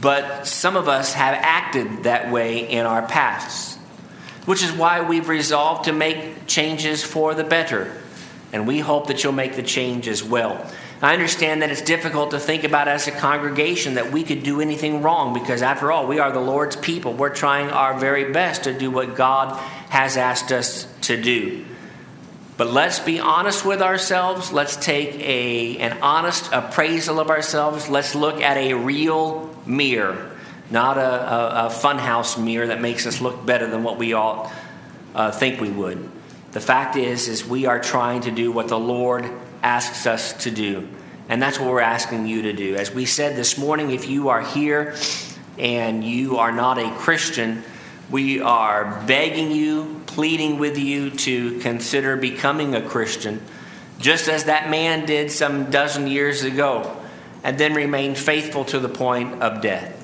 But 0.00 0.46
some 0.46 0.76
of 0.76 0.88
us 0.88 1.14
have 1.14 1.34
acted 1.34 2.04
that 2.04 2.30
way 2.30 2.68
in 2.68 2.86
our 2.86 3.02
pasts, 3.02 3.76
which 4.46 4.62
is 4.62 4.72
why 4.72 5.00
we've 5.00 5.28
resolved 5.28 5.84
to 5.84 5.92
make 5.92 6.46
changes 6.46 7.02
for 7.02 7.34
the 7.34 7.44
better 7.44 7.92
and 8.52 8.66
we 8.66 8.80
hope 8.80 9.06
that 9.06 9.24
you'll 9.24 9.32
make 9.32 9.56
the 9.56 9.62
change 9.62 10.06
as 10.06 10.22
well. 10.22 10.70
I 11.00 11.14
understand 11.14 11.62
that 11.62 11.70
it's 11.70 11.82
difficult 11.82 12.30
to 12.30 12.38
think 12.38 12.62
about 12.62 12.86
as 12.86 13.08
a 13.08 13.10
congregation 13.10 13.94
that 13.94 14.12
we 14.12 14.22
could 14.22 14.44
do 14.44 14.60
anything 14.60 15.02
wrong 15.02 15.34
because, 15.34 15.60
after 15.60 15.90
all, 15.90 16.06
we 16.06 16.20
are 16.20 16.30
the 16.30 16.38
Lord's 16.38 16.76
people. 16.76 17.12
We're 17.12 17.34
trying 17.34 17.70
our 17.70 17.98
very 17.98 18.30
best 18.30 18.64
to 18.64 18.78
do 18.78 18.90
what 18.90 19.16
God 19.16 19.58
has 19.88 20.16
asked 20.16 20.52
us 20.52 20.86
to 21.02 21.20
do. 21.20 21.64
But 22.62 22.72
let's 22.72 23.00
be 23.00 23.18
honest 23.18 23.64
with 23.64 23.82
ourselves. 23.82 24.52
Let's 24.52 24.76
take 24.76 25.16
a, 25.16 25.78
an 25.78 25.98
honest 26.00 26.48
appraisal 26.52 27.18
of 27.18 27.28
ourselves. 27.28 27.88
Let's 27.88 28.14
look 28.14 28.40
at 28.40 28.56
a 28.56 28.74
real 28.74 29.52
mirror, 29.66 30.30
not 30.70 30.96
a, 30.96 31.00
a, 31.00 31.66
a 31.66 31.70
funhouse 31.70 32.40
mirror 32.40 32.68
that 32.68 32.80
makes 32.80 33.04
us 33.04 33.20
look 33.20 33.44
better 33.44 33.66
than 33.66 33.82
what 33.82 33.98
we 33.98 34.12
all 34.12 34.52
uh, 35.12 35.32
think 35.32 35.60
we 35.60 35.70
would. 35.70 36.08
The 36.52 36.60
fact 36.60 36.94
is, 36.94 37.26
is 37.26 37.44
we 37.44 37.66
are 37.66 37.80
trying 37.80 38.20
to 38.20 38.30
do 38.30 38.52
what 38.52 38.68
the 38.68 38.78
Lord 38.78 39.28
asks 39.64 40.06
us 40.06 40.32
to 40.44 40.52
do. 40.52 40.88
And 41.28 41.42
that's 41.42 41.58
what 41.58 41.68
we're 41.68 41.80
asking 41.80 42.28
you 42.28 42.42
to 42.42 42.52
do. 42.52 42.76
As 42.76 42.92
we 42.92 43.06
said 43.06 43.34
this 43.34 43.58
morning, 43.58 43.90
if 43.90 44.08
you 44.08 44.28
are 44.28 44.40
here 44.40 44.94
and 45.58 46.04
you 46.04 46.36
are 46.36 46.52
not 46.52 46.78
a 46.78 46.88
Christian, 46.92 47.64
we 48.08 48.40
are 48.40 49.02
begging 49.08 49.50
you, 49.50 50.01
pleading 50.14 50.58
with 50.58 50.78
you 50.78 51.10
to 51.10 51.58
consider 51.60 52.16
becoming 52.16 52.74
a 52.74 52.82
Christian, 52.82 53.40
just 53.98 54.28
as 54.28 54.44
that 54.44 54.70
man 54.70 55.06
did 55.06 55.30
some 55.30 55.70
dozen 55.70 56.06
years 56.06 56.44
ago, 56.44 56.96
and 57.42 57.58
then 57.58 57.74
remain 57.74 58.14
faithful 58.14 58.64
to 58.66 58.78
the 58.78 58.88
point 58.88 59.42
of 59.42 59.60
death 59.60 60.02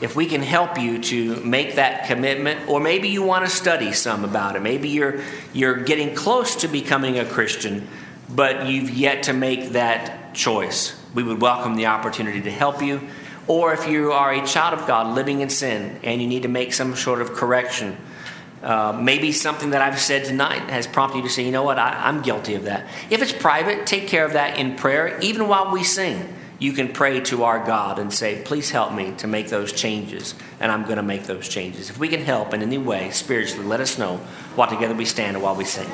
if 0.00 0.16
we 0.16 0.26
can 0.26 0.42
help 0.42 0.78
you 0.78 1.00
to 1.00 1.36
make 1.36 1.76
that 1.76 2.06
commitment, 2.06 2.68
or 2.68 2.80
maybe 2.80 3.08
you 3.08 3.22
want 3.22 3.44
to 3.44 3.50
study 3.50 3.92
some 3.92 4.24
about 4.24 4.56
it. 4.56 4.60
Maybe 4.60 4.88
you're, 4.88 5.20
you're 5.52 5.76
getting 5.76 6.14
close 6.14 6.56
to 6.56 6.68
becoming 6.68 7.18
a 7.18 7.24
Christian, 7.24 7.88
but 8.28 8.66
you've 8.66 8.90
yet 8.90 9.24
to 9.24 9.32
make 9.32 9.70
that 9.70 10.34
choice. 10.34 11.00
We 11.14 11.22
would 11.22 11.40
welcome 11.40 11.76
the 11.76 11.86
opportunity 11.86 12.42
to 12.42 12.50
help 12.50 12.82
you. 12.82 13.08
Or 13.46 13.72
if 13.72 13.88
you 13.88 14.12
are 14.12 14.32
a 14.32 14.44
child 14.46 14.78
of 14.78 14.86
God 14.86 15.14
living 15.14 15.40
in 15.40 15.48
sin 15.48 16.00
and 16.02 16.20
you 16.20 16.26
need 16.26 16.42
to 16.42 16.48
make 16.48 16.72
some 16.72 16.96
sort 16.96 17.22
of 17.22 17.32
correction, 17.32 17.96
uh, 18.64 18.98
maybe 19.00 19.30
something 19.30 19.70
that 19.70 19.82
I've 19.82 20.00
said 20.00 20.24
tonight 20.24 20.70
has 20.70 20.86
prompted 20.86 21.18
you 21.18 21.22
to 21.24 21.30
say, 21.30 21.44
you 21.44 21.52
know 21.52 21.62
what, 21.62 21.78
I, 21.78 22.08
I'm 22.08 22.22
guilty 22.22 22.54
of 22.54 22.64
that. 22.64 22.86
If 23.10 23.22
it's 23.22 23.32
private, 23.32 23.86
take 23.86 24.08
care 24.08 24.24
of 24.24 24.32
that 24.32 24.58
in 24.58 24.74
prayer, 24.74 25.18
even 25.20 25.48
while 25.48 25.70
we 25.70 25.84
sing 25.84 26.34
you 26.58 26.72
can 26.72 26.92
pray 26.92 27.20
to 27.20 27.44
our 27.44 27.64
God 27.64 27.98
and 27.98 28.12
say, 28.12 28.40
Please 28.42 28.70
help 28.70 28.92
me 28.92 29.12
to 29.18 29.26
make 29.26 29.48
those 29.48 29.72
changes, 29.72 30.34
and 30.60 30.70
I'm 30.70 30.84
going 30.84 30.96
to 30.96 31.02
make 31.02 31.24
those 31.24 31.48
changes. 31.48 31.90
If 31.90 31.98
we 31.98 32.08
can 32.08 32.20
help 32.22 32.54
in 32.54 32.62
any 32.62 32.78
way 32.78 33.10
spiritually, 33.10 33.66
let 33.66 33.80
us 33.80 33.98
know 33.98 34.18
while 34.54 34.70
together 34.70 34.94
we 34.94 35.04
stand 35.04 35.36
and 35.36 35.44
while 35.44 35.56
we 35.56 35.64
sing. 35.64 35.90